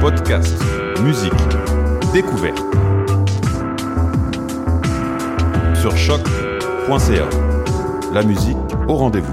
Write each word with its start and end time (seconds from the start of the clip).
Podcast, 0.00 0.56
musique, 1.02 1.32
découverte. 2.14 2.58
Sur 5.74 5.94
choc.ca. 5.94 7.28
La 8.14 8.22
musique 8.22 8.56
au 8.88 8.94
rendez-vous. 8.94 9.30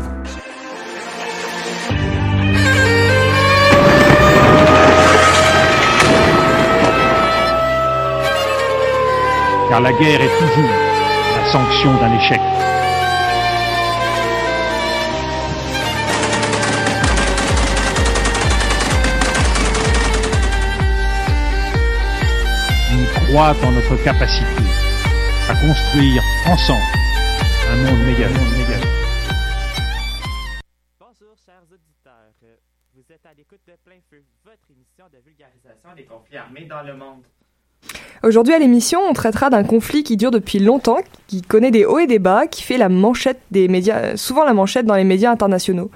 car 9.70 9.82
la 9.82 9.92
guerre 9.94 10.22
est 10.22 10.40
toujours 10.40 10.70
la 11.36 11.52
sanction 11.52 11.94
d'un 11.96 12.14
échec. 12.18 12.42
Croit 23.28 23.56
en 23.62 23.72
notre 23.74 24.02
capacité 24.06 24.46
à 25.50 25.54
construire 25.56 26.24
ensemble 26.46 26.80
un 27.70 27.76
monde 27.76 28.06
méga. 28.06 28.28
Bonjour 30.98 31.36
chers 31.46 31.64
auditeurs, 31.70 32.32
vous 32.96 33.04
êtes 33.10 33.26
à 33.26 33.34
l'écoute 33.38 33.60
de 33.68 33.74
Plein 33.84 33.98
Feu, 34.10 34.24
votre 34.46 34.58
émission 34.70 35.06
de 35.12 35.18
vulgarisation 35.26 35.90
des 35.98 36.06
conflits 36.06 36.38
armés 36.38 36.68
dans 36.70 36.82
le 36.84 36.96
monde. 36.96 37.24
Aujourd'hui 38.24 38.54
à 38.54 38.60
l'émission, 38.60 39.02
on 39.02 39.14
traitera 39.14 39.50
d'un 39.50 39.66
conflit 39.66 40.04
qui 40.04 40.16
dure 40.16 40.32
depuis 40.32 40.60
longtemps, 40.60 41.00
qui 41.28 41.42
connaît 41.42 41.72
des 41.72 41.84
hauts 41.84 42.00
et 42.00 42.08
des 42.08 42.20
bas, 42.20 42.48
qui 42.48 42.64
fait 42.64 42.78
la 42.78 42.88
manchette 42.88 43.42
des 43.52 43.68
médias, 43.68 44.16
souvent 44.16 44.46
la 44.46 44.54
manchette 44.54 44.86
dans 44.86 44.96
les 44.96 45.04
médias 45.04 45.32
internationaux. 45.32 45.92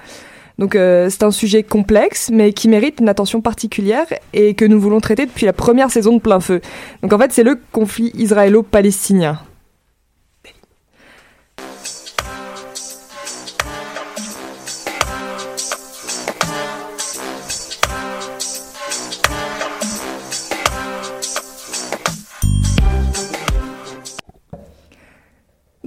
Donc 0.57 0.75
euh, 0.75 1.09
c'est 1.09 1.23
un 1.23 1.31
sujet 1.31 1.63
complexe, 1.63 2.29
mais 2.31 2.53
qui 2.53 2.69
mérite 2.69 2.99
une 2.99 3.09
attention 3.09 3.41
particulière 3.41 4.05
et 4.33 4.53
que 4.53 4.65
nous 4.65 4.79
voulons 4.79 4.99
traiter 4.99 5.25
depuis 5.25 5.45
la 5.45 5.53
première 5.53 5.91
saison 5.91 6.15
de 6.15 6.21
Plein 6.21 6.39
Feu. 6.39 6.61
Donc 7.01 7.13
en 7.13 7.17
fait, 7.17 7.31
c'est 7.31 7.43
le 7.43 7.59
conflit 7.71 8.11
israélo-palestinien. 8.15 9.39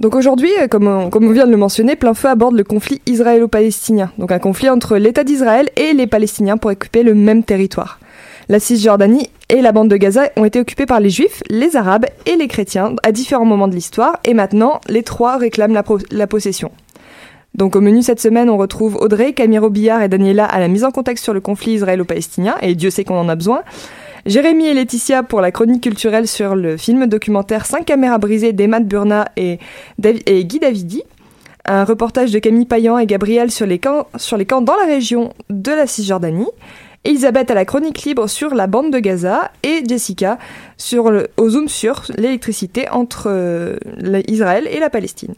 Donc 0.05 0.13
aujourd'hui, 0.13 0.51
euh, 0.61 0.67
comme 0.67 0.85
on, 0.85 1.09
comme 1.09 1.25
on 1.25 1.31
vient 1.31 1.47
de 1.47 1.51
le 1.51 1.57
mentionner, 1.57 1.95
plein 1.95 2.13
feu 2.13 2.27
aborde 2.27 2.55
le 2.55 2.63
conflit 2.63 3.01
israélo-palestinien. 3.07 4.11
Donc 4.19 4.31
un 4.31 4.37
conflit 4.37 4.69
entre 4.69 4.97
l'État 4.97 5.23
d'Israël 5.23 5.67
et 5.77 5.93
les 5.93 6.05
Palestiniens 6.05 6.57
pour 6.57 6.69
occuper 6.69 7.01
le 7.01 7.15
même 7.15 7.43
territoire. 7.43 7.97
La 8.47 8.59
Cisjordanie 8.59 9.31
et 9.49 9.63
la 9.63 9.71
bande 9.71 9.89
de 9.89 9.97
Gaza 9.97 10.29
ont 10.37 10.45
été 10.45 10.59
occupées 10.59 10.85
par 10.85 10.99
les 10.99 11.09
Juifs, 11.09 11.41
les 11.49 11.75
Arabes 11.75 12.05
et 12.27 12.35
les 12.35 12.47
chrétiens 12.47 12.93
à 13.01 13.11
différents 13.11 13.45
moments 13.45 13.67
de 13.67 13.73
l'histoire, 13.73 14.19
et 14.25 14.35
maintenant 14.35 14.79
les 14.89 15.01
trois 15.01 15.37
réclament 15.37 15.81
la, 16.11 16.27
possession. 16.27 16.69
Donc 17.55 17.75
au 17.75 17.81
menu 17.81 18.03
cette 18.03 18.21
semaine, 18.21 18.51
on 18.51 18.57
retrouve 18.57 18.97
Audrey, 18.97 19.33
Camille 19.33 19.59
Billard 19.71 20.03
et 20.03 20.07
Daniela 20.07 20.45
à 20.45 20.59
la 20.59 20.67
mise 20.67 20.83
en 20.83 20.91
contexte 20.91 21.23
sur 21.23 21.33
le 21.33 21.41
conflit 21.41 21.73
israélo-palestinien, 21.73 22.53
et 22.61 22.75
Dieu 22.75 22.91
sait 22.91 23.05
qu'on 23.05 23.17
en 23.17 23.27
a 23.27 23.35
besoin. 23.35 23.63
Jérémy 24.25 24.65
et 24.65 24.73
Laetitia 24.73 25.21
pour 25.21 25.39
la 25.39 25.51
chronique 25.51 25.83
culturelle 25.83 26.27
sur 26.27 26.55
le 26.55 26.77
film 26.77 27.05
documentaire 27.05 27.67
5 27.67 27.85
caméras 27.85 28.17
brisées 28.17 28.53
d'Emad 28.53 28.87
Burna 28.87 29.27
et, 29.37 29.59
Guy 29.99 30.59
Davidi. 30.59 31.03
Un 31.65 31.83
reportage 31.83 32.31
de 32.31 32.39
Camille 32.39 32.65
Payan 32.65 32.97
et 32.97 33.05
Gabriel 33.05 33.51
sur 33.51 33.67
les 33.67 33.77
camps, 33.77 34.07
dans 34.61 34.75
la 34.75 34.85
région 34.87 35.31
de 35.51 35.71
la 35.71 35.85
Cisjordanie. 35.85 36.47
Elisabeth 37.03 37.51
à 37.51 37.53
la 37.53 37.65
chronique 37.65 38.01
libre 38.01 38.27
sur 38.27 38.55
la 38.55 38.65
bande 38.65 38.91
de 38.91 38.97
Gaza 38.97 39.51
et 39.61 39.83
Jessica 39.87 40.39
sur 40.75 41.11
au 41.37 41.49
zoom 41.49 41.67
sur 41.67 42.01
l'électricité 42.17 42.89
entre 42.89 43.27
euh, 43.27 43.77
Israël 44.27 44.67
et 44.71 44.79
la 44.79 44.89
Palestine. 44.89 45.35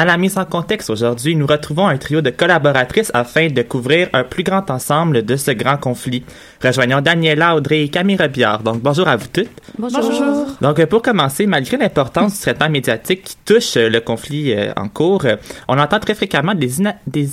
À 0.00 0.04
la 0.04 0.16
mise 0.16 0.38
en 0.38 0.44
contexte 0.44 0.90
aujourd'hui, 0.90 1.34
nous 1.34 1.44
retrouvons 1.48 1.88
un 1.88 1.98
trio 1.98 2.20
de 2.20 2.30
collaboratrices 2.30 3.10
afin 3.14 3.48
de 3.48 3.62
couvrir 3.62 4.08
un 4.12 4.22
plus 4.22 4.44
grand 4.44 4.70
ensemble 4.70 5.24
de 5.24 5.34
ce 5.34 5.50
grand 5.50 5.76
conflit. 5.76 6.22
Rejoignons 6.62 7.00
Daniela, 7.00 7.56
Audrey 7.56 7.82
et 7.82 7.88
Camille 7.88 8.16
Robillard. 8.16 8.62
Donc 8.62 8.80
bonjour 8.80 9.08
à 9.08 9.16
vous 9.16 9.26
toutes. 9.26 9.50
Bonjour. 9.76 10.46
Donc, 10.60 10.84
pour 10.86 11.02
commencer, 11.02 11.46
malgré 11.46 11.76
l'importance 11.76 12.34
du 12.34 12.40
traitement 12.40 12.68
médiatique 12.68 13.22
qui 13.24 13.36
touche 13.44 13.76
euh, 13.76 13.88
le 13.88 14.00
conflit 14.00 14.52
euh, 14.52 14.72
en 14.76 14.88
cours, 14.88 15.24
euh, 15.24 15.36
on 15.66 15.78
entend 15.78 15.98
très 16.00 16.14
fréquemment 16.14 16.54
des, 16.54 16.78
ina- 16.80 16.96
des, 17.06 17.28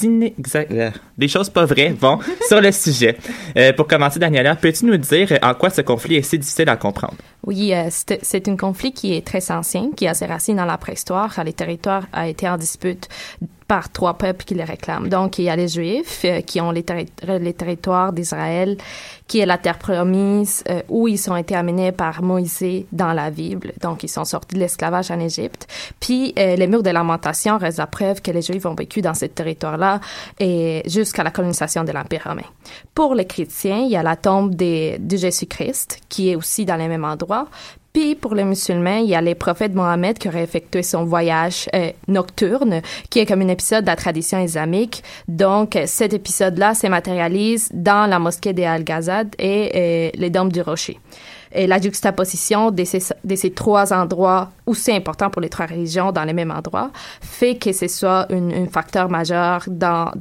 euh, 0.71 0.89
choses 1.27 1.49
pas 1.49 1.65
vraies 1.65 1.95
bon, 1.99 2.19
sur 2.47 2.61
le 2.61 2.71
sujet. 2.71 3.15
Euh, 3.57 3.73
pour 3.73 3.87
commencer, 3.87 4.19
Daniela, 4.19 4.55
peux-tu 4.55 4.85
nous 4.85 4.97
dire 4.97 5.37
en 5.41 5.53
quoi 5.53 5.69
ce 5.69 5.81
conflit 5.81 6.15
est 6.15 6.21
si 6.21 6.37
difficile 6.39 6.69
à 6.69 6.77
comprendre? 6.77 7.15
Oui, 7.43 7.73
euh, 7.73 7.87
c'est 7.89 8.19
c'est 8.23 8.47
un 8.47 8.57
conflit 8.57 8.91
qui 8.91 9.15
est 9.15 9.25
très 9.25 9.51
ancien, 9.51 9.89
qui 9.95 10.07
a 10.07 10.13
ses 10.15 10.25
racines 10.25 10.57
dans 10.57 10.65
la 10.65 10.77
préhistoire. 10.77 11.31
Les 11.45 11.53
territoires 11.53 12.03
a 12.11 12.27
été 12.27 12.47
dispute 12.57 13.07
par 13.67 13.91
trois 13.91 14.15
peuples 14.15 14.45
qui 14.45 14.53
les 14.53 14.63
réclament. 14.63 15.09
Donc, 15.09 15.39
il 15.39 15.45
y 15.45 15.49
a 15.49 15.55
les 15.55 15.67
Juifs 15.67 16.21
euh, 16.23 16.41
qui 16.41 16.61
ont 16.61 16.69
les, 16.69 16.83
terri- 16.83 17.09
les 17.27 17.53
territoires 17.53 18.13
d'Israël, 18.13 18.77
qui 19.27 19.39
est 19.39 19.45
la 19.47 19.57
terre 19.57 19.79
promise, 19.79 20.63
euh, 20.69 20.83
où 20.87 21.07
ils 21.07 21.31
ont 21.31 21.35
été 21.35 21.55
amenés 21.55 21.91
par 21.91 22.21
Moïse 22.21 22.85
dans 22.91 23.11
la 23.11 23.31
Bible. 23.31 23.73
Donc, 23.81 24.03
ils 24.03 24.07
sont 24.07 24.23
sortis 24.23 24.53
de 24.53 24.59
l'esclavage 24.59 25.09
en 25.09 25.19
Égypte. 25.19 25.67
Puis, 25.99 26.35
euh, 26.37 26.55
les 26.55 26.67
murs 26.67 26.83
de 26.83 26.91
lamentation 26.91 27.57
restent 27.57 27.79
la 27.79 27.87
preuve 27.87 28.21
que 28.21 28.29
les 28.29 28.43
Juifs 28.43 28.67
ont 28.67 28.75
vécu 28.75 29.01
dans 29.01 29.15
ce 29.15 29.25
territoire-là 29.25 29.99
et 30.39 30.83
jusqu'à 30.85 31.23
la 31.23 31.31
colonisation 31.31 31.83
de 31.83 31.91
l'Empire 31.91 32.21
romain. 32.25 32.45
Pour 32.93 33.15
les 33.15 33.25
chrétiens, 33.25 33.79
il 33.79 33.89
y 33.89 33.97
a 33.97 34.03
la 34.03 34.15
tombe 34.15 34.53
de 34.53 35.17
Jésus-Christ, 35.17 36.01
qui 36.07 36.29
est 36.29 36.35
aussi 36.35 36.65
dans 36.65 36.75
les 36.75 36.87
mêmes 36.87 37.03
endroits. 37.03 37.47
Puis 37.95 38.13
pour 38.13 38.35
les 38.35 38.43
musulmans, 38.43 38.97
il 38.97 39.05
y 39.05 39.15
a 39.15 39.21
les 39.21 39.35
prophètes 39.35 39.73
Mohammed 39.73 40.17
qui 40.17 40.27
aurait 40.27 40.43
effectué 40.43 40.83
son 40.83 41.05
voyage 41.05 41.69
euh, 41.73 41.91
nocturne, 42.09 42.81
qui 43.09 43.19
est 43.19 43.25
comme 43.25 43.39
un 43.39 43.47
épisode 43.47 43.85
de 43.85 43.89
la 43.89 43.95
tradition 43.95 44.37
islamique. 44.37 45.01
Donc 45.29 45.79
cet 45.85 46.13
épisode-là 46.13 46.73
se 46.75 46.87
matérialise 46.87 47.69
dans 47.73 48.09
la 48.09 48.19
mosquée 48.19 48.51
des 48.51 48.65
Al-Ghazad 48.65 49.33
et 49.39 49.71
euh, 49.73 50.09
les 50.13 50.29
dômes 50.29 50.51
du 50.51 50.61
Rocher. 50.61 50.99
Et 51.53 51.67
la 51.67 51.79
juxtaposition 51.79 52.69
de 52.69 52.83
ces, 52.83 53.51
trois 53.51 53.93
endroits 53.93 54.51
aussi 54.65 54.91
importants 54.91 55.29
pour 55.29 55.41
les 55.41 55.47
trois 55.47 55.67
religions 55.67 56.11
dans 56.11 56.25
les 56.25 56.33
mêmes 56.33 56.51
endroits 56.51 56.91
fait 57.21 57.55
que 57.55 57.71
ce 57.71 57.87
soit 57.87 58.27
un 58.29 58.65
facteur 58.65 59.07
majeur 59.07 59.63
dans, 59.67 60.11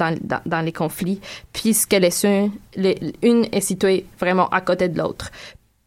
les 0.65 0.73
conflits, 0.73 1.21
puisque 1.53 1.95
les, 1.95 2.11
les, 2.77 2.99
une 3.23 3.47
est 3.51 3.61
située 3.61 4.07
vraiment 4.21 4.49
à 4.51 4.61
côté 4.61 4.89
de 4.89 4.97
l'autre. 4.97 5.33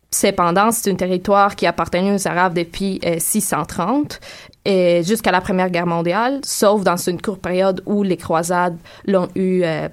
Cependant, 0.09 0.71
c'est 0.71 0.89
un 0.89 0.95
territoire 0.95 1.55
qui 1.55 1.65
appartenait 1.65 2.13
aux 2.13 2.27
Arabes 2.27 2.53
depuis 2.53 3.01
630 3.17 4.19
euh, 4.65 4.69
et 4.69 5.03
jusqu'à 5.03 5.31
la 5.31 5.41
Première 5.41 5.69
Guerre 5.69 5.85
mondiale, 5.85 6.39
sauf 6.43 6.81
dans 6.83 6.95
une 6.95 7.21
courte 7.21 7.41
période 7.41 7.81
où 7.85 8.03
les 8.03 8.15
croisades 8.15 8.77
l'ont 9.05 9.27
eu 9.35 9.63
euh, 9.63 9.89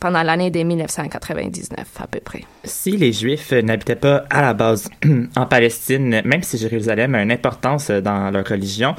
pendant 0.00 0.22
l'année 0.22 0.50
de 0.50 0.62
1999 0.62 1.86
à 1.98 2.06
peu 2.06 2.20
près. 2.20 2.42
Si 2.62 2.96
les 2.96 3.12
Juifs 3.12 3.52
n'habitaient 3.52 3.96
pas 3.96 4.24
à 4.28 4.42
la 4.42 4.52
base 4.52 4.90
en 5.36 5.46
Palestine, 5.46 6.20
même 6.24 6.42
si 6.42 6.58
Jérusalem 6.58 7.14
a 7.14 7.22
une 7.22 7.32
importance 7.32 7.90
dans 7.90 8.30
leur 8.30 8.46
religion, 8.46 8.94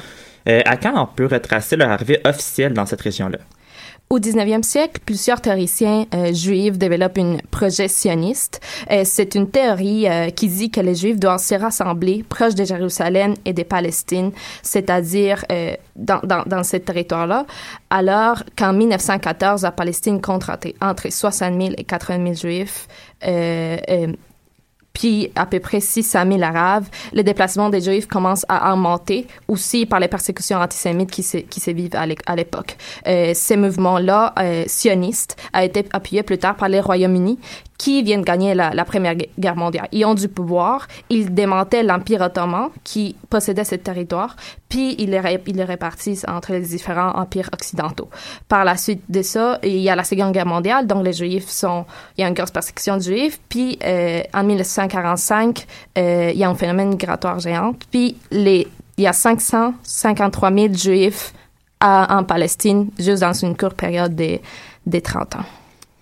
euh, 0.48 0.62
à 0.64 0.76
quand 0.76 1.00
on 1.00 1.06
peut 1.06 1.26
retracer 1.26 1.76
leur 1.76 1.90
arrivée 1.90 2.20
officielle 2.24 2.72
dans 2.72 2.86
cette 2.86 3.00
région-là? 3.00 3.38
Au 4.08 4.20
19e 4.20 4.62
siècle, 4.62 5.00
plusieurs 5.04 5.40
théoriciens 5.40 6.06
euh, 6.14 6.32
juifs 6.32 6.78
développent 6.78 7.18
une 7.18 7.42
projet 7.50 7.88
sioniste. 7.88 8.60
Euh, 8.92 9.02
c'est 9.04 9.34
une 9.34 9.50
théorie 9.50 10.08
euh, 10.08 10.30
qui 10.30 10.46
dit 10.46 10.70
que 10.70 10.80
les 10.80 10.94
Juifs 10.94 11.18
doivent 11.18 11.42
se 11.42 11.56
rassembler 11.56 12.22
proche 12.22 12.54
de 12.54 12.64
Jérusalem 12.64 13.34
et 13.44 13.52
des 13.52 13.64
Palestines, 13.64 14.30
c'est-à-dire 14.62 15.44
dans, 15.96 16.20
dans, 16.22 16.44
dans 16.46 16.62
ce 16.62 16.76
territoire-là, 16.76 17.46
alors 17.90 18.44
qu'en 18.56 18.72
1914, 18.72 19.62
la 19.62 19.72
Palestine 19.72 20.20
compte 20.20 20.44
entre 20.80 21.10
60 21.12 21.60
000 21.60 21.74
et 21.76 21.84
80 21.84 22.34
000 22.34 22.34
Juifs 22.34 22.86
puis 24.96 25.30
à 25.34 25.44
peu 25.44 25.60
près 25.60 25.80
600 25.80 26.24
000 26.26 26.42
Arabes. 26.42 26.86
Le 27.12 27.22
déplacement 27.22 27.68
des 27.68 27.82
Juifs 27.82 28.06
commence 28.06 28.46
à 28.48 28.72
augmenter 28.72 29.26
aussi 29.46 29.84
par 29.84 30.00
les 30.00 30.08
persécutions 30.08 30.56
antisémites 30.58 31.10
qui 31.10 31.22
se, 31.22 31.36
qui 31.36 31.60
se 31.60 31.70
vivent 31.70 31.94
à 31.94 32.34
l'époque. 32.34 32.78
Euh, 33.06 33.32
ces 33.34 33.58
mouvements-là, 33.58 34.32
euh, 34.38 34.64
sionistes, 34.66 35.36
a 35.52 35.66
été 35.66 35.84
appuyé 35.92 36.22
plus 36.22 36.38
tard 36.38 36.56
par 36.56 36.70
les 36.70 36.80
Royaumes-Unis 36.80 37.38
qui 37.78 38.02
viennent 38.02 38.22
gagner 38.22 38.54
la, 38.54 38.84
Première 38.84 39.14
Guerre 39.38 39.56
mondiale. 39.56 39.88
Ils 39.92 40.04
ont 40.04 40.14
du 40.14 40.28
pouvoir, 40.28 40.86
ils 41.10 41.34
démantèlent 41.34 41.86
l'Empire 41.86 42.20
ottoman 42.20 42.68
qui 42.84 43.16
possédait 43.28 43.64
ce 43.64 43.74
territoire, 43.74 44.36
puis 44.68 44.94
ils 44.98 45.10
les 45.10 45.64
répartissent 45.64 46.24
entre 46.28 46.52
les 46.52 46.60
différents 46.60 47.10
empires 47.10 47.50
occidentaux. 47.52 48.08
Par 48.48 48.64
la 48.64 48.76
suite 48.76 49.02
de 49.08 49.22
ça, 49.22 49.58
il 49.62 49.78
y 49.78 49.90
a 49.90 49.96
la 49.96 50.04
Seconde 50.04 50.32
Guerre 50.32 50.46
mondiale, 50.46 50.86
donc 50.86 51.04
les 51.04 51.12
Juifs 51.12 51.48
sont... 51.48 51.84
Il 52.16 52.22
y 52.22 52.24
a 52.24 52.28
une 52.28 52.34
grosse 52.34 52.50
persécution 52.50 52.96
des 52.96 53.04
Juifs, 53.04 53.40
puis 53.48 53.78
euh, 53.84 54.22
en 54.32 54.44
1945, 54.44 55.66
euh, 55.98 56.30
il 56.32 56.38
y 56.38 56.44
a 56.44 56.48
un 56.48 56.54
phénomène 56.54 56.90
migratoire 56.90 57.40
géant, 57.40 57.74
puis 57.90 58.16
les, 58.30 58.68
il 58.96 59.04
y 59.04 59.06
a 59.06 59.12
553 59.12 60.52
000 60.52 60.74
Juifs 60.74 61.32
à, 61.80 62.16
en 62.16 62.24
Palestine, 62.24 62.90
juste 62.98 63.22
dans 63.22 63.32
une 63.32 63.56
courte 63.56 63.76
période 63.76 64.14
des, 64.14 64.40
des 64.86 65.00
30 65.00 65.36
ans. 65.36 65.44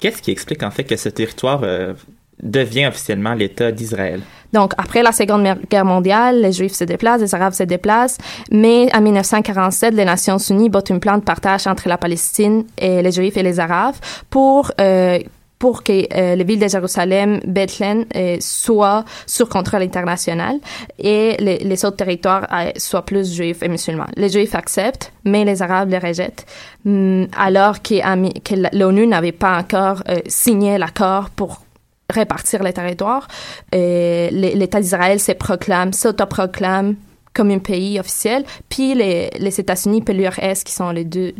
Qu'est-ce 0.05 0.21
qui 0.21 0.33
explique 0.33 0.62
en 0.62 0.71
fait 0.71 0.85
que 0.85 0.97
ce 0.97 1.09
territoire 1.09 1.62
euh, 1.62 1.95
devient 2.43 2.89
officiellement 2.89 3.33
l'État 3.33 3.73
d'Israël? 3.73 4.21
Donc, 4.53 4.75
après 4.77 5.03
la 5.03 5.12
Seconde 5.12 5.56
Guerre 5.71 5.87
mondiale, 5.87 6.43
les 6.43 6.53
Juifs 6.53 6.75
se 6.75 6.85
déplacent, 6.85 7.23
les 7.23 7.35
Arabes 7.35 7.55
se 7.55 7.62
déplacent, 7.62 8.19
mais 8.53 8.95
en 8.95 9.01
1947, 9.01 9.95
les 9.95 10.05
Nations 10.05 10.37
Unies 10.37 10.69
votent 10.69 10.91
un 10.91 10.99
plan 10.99 11.17
de 11.17 11.23
partage 11.23 11.67
entre 11.67 11.89
la 11.89 11.97
Palestine 11.97 12.65
et 12.77 13.01
les 13.01 13.12
Juifs 13.12 13.39
et 13.39 13.43
les 13.43 13.59
Arabes 13.59 13.95
pour 14.29 14.73
euh, 14.79 15.21
pour 15.65 15.83
que 15.83 15.93
euh, 15.93 16.35
les 16.35 16.45
villes 16.45 16.61
de 16.61 16.69
Jérusalem, 16.69 17.41
Bethléem 17.47 18.05
euh, 18.15 18.37
soient 18.39 19.03
sur 19.27 19.49
contrôle 19.49 19.81
international 19.81 20.59
et 20.99 21.39
les, 21.41 21.85
autres 21.87 21.97
territoires 21.97 22.47
euh, 22.53 22.71
soient 22.77 23.07
plus 23.07 23.35
juifs 23.35 23.63
et 23.63 23.69
musulmans. 23.69 24.09
Les 24.15 24.29
juifs 24.29 24.55
acceptent, 24.55 25.11
mais 25.25 25.43
les 25.47 25.63
arabes 25.63 25.89
les 25.89 25.97
rejettent, 25.97 26.45
mm, 26.85 27.29
alors 27.35 27.81
que, 27.81 28.77
l'ONU 28.77 29.07
n'avait 29.07 29.33
pas 29.33 29.57
encore 29.59 30.03
euh, 30.11 30.19
signé 30.27 30.77
l'accord 30.77 31.31
pour 31.31 31.63
répartir 32.11 32.63
les 32.63 32.75
territoires. 32.75 33.27
L'État 33.73 34.83
d'Israël 34.83 35.19
se 35.19 35.33
proclame, 35.33 35.95
s'autoproclame 35.95 36.97
comme 37.33 37.51
un 37.51 37.59
pays 37.59 37.99
officiel. 37.99 38.45
Puis 38.69 38.95
les, 38.95 39.31
États-Unis 39.59 40.05
et 40.07 40.13
l'URSS, 40.13 40.63
qui 40.63 40.75
sont 40.75 40.91
les 40.91 41.05
deux, 41.05 41.33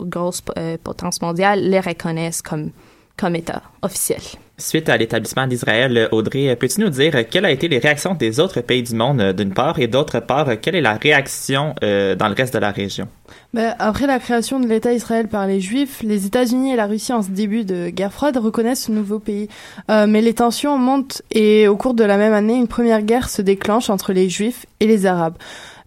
grosses 0.00 0.44
potences 0.84 1.20
mondiales, 1.20 1.68
les 1.68 1.80
reconnaissent 1.80 2.40
comme 2.40 2.70
comme 3.18 3.36
État 3.36 3.62
officiel. 3.82 4.20
Suite 4.60 4.88
à 4.88 4.96
l'établissement 4.96 5.46
d'Israël, 5.46 6.08
Audrey, 6.10 6.56
peux-tu 6.56 6.80
nous 6.80 6.88
dire 6.88 7.14
quelles 7.30 7.44
ont 7.44 7.48
été 7.48 7.68
les 7.68 7.78
réactions 7.78 8.14
des 8.14 8.40
autres 8.40 8.60
pays 8.60 8.82
du 8.82 8.92
monde 8.94 9.32
d'une 9.32 9.54
part 9.54 9.78
et 9.78 9.86
d'autre 9.86 10.18
part, 10.18 10.48
quelle 10.60 10.74
est 10.74 10.80
la 10.80 10.94
réaction 10.94 11.76
euh, 11.84 12.16
dans 12.16 12.26
le 12.26 12.34
reste 12.34 12.54
de 12.54 12.58
la 12.58 12.72
région? 12.72 13.06
Ben, 13.54 13.76
après 13.78 14.08
la 14.08 14.18
création 14.18 14.58
de 14.58 14.66
l'État 14.66 14.92
d'Israël 14.92 15.28
par 15.28 15.46
les 15.46 15.60
Juifs, 15.60 16.02
les 16.02 16.26
États-Unis 16.26 16.72
et 16.72 16.76
la 16.76 16.86
Russie 16.86 17.12
en 17.12 17.22
ce 17.22 17.30
début 17.30 17.64
de 17.64 17.88
guerre 17.88 18.12
froide 18.12 18.36
reconnaissent 18.36 18.86
ce 18.86 18.92
nouveau 18.92 19.20
pays. 19.20 19.48
Euh, 19.92 20.06
mais 20.08 20.22
les 20.22 20.34
tensions 20.34 20.76
montent 20.76 21.22
et 21.30 21.68
au 21.68 21.76
cours 21.76 21.94
de 21.94 22.04
la 22.04 22.16
même 22.16 22.32
année, 22.32 22.56
une 22.56 22.68
première 22.68 23.02
guerre 23.02 23.28
se 23.28 23.42
déclenche 23.42 23.90
entre 23.90 24.12
les 24.12 24.28
Juifs 24.28 24.66
et 24.80 24.88
les 24.88 25.06
Arabes. 25.06 25.36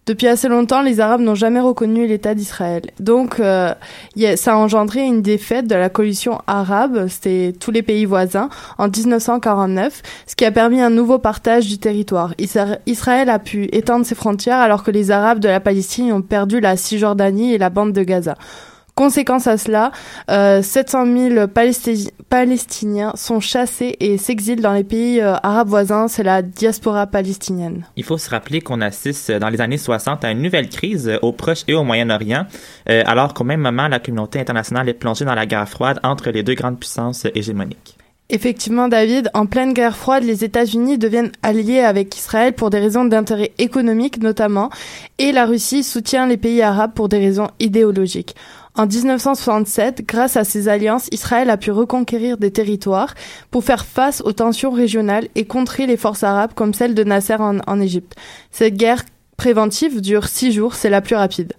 Depuis 0.04 0.26
assez 0.26 0.48
longtemps, 0.48 0.82
les 0.82 0.98
Arabes 0.98 1.20
n'ont 1.20 1.36
jamais 1.36 1.60
reconnu 1.60 2.08
l'État 2.08 2.34
d'Israël. 2.34 2.82
Donc, 2.98 3.38
euh, 3.38 3.72
ça 4.34 4.54
a 4.54 4.56
engendré 4.56 5.02
une 5.02 5.22
défaite 5.22 5.68
de 5.68 5.76
la 5.76 5.90
coalition 5.90 6.40
arabe, 6.48 7.06
c'était 7.06 7.52
tous 7.58 7.70
les 7.70 7.82
pays 7.82 8.04
voisins, 8.04 8.48
en 8.78 8.88
1949, 8.88 10.02
ce 10.26 10.34
qui 10.34 10.44
a 10.44 10.50
permis 10.50 10.80
un 10.80 10.90
nouveau 10.90 11.20
partage 11.20 11.68
du 11.68 11.78
territoire. 11.78 12.34
Israël 12.38 13.30
a 13.30 13.38
pu 13.38 13.68
étendre 13.70 14.04
ses 14.04 14.16
frontières 14.16 14.58
alors 14.58 14.82
que 14.82 14.90
les 14.90 15.12
Arabes 15.12 15.38
de 15.38 15.48
la 15.48 15.60
Palestine 15.60 16.12
ont 16.12 16.22
perdu 16.22 16.58
la 16.58 16.76
Cisjordanie 16.76 17.54
et 17.54 17.58
la 17.58 17.70
bande 17.70 17.92
de 17.92 18.02
Gaza. 18.02 18.36
Conséquence 18.94 19.46
à 19.46 19.56
cela, 19.56 19.90
euh, 20.30 20.60
700 20.60 21.06
000 21.34 21.46
Palestiniens 22.28 23.12
sont 23.14 23.40
chassés 23.40 23.96
et 24.00 24.18
s'exilent 24.18 24.60
dans 24.60 24.74
les 24.74 24.84
pays 24.84 25.18
euh, 25.18 25.34
arabes 25.42 25.68
voisins. 25.68 26.08
C'est 26.08 26.22
la 26.22 26.42
diaspora 26.42 27.06
palestinienne. 27.06 27.86
Il 27.96 28.04
faut 28.04 28.18
se 28.18 28.28
rappeler 28.28 28.60
qu'on 28.60 28.82
assiste 28.82 29.32
dans 29.32 29.48
les 29.48 29.62
années 29.62 29.78
60 29.78 30.24
à 30.24 30.30
une 30.30 30.42
nouvelle 30.42 30.68
crise 30.68 31.10
au 31.22 31.32
Proche 31.32 31.62
et 31.68 31.74
au 31.74 31.84
Moyen-Orient, 31.84 32.44
euh, 32.90 33.02
alors 33.06 33.32
qu'au 33.32 33.44
même 33.44 33.60
moment, 33.60 33.88
la 33.88 33.98
communauté 33.98 34.40
internationale 34.40 34.88
est 34.90 34.94
plongée 34.94 35.24
dans 35.24 35.34
la 35.34 35.46
guerre 35.46 35.68
froide 35.68 35.98
entre 36.02 36.30
les 36.30 36.42
deux 36.42 36.54
grandes 36.54 36.78
puissances 36.78 37.26
hégémoniques. 37.34 37.96
Effectivement, 38.34 38.88
David, 38.88 39.30
en 39.34 39.44
pleine 39.44 39.74
guerre 39.74 39.94
froide, 39.94 40.24
les 40.24 40.42
États-Unis 40.42 40.96
deviennent 40.96 41.32
alliés 41.42 41.80
avec 41.80 42.16
Israël 42.16 42.54
pour 42.54 42.70
des 42.70 42.78
raisons 42.78 43.04
d'intérêt 43.04 43.52
économique 43.58 44.22
notamment, 44.22 44.70
et 45.18 45.32
la 45.32 45.44
Russie 45.44 45.82
soutient 45.82 46.26
les 46.26 46.38
pays 46.38 46.62
arabes 46.62 46.92
pour 46.94 47.10
des 47.10 47.18
raisons 47.18 47.48
idéologiques. 47.60 48.34
En 48.74 48.86
1967, 48.86 50.06
grâce 50.06 50.38
à 50.38 50.44
ces 50.44 50.68
alliances, 50.68 51.08
Israël 51.12 51.50
a 51.50 51.58
pu 51.58 51.70
reconquérir 51.70 52.38
des 52.38 52.50
territoires 52.50 53.12
pour 53.50 53.64
faire 53.64 53.84
face 53.84 54.22
aux 54.24 54.32
tensions 54.32 54.70
régionales 54.70 55.28
et 55.34 55.44
contrer 55.44 55.86
les 55.86 55.98
forces 55.98 56.22
arabes 56.22 56.52
comme 56.54 56.72
celle 56.72 56.94
de 56.94 57.04
Nasser 57.04 57.36
en, 57.38 57.80
Égypte. 57.80 58.16
Cette 58.50 58.76
guerre 58.76 59.02
préventive 59.36 60.00
dure 60.00 60.26
six 60.26 60.52
jours, 60.52 60.74
c'est 60.74 60.88
la 60.88 61.02
plus 61.02 61.16
rapide. 61.16 61.52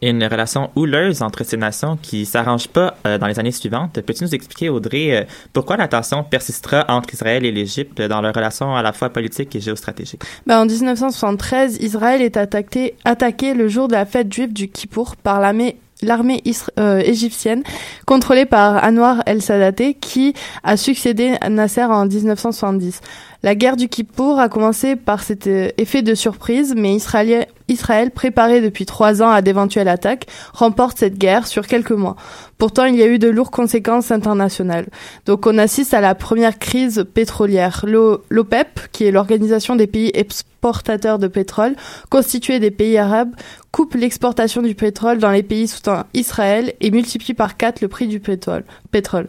Et 0.00 0.10
une 0.10 0.24
relation 0.24 0.70
houleuse 0.76 1.22
entre 1.22 1.44
ces 1.44 1.56
nations 1.56 1.98
qui 2.00 2.24
s'arrange 2.24 2.68
pas 2.68 2.96
euh, 3.04 3.18
dans 3.18 3.26
les 3.26 3.38
années 3.38 3.50
suivantes. 3.50 4.00
Peux-tu 4.00 4.24
nous 4.24 4.34
expliquer, 4.34 4.68
Audrey, 4.70 5.14
euh, 5.14 5.24
pourquoi 5.52 5.76
la 5.76 5.88
tension 5.88 6.22
persistera 6.22 6.86
entre 6.88 7.12
Israël 7.12 7.44
et 7.44 7.52
l'Égypte 7.52 8.00
dans 8.00 8.22
leur 8.22 8.32
relation 8.32 8.74
à 8.74 8.82
la 8.82 8.92
fois 8.92 9.10
politique 9.10 9.54
et 9.56 9.60
géostratégique? 9.60 10.22
Ben, 10.46 10.60
en 10.62 10.66
1973, 10.66 11.78
Israël 11.82 12.22
est 12.22 12.36
attaqué, 12.38 12.94
attaqué 13.04 13.54
le 13.54 13.68
jour 13.68 13.88
de 13.88 13.92
la 13.92 14.06
fête 14.06 14.32
juive 14.32 14.52
du 14.54 14.68
Kippour 14.68 15.16
par 15.16 15.40
l'armée 15.40 15.76
l'armée 16.02 16.42
euh, 16.78 16.98
égyptienne 16.98 17.62
contrôlée 18.06 18.46
par 18.46 18.82
Anwar 18.84 19.22
el-Sadat 19.26 19.92
qui 20.00 20.34
a 20.62 20.76
succédé 20.76 21.36
à 21.40 21.48
Nasser 21.48 21.84
en 21.84 22.06
1970. 22.06 23.00
La 23.42 23.54
guerre 23.54 23.76
du 23.76 23.88
Kippour 23.88 24.38
a 24.38 24.48
commencé 24.48 24.96
par 24.96 25.22
cet 25.22 25.46
euh, 25.46 25.70
effet 25.78 26.02
de 26.02 26.14
surprise, 26.14 26.74
mais 26.76 26.94
Israël, 26.94 27.46
Israël, 27.70 28.10
préparé 28.10 28.60
depuis 28.60 28.84
trois 28.84 29.22
ans 29.22 29.30
à 29.30 29.42
d'éventuelles 29.42 29.88
attaques, 29.88 30.26
remporte 30.52 30.98
cette 30.98 31.16
guerre 31.16 31.46
sur 31.46 31.66
quelques 31.66 31.90
mois. 31.92 32.16
Pourtant, 32.58 32.84
il 32.84 32.96
y 32.96 33.02
a 33.02 33.06
eu 33.06 33.18
de 33.18 33.28
lourdes 33.28 33.50
conséquences 33.50 34.10
internationales. 34.10 34.88
Donc, 35.24 35.46
on 35.46 35.56
assiste 35.56 35.94
à 35.94 36.00
la 36.00 36.14
première 36.14 36.58
crise 36.58 37.06
pétrolière. 37.14 37.86
L'OPEP, 37.86 38.80
qui 38.92 39.04
est 39.04 39.10
l'organisation 39.10 39.76
des 39.76 39.86
pays 39.86 40.10
exportateurs 40.12 41.18
de 41.18 41.26
pétrole, 41.26 41.74
constituée 42.10 42.58
des 42.58 42.70
pays 42.70 42.98
arabes, 42.98 43.34
coupe 43.70 43.94
l'exportation 43.94 44.60
du 44.60 44.74
pétrole 44.74 45.18
dans 45.18 45.30
les 45.30 45.42
pays 45.42 45.68
sous 45.68 45.80
Israël 46.12 46.74
et 46.80 46.90
multiplie 46.90 47.34
par 47.34 47.56
quatre 47.56 47.80
le 47.80 47.88
prix 47.88 48.08
du 48.08 48.20
pétrole. 48.20 48.64
pétrole. 48.90 49.28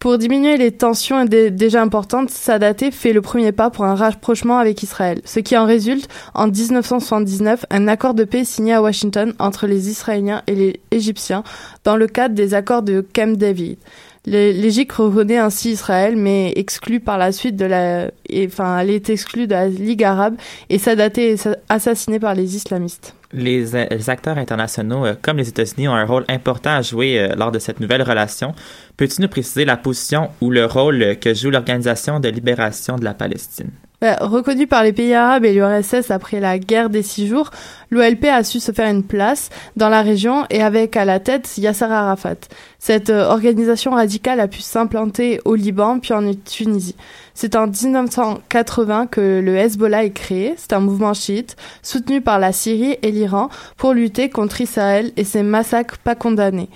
Pour 0.00 0.16
diminuer 0.16 0.56
les 0.56 0.72
tensions 0.72 1.26
déjà 1.26 1.82
importantes, 1.82 2.30
Sadaté 2.30 2.90
fait 2.90 3.12
le 3.12 3.20
premier 3.20 3.52
pas 3.52 3.68
pour 3.68 3.84
un 3.84 3.94
rapprochement 3.94 4.56
avec 4.56 4.82
Israël, 4.82 5.20
ce 5.26 5.40
qui 5.40 5.58
en 5.58 5.66
résulte 5.66 6.08
en 6.32 6.46
1979 6.46 7.66
un 7.68 7.86
accord 7.86 8.14
de 8.14 8.24
paix 8.24 8.46
signé 8.46 8.72
à 8.72 8.80
Washington 8.80 9.34
entre 9.38 9.66
les 9.66 9.90
Israéliens 9.90 10.40
et 10.46 10.54
les 10.54 10.80
Égyptiens 10.90 11.44
dans 11.84 11.98
le 11.98 12.06
cadre 12.06 12.34
des 12.34 12.54
accords 12.54 12.80
de 12.80 13.06
Camp 13.14 13.36
David. 13.36 13.76
L'Égypte 14.26 14.92
reconnaît 14.92 15.38
ainsi 15.38 15.70
Israël, 15.70 16.14
mais 16.14 16.52
exclut 16.56 17.00
par 17.00 17.16
la 17.16 17.32
suite 17.32 17.56
de 17.56 17.64
la, 17.64 18.10
enfin, 18.46 18.78
elle 18.78 18.90
est 18.90 19.08
exclue 19.08 19.46
de 19.46 19.52
la 19.52 19.66
Ligue 19.68 20.04
arabe 20.04 20.36
et 20.68 20.78
Sadaté 20.78 21.32
est 21.32 21.48
assassiné 21.70 22.20
par 22.20 22.34
les 22.34 22.54
islamistes. 22.54 23.14
Les, 23.32 23.74
acteurs 24.10 24.36
internationaux, 24.36 25.06
euh, 25.06 25.14
comme 25.20 25.38
les 25.38 25.48
États-Unis, 25.48 25.88
ont 25.88 25.94
un 25.94 26.04
rôle 26.04 26.24
important 26.28 26.70
à 26.70 26.82
jouer 26.82 27.18
euh, 27.18 27.34
lors 27.36 27.52
de 27.52 27.60
cette 27.60 27.78
nouvelle 27.80 28.02
relation. 28.02 28.54
Peux-tu 28.96 29.22
nous 29.22 29.28
préciser 29.28 29.64
la 29.64 29.76
position 29.76 30.30
ou 30.40 30.50
le 30.50 30.66
rôle 30.66 31.16
que 31.20 31.32
joue 31.32 31.50
l'Organisation 31.50 32.18
de 32.18 32.28
libération 32.28 32.96
de 32.96 33.04
la 33.04 33.14
Palestine? 33.14 33.70
Bah, 34.00 34.16
reconnu 34.22 34.66
par 34.66 34.82
les 34.82 34.94
pays 34.94 35.12
arabes 35.12 35.44
et 35.44 35.52
l'URSS 35.52 36.10
après 36.10 36.40
la 36.40 36.58
guerre 36.58 36.88
des 36.88 37.02
six 37.02 37.26
jours, 37.26 37.50
l'OLP 37.90 38.24
a 38.24 38.42
su 38.44 38.58
se 38.58 38.72
faire 38.72 38.90
une 38.90 39.02
place 39.02 39.50
dans 39.76 39.90
la 39.90 40.00
région 40.00 40.46
et 40.48 40.62
avec 40.62 40.96
à 40.96 41.04
la 41.04 41.20
tête 41.20 41.58
Yasser 41.58 41.84
Arafat. 41.84 42.36
Cette 42.78 43.10
euh, 43.10 43.26
organisation 43.26 43.90
radicale 43.90 44.40
a 44.40 44.48
pu 44.48 44.62
s'implanter 44.62 45.42
au 45.44 45.54
Liban 45.54 45.98
puis 45.98 46.14
en 46.14 46.32
Tunisie. 46.32 46.96
C'est 47.34 47.56
en 47.56 47.66
1980 47.66 49.06
que 49.06 49.40
le 49.44 49.56
Hezbollah 49.56 50.04
est 50.04 50.12
créé. 50.12 50.54
C'est 50.56 50.72
un 50.72 50.80
mouvement 50.80 51.12
chiite 51.12 51.56
soutenu 51.82 52.22
par 52.22 52.38
la 52.38 52.52
Syrie 52.52 52.96
et 53.02 53.10
l'Iran 53.10 53.50
pour 53.76 53.92
lutter 53.92 54.30
contre 54.30 54.62
Israël 54.62 55.12
et 55.18 55.24
ses 55.24 55.42
massacres 55.42 55.98
pas 55.98 56.14
condamnés. 56.14 56.70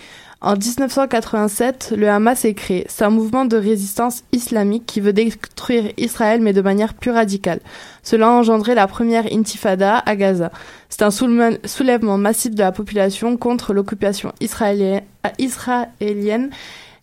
En 0.45 0.57
1987, 0.57 1.95
le 1.97 2.07
Hamas 2.07 2.45
est 2.45 2.53
créé. 2.53 2.85
C'est 2.91 3.03
un 3.03 3.09
mouvement 3.09 3.47
de 3.47 3.57
résistance 3.57 4.25
islamique 4.31 4.85
qui 4.85 5.01
veut 5.01 5.15
détruire 5.15 5.91
Israël 5.97 6.43
mais 6.43 6.53
de 6.53 6.61
manière 6.61 6.93
plus 6.93 7.11
radicale. 7.11 7.61
Cela 8.03 8.27
a 8.27 8.31
engendré 8.31 8.75
la 8.75 8.87
première 8.87 9.25
intifada 9.33 10.03
à 10.05 10.17
Gaza. 10.17 10.51
C'est 10.91 11.01
un 11.01 11.11
soulèvement 11.11 12.19
massif 12.19 12.55
de 12.55 12.61
la 12.61 12.73
population 12.73 13.39
contre 13.39 13.73
l'occupation 13.73 14.35
israélienne, 14.41 15.01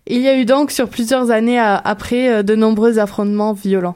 Il 0.05 0.21
y 0.21 0.27
a 0.27 0.37
eu 0.37 0.45
donc 0.45 0.69
sur 0.69 0.87
plusieurs 0.87 1.31
années 1.31 1.57
après 1.57 2.29
euh, 2.29 2.43
de 2.43 2.53
nombreux 2.53 2.99
affrontements 2.99 3.53
violents. 3.53 3.95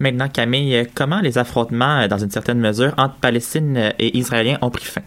Maintenant, 0.00 0.28
Camille, 0.28 0.86
comment 0.94 1.20
les 1.20 1.38
affrontements, 1.38 2.00
euh, 2.00 2.08
dans 2.08 2.18
une 2.18 2.30
certaine 2.30 2.58
mesure, 2.58 2.92
entre 2.98 3.14
Palestine 3.14 3.94
et 3.98 4.18
Israéliens 4.18 4.58
ont 4.60 4.68
pris 4.68 4.84
fin? 4.84 5.00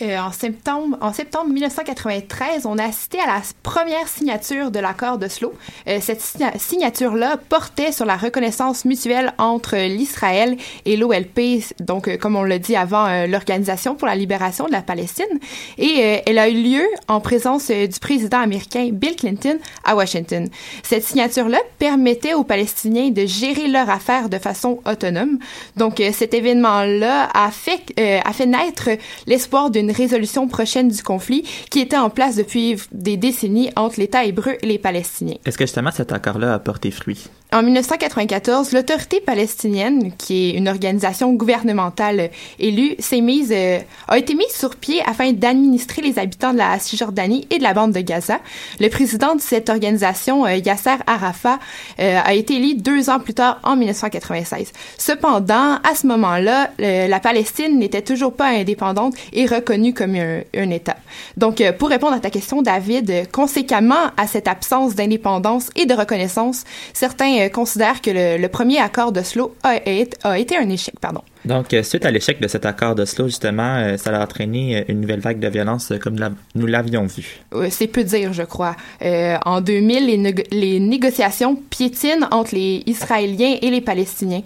Euh, 0.00 0.18
en, 0.18 0.32
septembre, 0.32 0.96
en 1.02 1.12
septembre 1.12 1.50
1993, 1.50 2.64
on 2.64 2.78
a 2.78 2.84
assisté 2.84 3.20
à 3.20 3.26
la 3.26 3.42
première 3.62 4.08
signature 4.08 4.70
de 4.70 4.78
l'accord 4.80 5.18
d'Oslo. 5.18 5.52
Euh, 5.86 5.98
cette 6.00 6.22
signature-là 6.56 7.36
portait 7.48 7.92
sur 7.92 8.06
la 8.06 8.16
reconnaissance 8.16 8.86
mutuelle 8.86 9.34
entre 9.36 9.76
l'Israël 9.76 10.56
et 10.86 10.96
l'OLP, 10.96 11.62
donc 11.80 12.08
euh, 12.08 12.16
comme 12.16 12.36
on 12.36 12.42
l'a 12.42 12.58
dit 12.58 12.74
avant, 12.74 13.26
l'Organisation 13.26 13.94
pour 13.94 14.08
la 14.08 14.14
libération 14.14 14.66
de 14.66 14.72
la 14.72 14.80
Palestine. 14.80 15.26
Et 15.76 16.22
elle 16.26 16.38
a 16.38 16.48
eu 16.48 16.62
lieu 16.62 16.84
en 17.08 17.20
présence 17.20 17.70
du 17.70 18.00
président 18.00 18.40
américain 18.40 18.88
Bill 18.92 19.14
Clinton 19.16 19.58
à 19.84 19.94
Washington. 19.94 20.48
Cette 20.82 21.04
signature-là 21.04 21.58
permettait 21.78 22.34
aux 22.34 22.44
Palestiniens 22.44 23.10
de 23.10 23.26
gérer 23.26 23.68
leurs 23.68 23.90
affaires 23.90 24.28
de 24.28 24.38
façon 24.38 24.80
autonome. 24.86 25.38
Donc 25.76 26.02
cet 26.12 26.34
événement-là 26.34 27.28
a 27.34 27.50
fait, 27.50 27.82
a 27.98 28.32
fait 28.32 28.46
naître 28.46 28.90
l'espoir 29.26 29.70
d'une 29.70 29.91
résolution 29.92 30.48
prochaine 30.48 30.88
du 30.88 31.02
conflit 31.02 31.44
qui 31.70 31.80
était 31.80 31.96
en 31.96 32.10
place 32.10 32.36
depuis 32.36 32.76
des 32.92 33.16
décennies 33.16 33.70
entre 33.76 34.00
l'État 34.00 34.24
hébreu 34.24 34.56
et 34.62 34.66
les 34.66 34.78
Palestiniens. 34.78 35.36
Est-ce 35.44 35.58
que 35.58 35.64
justement 35.64 35.90
cet 35.90 36.12
accord-là 36.12 36.54
a 36.54 36.58
porté 36.58 36.90
fruit? 36.90 37.28
En 37.54 37.62
1994, 37.62 38.72
l'autorité 38.72 39.20
palestinienne, 39.20 40.12
qui 40.16 40.48
est 40.48 40.56
une 40.56 40.68
organisation 40.68 41.34
gouvernementale 41.34 42.30
élue, 42.58 42.94
s'est 42.98 43.20
mise, 43.20 43.52
euh, 43.54 43.78
a 44.08 44.16
été 44.16 44.34
mise 44.34 44.54
sur 44.54 44.74
pied 44.76 45.02
afin 45.06 45.32
d'administrer 45.32 46.00
les 46.00 46.18
habitants 46.18 46.54
de 46.54 46.58
la 46.58 46.78
Cisjordanie 46.78 47.46
et 47.50 47.58
de 47.58 47.62
la 47.62 47.74
bande 47.74 47.92
de 47.92 48.00
Gaza. 48.00 48.40
Le 48.80 48.88
président 48.88 49.34
de 49.34 49.40
cette 49.42 49.68
organisation, 49.68 50.46
euh, 50.46 50.56
Yasser 50.56 50.94
Arafat, 51.06 51.58
euh, 52.00 52.20
a 52.24 52.32
été 52.32 52.54
élu 52.54 52.74
deux 52.74 53.10
ans 53.10 53.20
plus 53.20 53.34
tard, 53.34 53.60
en 53.64 53.76
1996. 53.76 54.72
Cependant, 54.96 55.74
à 55.84 55.94
ce 55.94 56.06
moment-là, 56.06 56.70
la 56.78 57.20
Palestine 57.20 57.78
n'était 57.78 58.00
toujours 58.00 58.32
pas 58.32 58.48
indépendante 58.48 59.12
et 59.34 59.44
reconnue 59.44 59.92
comme 59.92 60.14
un, 60.14 60.40
un 60.56 60.70
État. 60.70 60.96
Donc, 61.36 61.62
pour 61.78 61.90
répondre 61.90 62.14
à 62.14 62.20
ta 62.20 62.30
question, 62.30 62.62
David, 62.62 63.30
conséquemment 63.30 64.10
à 64.16 64.26
cette 64.26 64.48
absence 64.48 64.94
d'indépendance 64.94 65.68
et 65.76 65.84
de 65.84 65.92
reconnaissance, 65.92 66.64
certains 66.94 67.41
euh, 67.41 67.41
considère 67.50 68.00
que 68.00 68.10
le, 68.38 68.48
premier 68.48 68.78
accord 68.78 69.12
d'Oslo 69.12 69.54
a, 69.62 69.78
a, 70.24 70.38
été 70.38 70.56
un 70.56 70.68
échec. 70.68 70.98
Pardon. 71.00 71.22
Donc, 71.44 71.74
euh, 71.74 71.82
suite 71.82 72.06
à 72.06 72.10
l'échec 72.10 72.40
de 72.40 72.46
cet 72.46 72.66
accord 72.66 72.94
d'Oslo, 72.94 73.26
justement, 73.26 73.76
euh, 73.76 73.96
ça 73.96 74.16
a 74.16 74.22
entraîné 74.22 74.76
euh, 74.76 74.84
une 74.88 75.00
nouvelle 75.00 75.20
vague 75.20 75.40
de 75.40 75.48
violence 75.48 75.92
comme 76.00 76.16
nous 76.54 76.66
l'avions 76.66 77.06
vu. 77.06 77.40
C'est 77.70 77.88
peu 77.88 78.04
dire, 78.04 78.32
je 78.32 78.42
crois. 78.42 78.76
en 79.44 79.60
2000, 79.60 80.46
les, 80.52 80.80
négociations 80.80 81.56
piétinent 81.70 82.26
entre 82.30 82.54
les 82.54 82.82
Israéliens 82.86 83.56
et 83.60 83.70
les 83.70 83.80
Palestiniens. 83.80 84.42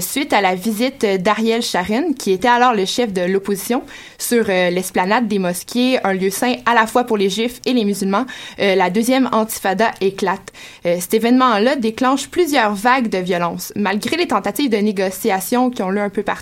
suite 0.00 0.32
à 0.32 0.40
la 0.40 0.54
visite 0.54 1.04
d'Ariel 1.04 1.62
Sharon, 1.62 2.12
qui 2.12 2.32
était 2.32 2.48
alors 2.48 2.74
le 2.74 2.84
chef 2.84 3.12
de 3.12 3.22
l'opposition, 3.22 3.82
sur 4.18 4.44
l'esplanade 4.44 5.28
des 5.28 5.38
mosquées, 5.38 5.98
un 6.04 6.12
lieu 6.12 6.30
saint 6.30 6.56
à 6.66 6.74
la 6.74 6.86
fois 6.86 7.04
pour 7.04 7.16
les 7.16 7.30
Juifs 7.30 7.60
et 7.66 7.72
les 7.72 7.84
musulmans, 7.84 8.26
la 8.58 8.90
deuxième 8.90 9.28
intifada 9.32 9.90
éclate. 10.00 10.52
cet 10.84 11.14
événement-là 11.14 11.76
déclenche 11.76 12.28
plusieurs 12.28 12.74
vagues 12.74 13.08
de 13.08 13.18
violence. 13.18 13.72
Malgré 13.76 14.16
les 14.16 14.26
tentatives 14.26 14.70
de 14.70 14.76
négociation 14.76 15.70
qui 15.70 15.82
ont 15.82 15.90
lieu 15.90 16.00
un 16.00 16.10
peu 16.10 16.22
partout, 16.22 16.33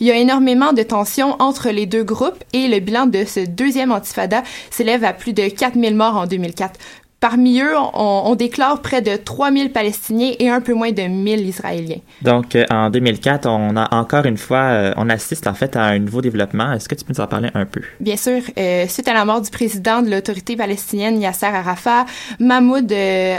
Il 0.00 0.06
y 0.06 0.10
a 0.10 0.16
énormément 0.16 0.72
de 0.72 0.82
tensions 0.82 1.36
entre 1.40 1.70
les 1.70 1.86
deux 1.86 2.04
groupes 2.04 2.42
et 2.52 2.68
le 2.68 2.80
bilan 2.80 3.06
de 3.06 3.24
ce 3.24 3.40
deuxième 3.40 3.92
antifada 3.92 4.42
s'élève 4.70 5.04
à 5.04 5.12
plus 5.12 5.32
de 5.32 5.48
4000 5.48 5.94
morts 5.94 6.16
en 6.16 6.26
2004. 6.26 6.78
Parmi 7.24 7.58
eux, 7.58 7.74
on, 7.94 8.34
déclare 8.34 8.82
près 8.82 9.00
de 9.00 9.16
3000 9.16 9.72
Palestiniens 9.72 10.32
et 10.38 10.50
un 10.50 10.60
peu 10.60 10.74
moins 10.74 10.92
de 10.92 11.04
1000 11.04 11.48
Israéliens. 11.48 12.00
Donc, 12.20 12.54
euh, 12.54 12.66
en 12.68 12.90
2004, 12.90 13.46
on 13.48 13.78
a 13.78 13.94
encore 13.94 14.26
une 14.26 14.36
fois, 14.36 14.58
euh, 14.58 14.92
on 14.98 15.08
assiste 15.08 15.46
en 15.46 15.54
fait 15.54 15.74
à 15.74 15.84
un 15.84 15.98
nouveau 16.00 16.20
développement. 16.20 16.70
Est-ce 16.74 16.86
que 16.86 16.94
tu 16.94 17.02
peux 17.02 17.14
nous 17.14 17.22
en 17.22 17.26
parler 17.26 17.48
un 17.54 17.64
peu? 17.64 17.80
Bien 17.98 18.18
sûr. 18.18 18.42
Euh, 18.58 18.86
suite 18.88 19.08
à 19.08 19.14
la 19.14 19.24
mort 19.24 19.40
du 19.40 19.48
président 19.48 20.02
de 20.02 20.10
l'autorité 20.10 20.54
palestinienne 20.54 21.18
Yasser 21.18 21.46
Arafat, 21.46 22.04
Mahmoud 22.40 22.92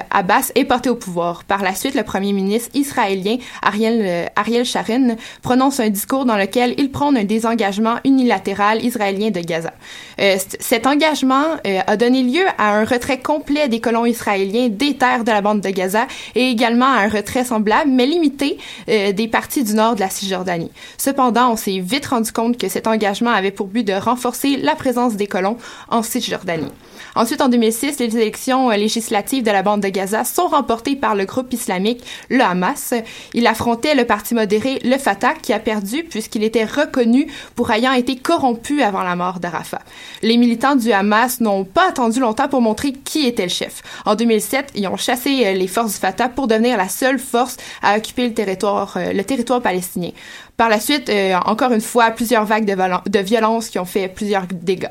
Abbas 0.09 0.51
est 0.55 0.65
porté 0.65 0.89
au 0.89 0.95
pouvoir. 0.95 1.43
Par 1.43 1.61
la 1.61 1.75
suite, 1.75 1.93
le 1.93 2.01
premier 2.01 2.33
ministre 2.33 2.71
israélien 2.73 3.37
Ariel, 3.61 4.31
Ariel 4.35 4.65
Sharon 4.65 5.15
prononce 5.43 5.79
un 5.79 5.89
discours 5.89 6.25
dans 6.25 6.37
lequel 6.37 6.73
il 6.79 6.89
prône 6.89 7.17
un 7.17 7.23
désengagement 7.23 7.97
unilatéral 8.03 8.83
israélien 8.83 9.29
de 9.29 9.41
Gaza. 9.41 9.73
cet 10.17 10.87
engagement 10.87 11.57
a 11.85 11.97
donné 11.97 12.23
lieu 12.23 12.45
à 12.57 12.77
un 12.79 12.85
retrait 12.85 13.19
complet 13.19 13.67
des 13.67 13.75
des 13.75 13.82
colons 13.82 14.05
israéliens 14.05 14.70
des 14.70 14.96
terres 14.96 15.25
de 15.25 15.32
la 15.32 15.41
bande 15.41 15.60
de 15.60 15.70
Gaza 15.70 16.08
et 16.34 16.50
également 16.50 16.86
un 16.86 17.10
retrait 17.10 17.44
semblable, 17.44 17.91
mais 17.91 18.05
limité, 18.05 18.58
euh, 18.88 19.12
des 19.12 19.27
parties 19.27 19.63
du 19.63 19.74
nord 19.74 19.96
de 19.96 20.00
la 20.00 20.10
Cisjordanie. 20.10 20.72
Cependant, 20.98 21.51
on 21.51 21.58
s'est 21.58 21.79
vite 21.79 22.05
rendu 22.05 22.32
compte 22.32 22.58
que 22.58 22.70
cet 22.70 22.88
engagement 22.88 23.32
avait 23.32 23.51
pour 23.51 23.67
but 23.67 23.84
de 23.84 23.91
renforcer 23.91 24.55
la 24.55 24.75
présence 24.75 25.15
des 25.15 25.27
colons 25.27 25.58
en 25.89 26.03
Cisjordanie. 26.03 26.72
Ensuite, 27.15 27.39
en 27.39 27.48
2006, 27.48 27.98
les 28.00 28.17
élections 28.17 28.69
euh, 28.69 28.75
législatives 28.75 29.41
de 29.43 29.51
la 29.51 29.63
bande 29.63 29.79
de 29.79 29.88
Gaza 29.88 30.25
sont 30.25 30.48
remportées 30.48 30.98
par 30.98 31.15
le 31.15 31.24
groupe 31.24 31.53
islamique, 31.53 32.03
le 32.29 32.41
Hamas. 32.41 32.93
Il 33.34 33.48
affrontait 33.48 33.95
le 33.95 34.03
parti 34.03 34.36
modéré, 34.36 34.79
le 34.84 34.98
Fatah, 34.98 35.34
qui 35.34 35.53
a 35.53 35.60
perdu 35.60 36.03
puisqu'il 36.03 36.43
était 36.43 36.65
reconnu 36.65 37.27
pour 37.55 37.72
ayant 37.72 37.93
été 37.93 38.17
corrompu 38.17 38.81
avant 38.81 39.01
la 39.01 39.15
mort 39.15 39.39
d'Arafat. 39.39 39.81
Les 40.24 40.36
militants 40.36 40.75
du 40.75 40.91
Hamas 40.91 41.39
n'ont 41.39 41.63
pas 41.63 41.88
attendu 41.88 42.19
longtemps 42.19 42.50
pour 42.50 42.60
montrer 42.60 42.91
qui 42.91 43.25
était 43.25 43.43
le 43.43 43.50
chef. 43.50 43.81
En 44.05 44.15
2007, 44.15 44.74
ils 44.75 44.88
ont 44.89 44.98
chassé 44.98 45.45
euh, 45.45 45.53
les 45.53 45.67
forces 45.67 45.93
du 45.93 46.00
Fatah 46.00 46.27
pour 46.27 46.48
devenir 46.48 46.75
la 46.75 46.89
seule 46.89 47.19
force 47.19 47.55
à 47.81 47.95
occuper 47.95 48.27
le 48.27 48.34
territoire, 48.34 48.98
euh, 48.98 49.13
le 49.13 49.24
territoire 49.24 49.62
palestinien. 49.62 50.12
Par 50.57 50.67
la 50.69 50.79
suite, 50.79 51.12
encore 51.45 51.74
une 51.74 51.81
fois, 51.81 52.12
plusieurs 52.12 52.45
vagues 52.45 52.63
de, 52.63 53.10
de 53.10 53.19
violence 53.19 53.67
qui 53.67 53.77
ont 53.77 53.84
fait 53.86 54.07
plusieurs 54.07 54.48
dégâts. 54.48 54.88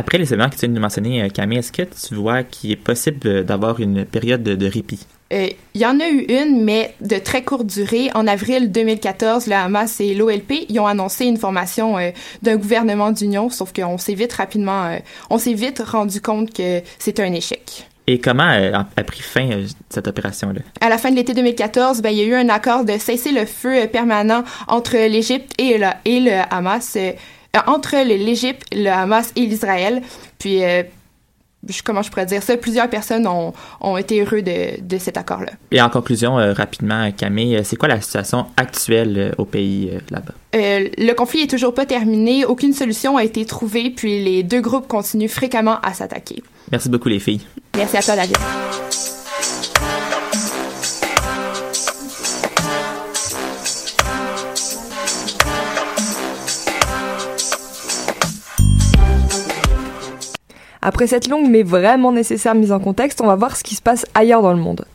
Après 0.00 0.16
les 0.16 0.32
événements 0.32 0.48
que 0.48 0.54
tu 0.54 0.60
viens 0.60 0.74
de 0.74 0.80
mentionner, 0.80 1.22
euh, 1.22 1.28
Camille, 1.28 1.58
est-ce 1.58 1.72
que 1.72 1.82
tu 1.82 2.14
vois 2.14 2.42
qu'il 2.42 2.70
est 2.70 2.76
possible 2.76 3.44
d'avoir 3.44 3.80
une 3.80 4.06
période 4.06 4.42
de, 4.42 4.66
répit? 4.66 5.00
Euh, 5.30 5.48
il 5.74 5.80
y 5.82 5.84
en 5.84 6.00
a 6.00 6.08
eu 6.08 6.20
une, 6.20 6.64
mais 6.64 6.94
de 7.02 7.18
très 7.18 7.44
courte 7.44 7.66
durée. 7.66 8.08
En 8.14 8.26
avril 8.26 8.72
2014, 8.72 9.46
le 9.46 9.52
Hamas 9.52 10.00
et 10.00 10.14
l'OLP 10.14 10.64
ils 10.70 10.80
ont 10.80 10.86
annoncé 10.86 11.26
une 11.26 11.36
formation 11.36 11.98
euh, 11.98 12.12
d'un 12.40 12.56
gouvernement 12.56 13.12
d'union, 13.12 13.50
sauf 13.50 13.74
qu'on 13.74 13.98
s'est 13.98 14.14
vite 14.14 14.32
rapidement, 14.32 14.98
on 15.28 15.36
s'est 15.36 15.52
vite 15.52 15.82
rendu 15.86 16.22
compte 16.22 16.50
que 16.50 16.80
c'était 16.98 17.22
un 17.22 17.34
échec. 17.34 17.86
Et 18.06 18.20
comment 18.20 18.48
a, 18.48 19.04
pris 19.04 19.20
fin 19.20 19.50
cette 19.90 20.08
opération-là? 20.08 20.62
À 20.80 20.88
la 20.88 20.96
fin 20.96 21.10
de 21.10 21.16
l'été 21.16 21.34
2014, 21.34 22.00
ben, 22.00 22.08
il 22.08 22.16
y 22.16 22.22
a 22.22 22.24
eu 22.24 22.34
un 22.34 22.48
accord 22.48 22.86
de 22.86 22.96
cesser 22.96 23.32
le 23.32 23.44
feu 23.44 23.86
permanent 23.86 24.44
entre 24.66 24.94
l'Égypte 24.94 25.52
et, 25.58 25.78
et 26.06 26.20
le 26.20 26.40
Hamas. 26.50 26.96
Euh, 27.56 27.60
entre 27.66 27.96
l'Égypte, 28.04 28.62
le 28.72 28.88
Hamas 28.88 29.32
et 29.36 29.40
l'Israël. 29.40 30.02
Puis 30.38 30.62
euh, 30.64 30.82
comment 31.84 32.02
je 32.02 32.10
pourrais 32.10 32.26
dire 32.26 32.42
ça, 32.42 32.56
plusieurs 32.56 32.88
personnes 32.88 33.26
ont, 33.26 33.52
ont 33.80 33.96
été 33.96 34.20
heureux 34.20 34.42
de, 34.42 34.80
de 34.80 34.98
cet 34.98 35.16
accord-là. 35.16 35.52
Et 35.70 35.80
en 35.82 35.88
conclusion, 35.88 36.38
euh, 36.38 36.52
rapidement, 36.52 37.10
Camille, 37.12 37.60
c'est 37.64 37.76
quoi 37.76 37.88
la 37.88 38.00
situation 38.00 38.46
actuelle 38.56 39.14
euh, 39.18 39.32
au 39.38 39.44
pays 39.44 39.90
là-bas? 40.10 40.34
le 40.52 41.12
conflit 41.12 41.42
est 41.42 41.50
toujours 41.50 41.74
pas 41.74 41.86
terminé, 41.86 42.44
aucune 42.44 42.72
solution 42.72 43.16
a 43.16 43.22
été 43.22 43.44
trouvée, 43.44 43.90
puis 43.90 44.24
les 44.24 44.42
deux 44.42 44.60
groupes 44.60 44.88
continuent 44.88 45.28
fréquemment 45.28 45.78
à 45.82 45.94
s'attaquer. 45.94 46.42
Merci 46.72 46.88
beaucoup 46.88 47.08
les 47.08 47.20
filles. 47.20 47.42
Merci 47.76 47.96
à 47.96 48.02
toi 48.02 48.16
David. 48.16 48.36
Après 60.82 61.06
cette 61.06 61.28
longue 61.28 61.48
mais 61.48 61.62
vraiment 61.62 62.12
nécessaire 62.12 62.54
mise 62.54 62.72
en 62.72 62.80
contexte, 62.80 63.20
on 63.20 63.26
va 63.26 63.36
voir 63.36 63.56
ce 63.56 63.64
qui 63.64 63.74
se 63.74 63.82
passe 63.82 64.06
ailleurs 64.14 64.42
dans 64.42 64.52
le 64.52 64.60
monde. 64.60 64.86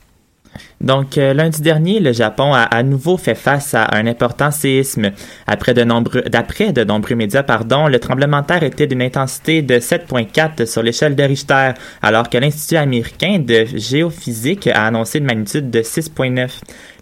Donc, 0.81 1.17
euh, 1.17 1.33
lundi 1.33 1.61
dernier, 1.61 1.99
le 1.99 2.11
Japon 2.11 2.53
a 2.53 2.63
à 2.63 2.83
nouveau 2.83 3.17
fait 3.17 3.35
face 3.35 3.73
à 3.73 3.95
un 3.95 4.05
important 4.07 4.51
séisme. 4.51 5.11
Après 5.47 5.73
de 5.73 5.83
nombreux, 5.83 6.23
d'après 6.23 6.73
de 6.73 6.83
nombreux 6.83 7.15
médias, 7.15 7.43
pardon, 7.43 7.87
le 7.87 7.97
tremblement 7.99 8.41
de 8.41 8.47
terre 8.47 8.63
était 8.63 8.85
d'une 8.85 9.01
intensité 9.01 9.61
de 9.61 9.75
7.4 9.75 10.65
sur 10.65 10.83
l'échelle 10.83 11.15
de 11.15 11.23
Richter, 11.23 11.71
alors 12.01 12.29
que 12.29 12.37
l'Institut 12.37 12.75
américain 12.75 13.39
de 13.39 13.65
géophysique 13.73 14.67
a 14.67 14.85
annoncé 14.87 15.19
une 15.19 15.25
magnitude 15.25 15.69
de 15.69 15.79
6.9. 15.81 16.49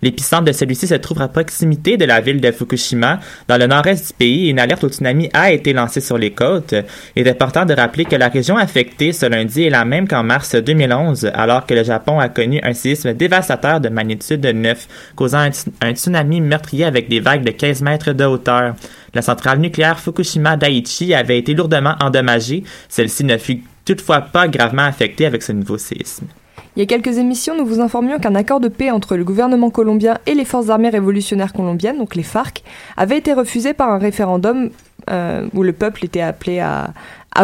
L'épicentre 0.03 0.44
de 0.44 0.51
celui-ci 0.51 0.86
se 0.86 0.96
trouve 0.96 1.22
à 1.22 1.27
proximité 1.27 1.98
de 1.98 2.06
la 2.06 2.22
ville 2.22 2.42
de 2.42 2.51
Fukushima, 2.51 3.22
dans 3.48 3.58
le 3.58 3.68
nord-est 3.68 4.08
du 4.08 4.13
pays. 4.13 4.50
Une 4.50 4.60
alerte 4.60 4.84
au 4.84 4.89
tsunami 4.89 5.30
a 5.34 5.51
été 5.51 5.74
lancée 5.74 6.01
sur 6.01 6.18
les 6.18 6.32
côtes. 6.32 6.75
Il 7.15 7.25
est 7.25 7.32
important 7.32 7.65
de 7.65 7.74
rappeler 7.74 8.06
que 8.06 8.18
la 8.18 8.27
région 8.27 8.58
affectée 8.58 9.13
ce 9.13 9.25
lundi 9.25 9.63
est 9.63 9.70
la 9.70 9.86
même 9.86 10.08
qu'en 10.08 10.24
mars 10.24 10.56
2011, 10.56 11.32
alors 11.34 11.65
que 11.65 11.74
le 11.74 11.84
Japon 11.84 12.20
a 12.20 12.27
connu 12.27 12.60
un 12.63 12.74
séisme 12.74 13.13
dévastateur 13.13 13.62
de 13.63 13.89
magnitude 13.89 14.46
9, 14.46 14.88
causant 15.15 15.50
un, 15.82 15.93
tsunami 15.93 16.41
meurtrier 16.41 16.86
avec 16.86 17.10
des 17.10 17.20
vagues 17.20 17.43
de 17.43 17.51
15 17.51 17.82
mètres 17.82 18.12
de 18.12 18.25
hauteur. 18.25 18.75
La 19.13 19.22
centrale 19.22 19.60
nucléaire 19.60 20.00
Fukushima 20.00 20.58
Daiichi 20.58 21.13
avait 21.13 21.38
été 21.38 21.53
lourdement 21.53 21.96
endommagée. 22.01 22.63
Celle-ci 22.89 23.24
ne 23.24 23.38
fut 23.38 23.63
toutefois 23.86 24.22
pas 24.22 24.48
gravement 24.48 24.84
affectée 24.84 25.25
avec 25.25 25.43
ce 25.43 25.51
nouveau 25.51 25.77
séisme. 25.77 26.25
Il 26.75 26.79
y 26.79 26.84
a 26.84 26.88
quelques 26.88 27.20
émissions, 27.20 27.55
nous 27.55 27.65
vous 27.65 27.82
informions 27.82 28.17
qu'un 28.17 28.34
accord 28.34 28.60
de 28.60 28.67
paix 28.67 28.89
entre 28.89 29.15
le 29.15 29.24
gouvernement 29.24 29.70
colombien 29.70 30.17
et 30.25 30.34
les 30.34 30.46
forces 30.46 30.70
armées 30.70 30.89
révolutionnaires 30.89 31.53
colombiennes, 31.53 32.00
donc 32.00 32.15
les 32.15 32.24
FARC, 32.24 32.63
avait 32.98 33.20
été 33.20 33.34
refusé 33.34 33.74
par 33.74 33.91
un 33.91 34.00
référendum 34.00 34.72
euh, 35.10 35.48
où 35.53 35.63
le 35.63 35.74
peuple 35.74 36.05
était 36.05 36.22
appelé 36.22 36.60
à, 36.60 36.91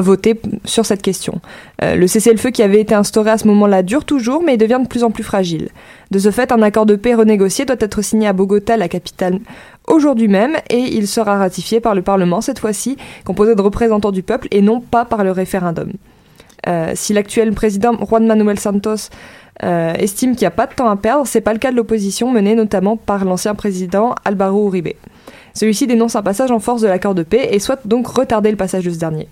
voter 0.01 0.39
sur 0.65 0.85
cette 0.85 1.01
question. 1.01 1.41
Euh, 1.83 1.95
le 1.95 2.07
cessez-le-feu 2.07 2.51
qui 2.51 2.63
avait 2.63 2.79
été 2.79 2.93
instauré 2.93 3.31
à 3.31 3.37
ce 3.37 3.47
moment-là 3.47 3.81
dure 3.83 4.05
toujours, 4.05 4.43
mais 4.43 4.53
il 4.53 4.57
devient 4.57 4.79
de 4.81 4.87
plus 4.87 5.03
en 5.03 5.11
plus 5.11 5.23
fragile. 5.23 5.69
De 6.11 6.19
ce 6.19 6.31
fait, 6.31 6.51
un 6.51 6.61
accord 6.61 6.85
de 6.85 6.95
paix 6.95 7.15
renégocié 7.15 7.65
doit 7.65 7.75
être 7.79 8.01
signé 8.01 8.27
à 8.27 8.33
Bogota, 8.33 8.77
la 8.77 8.87
capitale, 8.87 9.39
aujourd'hui 9.87 10.27
même, 10.27 10.55
et 10.69 10.77
il 10.77 11.07
sera 11.07 11.37
ratifié 11.37 11.79
par 11.79 11.95
le 11.95 12.01
Parlement, 12.01 12.41
cette 12.41 12.59
fois-ci, 12.59 12.97
composé 13.25 13.55
de 13.55 13.61
représentants 13.61 14.11
du 14.11 14.23
peuple 14.23 14.47
et 14.51 14.61
non 14.61 14.79
pas 14.79 15.05
par 15.05 15.23
le 15.23 15.31
référendum. 15.31 15.91
Euh, 16.67 16.91
si 16.95 17.13
l'actuel 17.13 17.53
président 17.53 17.93
Juan 18.05 18.25
Manuel 18.27 18.59
Santos 18.59 19.09
euh, 19.63 19.93
estime 19.93 20.31
qu'il 20.31 20.41
n'y 20.41 20.47
a 20.47 20.51
pas 20.51 20.67
de 20.67 20.73
temps 20.73 20.89
à 20.89 20.95
perdre, 20.97 21.25
c'est 21.25 21.41
pas 21.41 21.53
le 21.53 21.59
cas 21.59 21.71
de 21.71 21.77
l'opposition 21.77 22.31
menée 22.31 22.55
notamment 22.55 22.97
par 22.97 23.25
l'ancien 23.25 23.55
président 23.55 24.13
Alvaro 24.25 24.67
Uribe. 24.67 24.89
Celui-ci 25.53 25.87
dénonce 25.87 26.15
un 26.15 26.21
passage 26.21 26.51
en 26.51 26.59
force 26.59 26.81
de 26.81 26.87
l'accord 26.87 27.15
de 27.15 27.23
paix 27.23 27.49
et 27.51 27.59
souhaite 27.59 27.85
donc 27.85 28.07
retarder 28.07 28.51
le 28.51 28.57
passage 28.57 28.85
de 28.85 28.91
ce 28.91 28.99
dernier. 28.99 29.27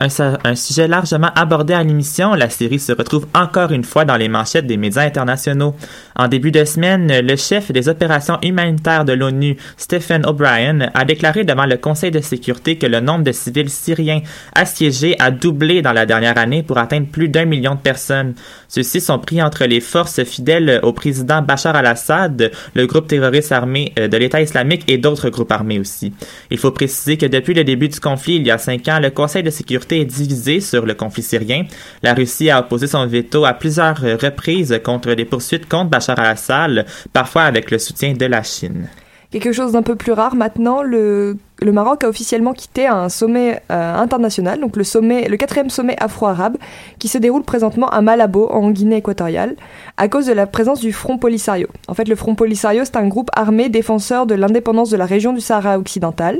Un, 0.00 0.56
sujet 0.56 0.88
largement 0.88 1.30
abordé 1.36 1.72
à 1.72 1.84
l'émission, 1.84 2.34
la 2.34 2.50
série 2.50 2.80
se 2.80 2.90
retrouve 2.90 3.28
encore 3.32 3.70
une 3.70 3.84
fois 3.84 4.04
dans 4.04 4.16
les 4.16 4.28
manchettes 4.28 4.66
des 4.66 4.76
médias 4.76 5.04
internationaux. 5.04 5.76
En 6.16 6.26
début 6.26 6.50
de 6.50 6.64
semaine, 6.64 7.20
le 7.20 7.36
chef 7.36 7.70
des 7.70 7.88
opérations 7.88 8.38
humanitaires 8.42 9.04
de 9.04 9.12
l'ONU, 9.12 9.56
Stephen 9.76 10.26
O'Brien, 10.26 10.90
a 10.94 11.04
déclaré 11.04 11.44
devant 11.44 11.64
le 11.64 11.76
Conseil 11.76 12.10
de 12.10 12.20
sécurité 12.20 12.76
que 12.76 12.86
le 12.86 12.98
nombre 12.98 13.22
de 13.22 13.30
civils 13.30 13.70
syriens 13.70 14.20
assiégés 14.52 15.14
a 15.20 15.30
doublé 15.30 15.80
dans 15.80 15.92
la 15.92 16.06
dernière 16.06 16.38
année 16.38 16.64
pour 16.64 16.78
atteindre 16.78 17.06
plus 17.06 17.28
d'un 17.28 17.44
million 17.44 17.76
de 17.76 17.80
personnes. 17.80 18.34
Ceux-ci 18.66 19.00
sont 19.00 19.20
pris 19.20 19.40
entre 19.40 19.64
les 19.64 19.80
forces 19.80 20.24
fidèles 20.24 20.80
au 20.82 20.92
président 20.92 21.40
Bachar 21.40 21.76
al-Assad, 21.76 22.50
le 22.74 22.86
groupe 22.86 23.06
terroriste 23.06 23.52
armé 23.52 23.92
euh, 23.98 24.08
de 24.08 24.16
l'État 24.16 24.42
islamique 24.42 24.82
et 24.88 24.98
d'autres 24.98 25.30
groupes 25.30 25.52
armés 25.52 25.78
aussi. 25.78 26.12
Il 26.50 26.58
faut 26.58 26.72
préciser 26.72 27.16
que 27.16 27.26
depuis 27.26 27.54
le 27.54 27.62
début 27.62 27.88
du 27.88 28.00
conflit, 28.00 28.36
il 28.36 28.46
y 28.46 28.50
a 28.50 28.58
cinq 28.58 28.88
ans, 28.88 28.98
le 28.98 29.10
Conseil 29.10 29.44
de 29.44 29.50
sécurité 29.50 29.83
est 29.92 30.04
divisé 30.04 30.60
sur 30.60 30.86
le 30.86 30.94
conflit 30.94 31.22
syrien. 31.22 31.64
La 32.02 32.14
Russie 32.14 32.50
a 32.50 32.60
opposé 32.60 32.86
son 32.86 33.06
veto 33.06 33.44
à 33.44 33.54
plusieurs 33.54 33.98
reprises 33.98 34.80
contre 34.84 35.14
des 35.14 35.24
poursuites 35.24 35.68
contre 35.68 35.90
Bachar 35.90 36.18
al-Assad, 36.18 36.86
parfois 37.12 37.42
avec 37.42 37.70
le 37.70 37.78
soutien 37.78 38.14
de 38.14 38.26
la 38.26 38.42
Chine. 38.42 38.88
Quelque 39.34 39.50
chose 39.50 39.72
d'un 39.72 39.82
peu 39.82 39.96
plus 39.96 40.12
rare 40.12 40.36
maintenant, 40.36 40.84
le, 40.84 41.36
le, 41.60 41.72
Maroc 41.72 42.04
a 42.04 42.08
officiellement 42.08 42.52
quitté 42.52 42.86
un 42.86 43.08
sommet 43.08 43.60
euh, 43.72 43.96
international, 43.96 44.60
donc 44.60 44.76
le, 44.76 44.84
sommet, 44.84 45.28
le 45.28 45.36
quatrième 45.36 45.70
sommet 45.70 45.96
afro-arabe, 46.00 46.56
qui 47.00 47.08
se 47.08 47.18
déroule 47.18 47.42
présentement 47.42 47.88
à 47.90 48.00
Malabo, 48.00 48.48
en 48.48 48.70
Guinée 48.70 48.98
équatoriale, 48.98 49.56
à 49.96 50.06
cause 50.06 50.26
de 50.26 50.32
la 50.32 50.46
présence 50.46 50.78
du 50.78 50.92
Front 50.92 51.18
Polisario. 51.18 51.66
En 51.88 51.94
fait, 51.94 52.06
le 52.06 52.14
Front 52.14 52.36
Polisario, 52.36 52.84
c'est 52.84 52.94
un 52.94 53.08
groupe 53.08 53.28
armé 53.34 53.68
défenseur 53.68 54.26
de 54.26 54.36
l'indépendance 54.36 54.90
de 54.90 54.96
la 54.96 55.04
région 55.04 55.32
du 55.32 55.40
Sahara 55.40 55.80
occidental. 55.80 56.38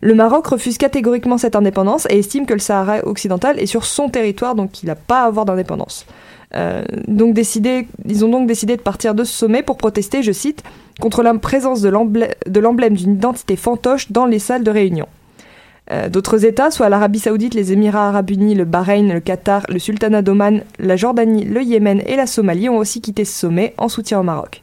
Le 0.00 0.14
Maroc 0.14 0.46
refuse 0.46 0.78
catégoriquement 0.78 1.38
cette 1.38 1.56
indépendance 1.56 2.06
et 2.10 2.18
estime 2.18 2.46
que 2.46 2.54
le 2.54 2.60
Sahara 2.60 2.98
occidental 3.06 3.58
est 3.58 3.66
sur 3.66 3.84
son 3.84 4.08
territoire, 4.08 4.54
donc 4.54 4.82
il 4.82 4.86
n'a 4.86 4.94
pas 4.94 5.22
à 5.22 5.26
avoir 5.26 5.44
d'indépendance. 5.44 6.06
Euh, 6.54 6.84
donc 7.08 7.34
décidé, 7.34 7.88
ils 8.04 8.24
ont 8.24 8.28
donc 8.28 8.46
décidé 8.46 8.76
de 8.76 8.82
partir 8.82 9.14
de 9.14 9.24
ce 9.24 9.32
sommet 9.32 9.62
pour 9.62 9.76
protester, 9.76 10.22
je 10.22 10.32
cite, 10.32 10.62
contre 11.00 11.22
la 11.22 11.34
présence 11.34 11.80
de 11.82 11.88
l'emblème 11.88 12.94
d'une 12.94 13.14
identité 13.14 13.56
fantoche 13.56 14.12
dans 14.12 14.26
les 14.26 14.38
salles 14.38 14.64
de 14.64 14.70
réunion. 14.70 15.06
Euh, 15.92 16.08
d'autres 16.08 16.44
États, 16.44 16.70
soit 16.70 16.88
l'Arabie 16.88 17.20
saoudite, 17.20 17.54
les 17.54 17.72
Émirats 17.72 18.08
arabes 18.08 18.30
unis, 18.30 18.54
le 18.54 18.64
Bahreïn, 18.64 19.12
le 19.12 19.20
Qatar, 19.20 19.62
le 19.68 19.78
Sultanat 19.78 20.22
d'Oman, 20.22 20.62
la 20.78 20.96
Jordanie, 20.96 21.44
le 21.44 21.62
Yémen 21.62 22.02
et 22.06 22.16
la 22.16 22.26
Somalie 22.26 22.68
ont 22.68 22.78
aussi 22.78 23.00
quitté 23.00 23.24
ce 23.24 23.38
sommet 23.38 23.74
en 23.78 23.88
soutien 23.88 24.18
au 24.18 24.24
Maroc. 24.24 24.62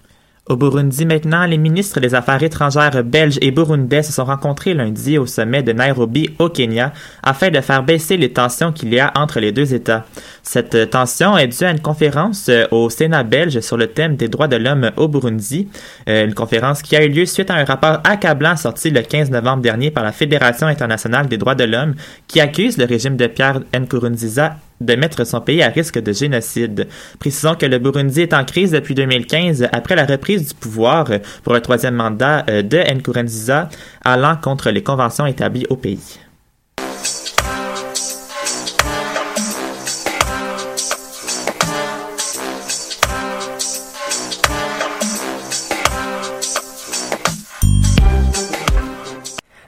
Au 0.49 0.57
Burundi 0.57 1.05
maintenant, 1.05 1.45
les 1.45 1.57
ministres 1.57 2.01
des 2.01 2.15
Affaires 2.15 2.43
étrangères 2.43 3.01
belges 3.01 3.37
et 3.39 3.51
burundais 3.51 4.03
se 4.03 4.11
sont 4.11 4.25
rencontrés 4.25 4.73
lundi 4.73 5.17
au 5.17 5.25
sommet 5.25 5.63
de 5.63 5.71
Nairobi 5.71 6.31
au 6.37 6.49
Kenya 6.49 6.91
afin 7.23 7.49
de 7.49 7.61
faire 7.61 7.81
baisser 7.81 8.17
les 8.17 8.33
tensions 8.33 8.73
qu'il 8.73 8.93
y 8.93 8.99
a 8.99 9.13
entre 9.15 9.39
les 9.39 9.53
deux 9.53 9.73
États. 9.73 10.03
Cette 10.41 10.89
tension 10.89 11.37
est 11.37 11.47
due 11.47 11.63
à 11.63 11.71
une 11.71 11.79
conférence 11.79 12.49
euh, 12.49 12.65
au 12.71 12.89
Sénat 12.89 13.23
belge 13.23 13.61
sur 13.61 13.77
le 13.77 13.87
thème 13.87 14.17
des 14.17 14.27
droits 14.27 14.49
de 14.49 14.57
l'homme 14.57 14.91
au 14.97 15.07
Burundi, 15.07 15.69
euh, 16.09 16.25
une 16.25 16.33
conférence 16.33 16.81
qui 16.81 16.97
a 16.97 17.05
eu 17.05 17.07
lieu 17.07 17.25
suite 17.25 17.49
à 17.49 17.55
un 17.55 17.63
rapport 17.63 18.01
accablant 18.03 18.57
sorti 18.57 18.89
le 18.89 19.01
15 19.01 19.31
novembre 19.31 19.61
dernier 19.61 19.91
par 19.91 20.03
la 20.03 20.11
Fédération 20.11 20.67
internationale 20.67 21.27
des 21.27 21.37
droits 21.37 21.55
de 21.55 21.63
l'homme 21.63 21.95
qui 22.27 22.41
accuse 22.41 22.77
le 22.77 22.83
régime 22.83 23.15
de 23.15 23.27
Pierre 23.27 23.61
Nkurunziza 23.73 24.57
de 24.83 24.95
mettre 24.95 25.25
son 25.25 25.41
pays 25.41 25.63
à 25.63 25.69
risque 25.69 25.99
de 25.99 26.11
génocide. 26.11 26.87
Précisons 27.19 27.55
que 27.55 27.65
le 27.65 27.79
Burundi 27.79 28.21
est 28.21 28.33
en 28.33 28.43
crise 28.43 28.71
depuis 28.71 28.95
2015 28.95 29.67
après 29.71 29.95
la 29.95 30.05
reprise 30.05 30.49
du 30.49 30.53
pouvoir 30.53 31.07
pour 31.43 31.55
un 31.55 31.61
troisième 31.61 31.95
mandat 31.95 32.45
euh, 32.49 32.61
de 32.61 32.77
Nkurunziza 32.77 33.69
allant 34.03 34.35
contre 34.35 34.69
les 34.69 34.83
conventions 34.83 35.25
établies 35.25 35.65
au 35.69 35.75
pays. 35.75 36.19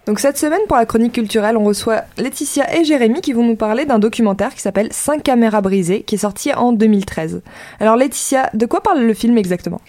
Donc 0.05 0.19
cette 0.19 0.37
semaine, 0.37 0.61
pour 0.67 0.77
la 0.77 0.85
chronique 0.85 1.13
culturelle, 1.13 1.57
on 1.57 1.63
reçoit 1.63 2.03
Laetitia 2.17 2.75
et 2.77 2.83
Jérémy 2.83 3.21
qui 3.21 3.33
vont 3.33 3.43
nous 3.43 3.55
parler 3.55 3.85
d'un 3.85 3.97
documentaire 3.97 4.53
qui 4.53 4.61
s'appelle 4.61 4.89
5 4.91 5.23
caméras 5.23 5.61
brisées, 5.61 6.03
qui 6.03 6.15
est 6.15 6.19
sorti 6.19 6.53
en 6.53 6.73
2013. 6.73 7.41
Alors 7.79 7.95
Laetitia, 7.95 8.51
de 8.53 8.65
quoi 8.67 8.81
parle 8.81 9.01
le 9.01 9.13
film 9.15 9.37
exactement? 9.37 9.81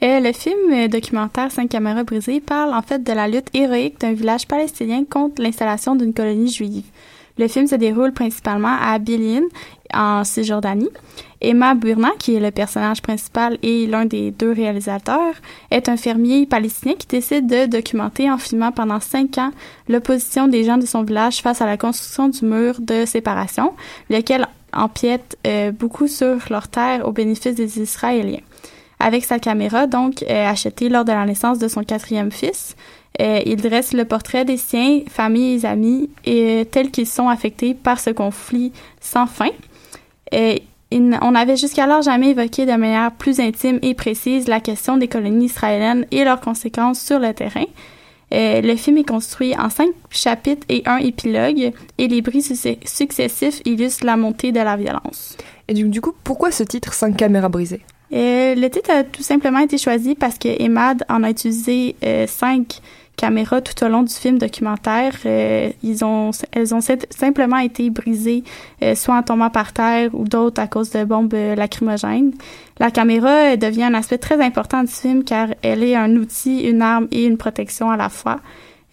Et 0.00 0.20
le 0.20 0.32
film 0.32 0.88
documentaire 0.88 1.50
5 1.50 1.68
caméras 1.68 2.04
brisées 2.04 2.40
parle 2.40 2.74
en 2.74 2.82
fait 2.82 3.02
de 3.02 3.12
la 3.12 3.26
lutte 3.26 3.48
héroïque 3.54 4.00
d'un 4.00 4.12
village 4.12 4.46
palestinien 4.46 5.04
contre 5.08 5.42
l'installation 5.42 5.96
d'une 5.96 6.14
colonie 6.14 6.52
juive. 6.52 6.84
Le 7.38 7.48
film 7.48 7.66
se 7.66 7.74
déroule 7.74 8.12
principalement 8.12 8.76
à 8.80 8.98
Bilin, 8.98 9.42
en 9.92 10.24
Cisjordanie. 10.24 10.90
Emma 11.40 11.74
Burna, 11.74 12.10
qui 12.18 12.34
est 12.34 12.40
le 12.40 12.50
personnage 12.50 13.02
principal 13.02 13.58
et 13.62 13.86
l'un 13.86 14.06
des 14.06 14.30
deux 14.30 14.52
réalisateurs, 14.52 15.34
est 15.70 15.88
un 15.88 15.96
fermier 15.96 16.46
palestinien 16.46 16.94
qui 16.98 17.06
décide 17.06 17.46
de 17.46 17.66
documenter 17.66 18.30
en 18.30 18.38
filmant 18.38 18.72
pendant 18.72 19.00
cinq 19.00 19.36
ans 19.38 19.50
l'opposition 19.88 20.48
des 20.48 20.64
gens 20.64 20.78
de 20.78 20.86
son 20.86 21.02
village 21.02 21.42
face 21.42 21.60
à 21.60 21.66
la 21.66 21.76
construction 21.76 22.28
du 22.28 22.44
mur 22.44 22.76
de 22.80 23.04
séparation, 23.04 23.74
lequel 24.08 24.46
empiète 24.72 25.36
euh, 25.46 25.72
beaucoup 25.72 26.08
sur 26.08 26.38
leurs 26.50 26.68
terres 26.68 27.06
au 27.06 27.12
bénéfice 27.12 27.54
des 27.54 27.80
Israéliens. 27.80 28.40
Avec 28.98 29.26
sa 29.26 29.38
caméra, 29.38 29.86
donc, 29.86 30.22
euh, 30.22 30.46
achetée 30.48 30.88
lors 30.88 31.04
de 31.04 31.12
la 31.12 31.26
naissance 31.26 31.58
de 31.58 31.68
son 31.68 31.84
quatrième 31.84 32.32
fils, 32.32 32.76
euh, 33.20 33.40
il 33.46 33.56
dresse 33.56 33.92
le 33.92 34.04
portrait 34.04 34.44
des 34.44 34.56
siens, 34.56 35.00
familles 35.08 35.60
et 35.62 35.66
amis, 35.66 36.10
et, 36.24 36.66
tels 36.70 36.90
qu'ils 36.90 37.06
sont 37.06 37.28
affectés 37.28 37.74
par 37.74 37.98
ce 38.00 38.10
conflit 38.10 38.72
sans 39.00 39.26
fin. 39.26 39.50
Et 40.32 40.62
il- 40.90 41.18
on 41.22 41.32
n'avait 41.32 41.56
jusqu'alors 41.56 42.02
jamais 42.02 42.30
évoqué 42.30 42.66
de 42.66 42.72
manière 42.72 43.12
plus 43.12 43.40
intime 43.40 43.78
et 43.82 43.94
précise 43.94 44.48
la 44.48 44.60
question 44.60 44.96
des 44.96 45.08
colonies 45.08 45.46
israéliennes 45.46 46.06
et 46.10 46.24
leurs 46.24 46.40
conséquences 46.40 47.00
sur 47.00 47.18
le 47.18 47.32
terrain. 47.32 47.64
Euh, 48.34 48.60
le 48.60 48.74
film 48.74 48.98
est 48.98 49.08
construit 49.08 49.54
en 49.56 49.70
cinq 49.70 49.90
chapitres 50.10 50.66
et 50.68 50.82
un 50.86 50.96
épilogue, 50.96 51.72
et 51.98 52.08
les 52.08 52.22
bris 52.22 52.42
successifs 52.42 53.62
illustrent 53.64 54.04
la 54.04 54.16
montée 54.16 54.50
de 54.50 54.58
la 54.60 54.76
violence. 54.76 55.36
Et 55.68 55.74
du, 55.74 55.84
du 55.88 56.00
coup, 56.00 56.12
pourquoi 56.24 56.50
ce 56.50 56.64
titre 56.64 56.92
5 56.92 57.16
caméras 57.16 57.48
brisées? 57.48 57.82
Euh, 58.12 58.54
le 58.54 58.68
titre 58.68 58.90
a 58.90 59.02
tout 59.04 59.22
simplement 59.22 59.58
été 59.60 59.78
choisi 59.78 60.14
parce 60.14 60.38
que 60.38 60.48
Emad 60.62 61.04
en 61.08 61.24
a 61.24 61.30
utilisé 61.30 61.96
euh, 62.04 62.26
cinq 62.28 62.78
caméras 63.16 63.60
tout 63.62 63.84
au 63.84 63.88
long 63.88 64.02
du 64.02 64.12
film 64.12 64.38
documentaire. 64.38 65.12
Euh, 65.24 65.70
ils 65.82 66.04
ont, 66.04 66.30
elles 66.52 66.74
ont 66.74 66.80
sim- 66.80 66.98
simplement 67.10 67.58
été 67.58 67.88
brisées, 67.90 68.44
euh, 68.82 68.94
soit 68.94 69.16
en 69.16 69.22
tombant 69.22 69.50
par 69.50 69.72
terre 69.72 70.10
ou 70.14 70.24
d'autres 70.24 70.60
à 70.60 70.66
cause 70.66 70.90
de 70.90 71.04
bombes 71.04 71.32
lacrymogènes. 71.56 72.32
La 72.78 72.90
caméra 72.90 73.52
euh, 73.52 73.56
devient 73.56 73.84
un 73.84 73.94
aspect 73.94 74.18
très 74.18 74.40
important 74.44 74.82
du 74.82 74.92
film 74.92 75.24
car 75.24 75.48
elle 75.62 75.82
est 75.82 75.96
un 75.96 76.14
outil, 76.16 76.60
une 76.60 76.82
arme 76.82 77.08
et 77.10 77.24
une 77.24 77.38
protection 77.38 77.90
à 77.90 77.96
la 77.96 78.08
fois. 78.08 78.40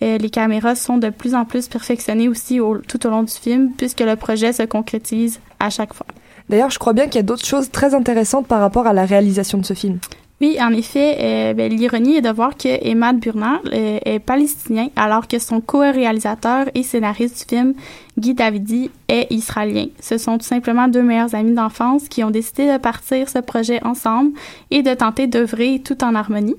Euh, 0.01 0.17
les 0.17 0.29
caméras 0.29 0.75
sont 0.75 0.97
de 0.97 1.09
plus 1.09 1.35
en 1.35 1.45
plus 1.45 1.67
perfectionnées 1.67 2.27
aussi 2.27 2.59
au- 2.59 2.77
tout 2.79 3.05
au 3.05 3.09
long 3.09 3.23
du 3.23 3.31
film 3.33 3.71
puisque 3.77 3.99
le 4.01 4.15
projet 4.15 4.51
se 4.53 4.63
concrétise 4.63 5.39
à 5.59 5.69
chaque 5.69 5.93
fois. 5.93 6.07
D'ailleurs, 6.49 6.69
je 6.71 6.79
crois 6.79 6.91
bien 6.93 7.05
qu'il 7.05 7.15
y 7.15 7.19
a 7.19 7.23
d'autres 7.23 7.45
choses 7.45 7.71
très 7.71 7.93
intéressantes 7.95 8.47
par 8.47 8.59
rapport 8.59 8.85
à 8.85 8.91
la 8.93 9.05
réalisation 9.05 9.57
de 9.59 9.65
ce 9.65 9.73
film. 9.73 9.99
Oui, 10.41 10.57
en 10.59 10.71
effet, 10.73 11.17
euh, 11.19 11.53
ben, 11.53 11.71
l'ironie 11.71 12.17
est 12.17 12.21
de 12.21 12.29
voir 12.29 12.57
que 12.57 12.85
Emad 12.85 13.17
Burnard 13.19 13.61
euh, 13.71 13.99
est 14.03 14.19
palestinien 14.19 14.89
alors 14.95 15.27
que 15.27 15.39
son 15.39 15.61
co-réalisateur 15.61 16.65
et 16.75 16.83
scénariste 16.83 17.47
du 17.47 17.55
film, 17.55 17.73
Guy 18.17 18.33
Davidi, 18.33 18.89
est 19.07 19.31
israélien. 19.31 19.85
Ce 20.01 20.17
sont 20.17 20.37
tout 20.37 20.45
simplement 20.45 20.87
deux 20.87 21.03
meilleurs 21.03 21.33
amis 21.33 21.53
d'enfance 21.53 22.09
qui 22.09 22.23
ont 22.23 22.31
décidé 22.31 22.71
de 22.71 22.77
partir 22.77 23.29
ce 23.29 23.39
projet 23.39 23.81
ensemble 23.85 24.31
et 24.69 24.81
de 24.81 24.93
tenter 24.93 25.27
d'œuvrer 25.27 25.81
tout 25.83 26.03
en 26.03 26.13
harmonie. 26.13 26.57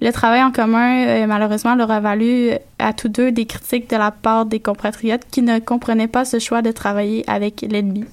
Le 0.00 0.12
travail 0.12 0.42
en 0.42 0.52
commun, 0.52 1.06
euh, 1.06 1.26
malheureusement, 1.26 1.74
leur 1.74 1.90
a 1.90 1.98
valu 1.98 2.52
à 2.78 2.92
tous 2.92 3.08
deux 3.08 3.32
des 3.32 3.46
critiques 3.46 3.90
de 3.90 3.96
la 3.96 4.12
part 4.12 4.46
des 4.46 4.60
compatriotes 4.60 5.24
qui 5.30 5.42
ne 5.42 5.58
comprenaient 5.58 6.08
pas 6.08 6.24
ce 6.24 6.38
choix 6.38 6.62
de 6.62 6.70
travailler 6.70 7.24
avec 7.26 7.62
l'ennemi. 7.68 8.04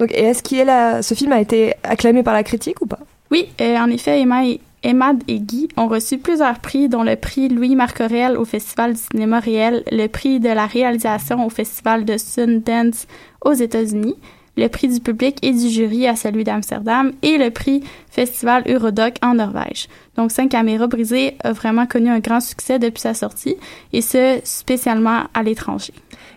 Donc, 0.00 0.10
est-ce 0.12 0.64
là, 0.64 1.00
ce 1.00 1.14
film 1.14 1.32
a 1.32 1.40
été 1.40 1.74
acclamé 1.84 2.22
par 2.24 2.34
la 2.34 2.42
critique 2.42 2.82
ou 2.82 2.86
pas? 2.86 2.98
Oui, 3.30 3.46
euh, 3.60 3.76
en 3.76 3.88
effet, 3.90 4.20
Emma 4.20 4.46
et- 4.46 4.60
Emad 4.84 5.22
et 5.26 5.40
Guy 5.40 5.68
ont 5.76 5.88
reçu 5.88 6.18
plusieurs 6.18 6.60
prix, 6.60 6.88
dont 6.88 7.02
le 7.02 7.16
prix 7.16 7.48
Louis 7.48 7.74
Marcorel 7.74 8.36
au 8.36 8.44
Festival 8.44 8.94
du 8.94 9.00
cinéma 9.00 9.40
réel, 9.40 9.82
le 9.90 10.06
prix 10.06 10.38
de 10.38 10.48
la 10.48 10.66
réalisation 10.66 11.44
au 11.44 11.50
Festival 11.50 12.04
de 12.04 12.16
Sundance 12.16 13.06
aux 13.44 13.54
États-Unis, 13.54 14.14
le 14.56 14.68
prix 14.68 14.86
du 14.88 15.00
public 15.00 15.36
et 15.42 15.50
du 15.50 15.68
jury 15.68 16.06
à 16.06 16.14
celui 16.14 16.44
d'Amsterdam 16.44 17.12
et 17.22 17.38
le 17.38 17.50
prix 17.50 17.82
Festival 18.08 18.62
Eurodoc 18.68 19.16
en 19.20 19.34
Norvège. 19.34 19.88
Donc, 20.16 20.30
Cinq 20.30 20.50
caméras 20.50 20.86
brisées 20.86 21.36
a 21.42 21.52
vraiment 21.52 21.86
connu 21.86 22.08
un 22.10 22.20
grand 22.20 22.40
succès 22.40 22.78
depuis 22.78 23.00
sa 23.00 23.14
sortie, 23.14 23.56
et 23.92 24.00
ce, 24.00 24.38
spécialement 24.44 25.24
à 25.34 25.42
l'étranger. 25.42 25.92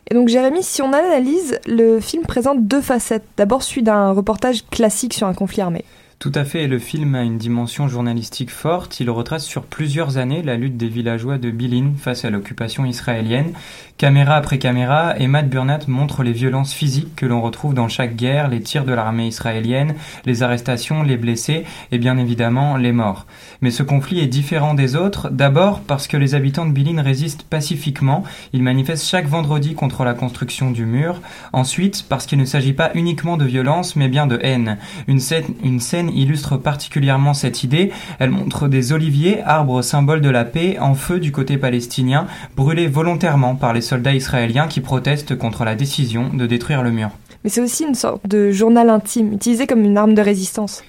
Et 0.10 0.16
donc, 0.16 0.30
Jérémy, 0.30 0.64
si 0.64 0.82
on 0.82 0.92
analyse, 0.94 1.60
le 1.68 2.00
film 2.00 2.24
présente 2.24 2.66
deux 2.66 2.82
facettes. 2.82 3.26
D'abord, 3.38 3.62
celui 3.62 3.84
d'un 3.84 4.12
reportage 4.12 4.66
classique 4.68 5.14
sur 5.14 5.28
un 5.28 5.34
conflit 5.36 5.62
armé. 5.62 5.86
Tout 6.22 6.32
à 6.36 6.46
fait, 6.46 6.68
le 6.68 6.78
film 6.78 7.16
a 7.16 7.24
une 7.24 7.40
dimension 7.40 7.88
journalistique 7.88 8.52
forte. 8.52 9.00
Il 9.00 9.10
retrace 9.10 9.44
sur 9.44 9.64
plusieurs 9.64 10.20
années 10.20 10.44
la 10.44 10.56
lutte 10.56 10.78
des 10.78 10.88
villageois 10.88 11.40
de 11.40 11.50
Bilin 11.50 11.94
face 11.98 12.26
à 12.26 12.30
l'occupation 12.30 12.86
israélienne. 12.86 13.54
Caméra 13.98 14.36
après 14.36 14.60
caméra, 14.60 15.16
Emad 15.20 15.50
Burnett 15.50 15.88
montre 15.88 16.22
les 16.22 16.32
violences 16.32 16.74
physiques 16.74 17.16
que 17.16 17.26
l'on 17.26 17.42
retrouve 17.42 17.74
dans 17.74 17.88
chaque 17.88 18.16
guerre, 18.16 18.50
les 18.50 18.62
tirs 18.62 18.86
de 18.86 18.94
l'armée 18.94 19.28
israélienne, 19.28 19.96
les 20.26 20.44
arrestations, 20.44 21.02
les 21.02 21.18
blessés 21.18 21.66
et 21.92 21.98
bien 21.98 22.18
évidemment 22.20 22.78
les 22.78 22.92
morts. 22.92 23.26
Mais 23.62 23.72
ce 23.72 23.82
conflit 23.82 24.20
est 24.20 24.28
différent 24.28 24.76
des 24.76 24.96
autres, 24.96 25.30
d'abord 25.30 25.80
parce 25.82 26.08
que 26.08 26.18
les 26.18 26.36
habitants 26.36 26.68
de 26.68 26.72
Bilin 26.72 27.02
résistent 27.02 27.44
pacifiquement, 27.44 28.24
ils 28.54 28.64
manifestent 28.64 29.08
chaque 29.08 29.28
vendredi 29.28 29.74
contre 29.74 30.04
la 30.04 30.14
construction 30.14 30.70
du 30.70 30.86
mur, 30.86 31.20
ensuite 31.52 32.06
parce 32.08 32.28
qu'il 32.28 32.38
ne 32.38 32.46
s'agit 32.46 32.74
pas 32.74 32.92
uniquement 32.94 33.38
de 33.38 33.46
violence 33.46 33.96
mais 33.96 34.08
bien 34.08 34.28
de 34.28 34.40
haine. 34.44 34.78
Une 35.08 35.20
scène, 35.20 35.46
une 35.64 35.80
scène 35.80 36.11
illustre 36.14 36.58
particulièrement 36.58 37.34
cette 37.34 37.64
idée, 37.64 37.92
elle 38.20 38.30
montre 38.30 38.68
des 38.68 38.94
oliviers, 38.94 39.42
arbres 39.44 39.82
symboles 39.82 40.22
de 40.22 40.30
la 40.30 40.46
paix, 40.46 40.78
en 40.80 40.96
feu 40.96 41.20
du 41.20 41.32
côté 41.32 41.58
palestinien, 41.58 42.28
brûlés 42.56 42.88
volontairement 42.88 43.56
par 43.56 43.74
les 43.74 43.82
soldats 43.82 44.14
israéliens 44.14 44.68
qui 44.68 44.82
protestent 44.82 45.38
contre 45.38 45.64
la 45.64 45.76
décision 45.76 46.30
de 46.34 46.46
détruire 46.46 46.84
le 46.84 46.92
mur. 46.92 47.10
Mais 47.44 47.50
c'est 47.50 47.62
aussi 47.62 47.84
une 47.84 47.96
sorte 47.96 48.28
de 48.28 48.52
journal 48.52 48.90
intime, 48.90 49.34
utilisé 49.34 49.66
comme 49.66 49.84
une 49.84 49.98
arme 49.98 50.14
de 50.14 50.22
résistance. 50.22 50.84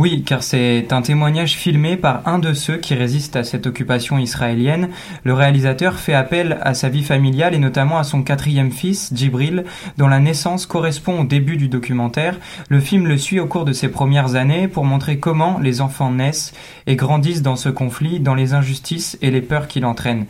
Oui, 0.00 0.22
car 0.22 0.44
c'est 0.44 0.92
un 0.92 1.02
témoignage 1.02 1.56
filmé 1.56 1.96
par 1.96 2.22
un 2.24 2.38
de 2.38 2.54
ceux 2.54 2.76
qui 2.76 2.94
résistent 2.94 3.34
à 3.34 3.42
cette 3.42 3.66
occupation 3.66 4.16
israélienne. 4.16 4.90
Le 5.24 5.34
réalisateur 5.34 5.98
fait 5.98 6.14
appel 6.14 6.60
à 6.62 6.74
sa 6.74 6.88
vie 6.88 7.02
familiale 7.02 7.52
et 7.52 7.58
notamment 7.58 7.98
à 7.98 8.04
son 8.04 8.22
quatrième 8.22 8.70
fils, 8.70 9.10
Djibril, 9.12 9.64
dont 9.96 10.06
la 10.06 10.20
naissance 10.20 10.66
correspond 10.66 11.22
au 11.22 11.24
début 11.24 11.56
du 11.56 11.66
documentaire. 11.66 12.36
Le 12.68 12.78
film 12.78 13.08
le 13.08 13.18
suit 13.18 13.40
au 13.40 13.48
cours 13.48 13.64
de 13.64 13.72
ses 13.72 13.88
premières 13.88 14.36
années 14.36 14.68
pour 14.68 14.84
montrer 14.84 15.18
comment 15.18 15.58
les 15.58 15.80
enfants 15.80 16.12
naissent 16.12 16.54
et 16.86 16.94
grandissent 16.94 17.42
dans 17.42 17.56
ce 17.56 17.68
conflit, 17.68 18.20
dans 18.20 18.36
les 18.36 18.54
injustices 18.54 19.18
et 19.20 19.32
les 19.32 19.42
peurs 19.42 19.66
qu'il 19.66 19.84
entraîne. 19.84 20.26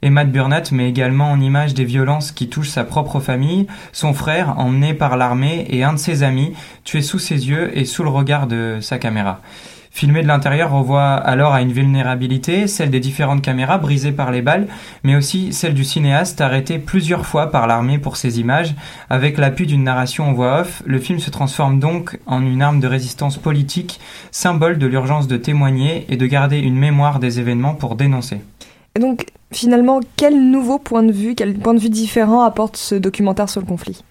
Emad 0.00 0.30
Burnett 0.30 0.70
met 0.70 0.88
également 0.88 1.32
en 1.32 1.40
image 1.40 1.74
des 1.74 1.84
violences 1.84 2.30
qui 2.30 2.48
touchent 2.48 2.68
sa 2.68 2.84
propre 2.84 3.18
famille, 3.18 3.66
son 3.92 4.14
frère 4.14 4.56
emmené 4.56 4.94
par 4.94 5.16
l'armée 5.16 5.66
et 5.70 5.82
un 5.82 5.92
de 5.92 5.98
ses 5.98 6.22
amis 6.22 6.52
tué 6.84 7.02
sous 7.02 7.18
ses 7.18 7.48
yeux 7.48 7.76
et 7.76 7.84
sous 7.84 8.04
le 8.04 8.08
regard 8.08 8.46
de 8.46 8.78
sa 8.80 8.98
caméra. 8.98 9.40
Filmé 9.90 10.22
de 10.22 10.28
l'intérieur 10.28 10.70
revoit 10.70 11.14
alors 11.14 11.52
à 11.52 11.62
une 11.62 11.72
vulnérabilité, 11.72 12.68
celle 12.68 12.90
des 12.90 13.00
différentes 13.00 13.42
caméras 13.42 13.78
brisées 13.78 14.12
par 14.12 14.30
les 14.30 14.42
balles, 14.42 14.68
mais 15.02 15.16
aussi 15.16 15.52
celle 15.52 15.74
du 15.74 15.82
cinéaste 15.82 16.40
arrêté 16.40 16.78
plusieurs 16.78 17.26
fois 17.26 17.50
par 17.50 17.66
l'armée 17.66 17.98
pour 17.98 18.16
ses 18.16 18.38
images. 18.38 18.76
Avec 19.10 19.36
l'appui 19.36 19.66
d'une 19.66 19.82
narration 19.82 20.28
en 20.28 20.32
voix 20.32 20.60
off, 20.60 20.84
le 20.86 21.00
film 21.00 21.18
se 21.18 21.30
transforme 21.30 21.80
donc 21.80 22.20
en 22.26 22.42
une 22.42 22.62
arme 22.62 22.78
de 22.78 22.86
résistance 22.86 23.38
politique, 23.38 23.98
symbole 24.30 24.78
de 24.78 24.86
l'urgence 24.86 25.26
de 25.26 25.36
témoigner 25.36 26.06
et 26.08 26.16
de 26.16 26.26
garder 26.26 26.58
une 26.58 26.76
mémoire 26.76 27.18
des 27.18 27.40
événements 27.40 27.74
pour 27.74 27.96
dénoncer. 27.96 28.40
Et 28.98 29.00
donc, 29.00 29.26
finalement, 29.52 30.00
quel 30.16 30.50
nouveau 30.50 30.80
point 30.80 31.04
de 31.04 31.12
vue, 31.12 31.36
quel 31.36 31.54
point 31.54 31.72
de 31.72 31.78
vue 31.78 31.88
différent 31.88 32.42
apporte 32.42 32.76
ce 32.76 32.96
documentaire 32.96 33.48
sur 33.48 33.60
le 33.60 33.66
conflit? 33.68 34.02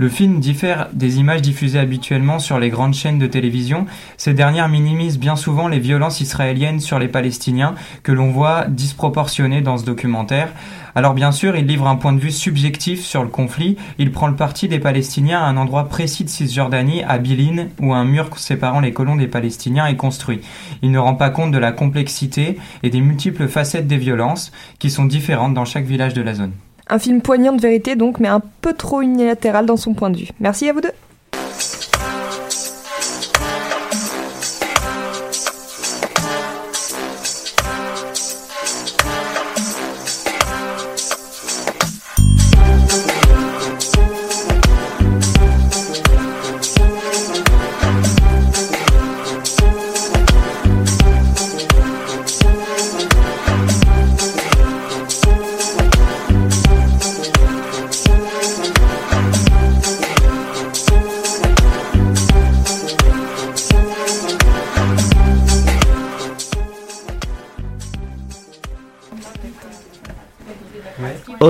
Le 0.00 0.08
film 0.08 0.40
diffère 0.40 0.88
des 0.94 1.18
images 1.18 1.42
diffusées 1.42 1.78
habituellement 1.78 2.38
sur 2.38 2.58
les 2.58 2.70
grandes 2.70 2.94
chaînes 2.94 3.18
de 3.18 3.26
télévision. 3.26 3.84
Ces 4.16 4.32
dernières 4.32 4.70
minimisent 4.70 5.18
bien 5.18 5.36
souvent 5.36 5.68
les 5.68 5.78
violences 5.78 6.22
israéliennes 6.22 6.80
sur 6.80 6.98
les 6.98 7.06
Palestiniens 7.06 7.74
que 8.02 8.10
l'on 8.10 8.30
voit 8.30 8.64
disproportionnées 8.66 9.60
dans 9.60 9.76
ce 9.76 9.84
documentaire. 9.84 10.54
Alors 10.94 11.12
bien 11.12 11.32
sûr, 11.32 11.54
il 11.54 11.66
livre 11.66 11.86
un 11.86 11.96
point 11.96 12.14
de 12.14 12.18
vue 12.18 12.30
subjectif 12.30 13.04
sur 13.04 13.22
le 13.22 13.28
conflit. 13.28 13.76
Il 13.98 14.10
prend 14.10 14.28
le 14.28 14.36
parti 14.36 14.68
des 14.68 14.78
Palestiniens 14.78 15.42
à 15.42 15.44
un 15.44 15.58
endroit 15.58 15.90
précis 15.90 16.24
de 16.24 16.30
Cisjordanie, 16.30 17.02
à 17.02 17.18
Bilin, 17.18 17.66
où 17.78 17.92
un 17.92 18.06
mur 18.06 18.30
séparant 18.38 18.80
les 18.80 18.94
colons 18.94 19.16
des 19.16 19.28
Palestiniens 19.28 19.84
est 19.84 19.96
construit. 19.96 20.40
Il 20.80 20.92
ne 20.92 20.98
rend 20.98 21.14
pas 21.14 21.28
compte 21.28 21.52
de 21.52 21.58
la 21.58 21.72
complexité 21.72 22.56
et 22.82 22.88
des 22.88 23.02
multiples 23.02 23.48
facettes 23.48 23.86
des 23.86 23.98
violences 23.98 24.50
qui 24.78 24.88
sont 24.88 25.04
différentes 25.04 25.52
dans 25.52 25.66
chaque 25.66 25.84
village 25.84 26.14
de 26.14 26.22
la 26.22 26.32
zone. 26.32 26.52
Un 26.90 26.98
film 26.98 27.22
poignant 27.22 27.52
de 27.52 27.60
vérité 27.60 27.94
donc, 27.94 28.18
mais 28.18 28.28
un 28.28 28.42
peu 28.60 28.74
trop 28.74 29.00
unilatéral 29.00 29.64
dans 29.64 29.76
son 29.76 29.94
point 29.94 30.10
de 30.10 30.18
vue. 30.18 30.28
Merci 30.40 30.68
à 30.68 30.72
vous 30.72 30.80
deux. 30.80 30.90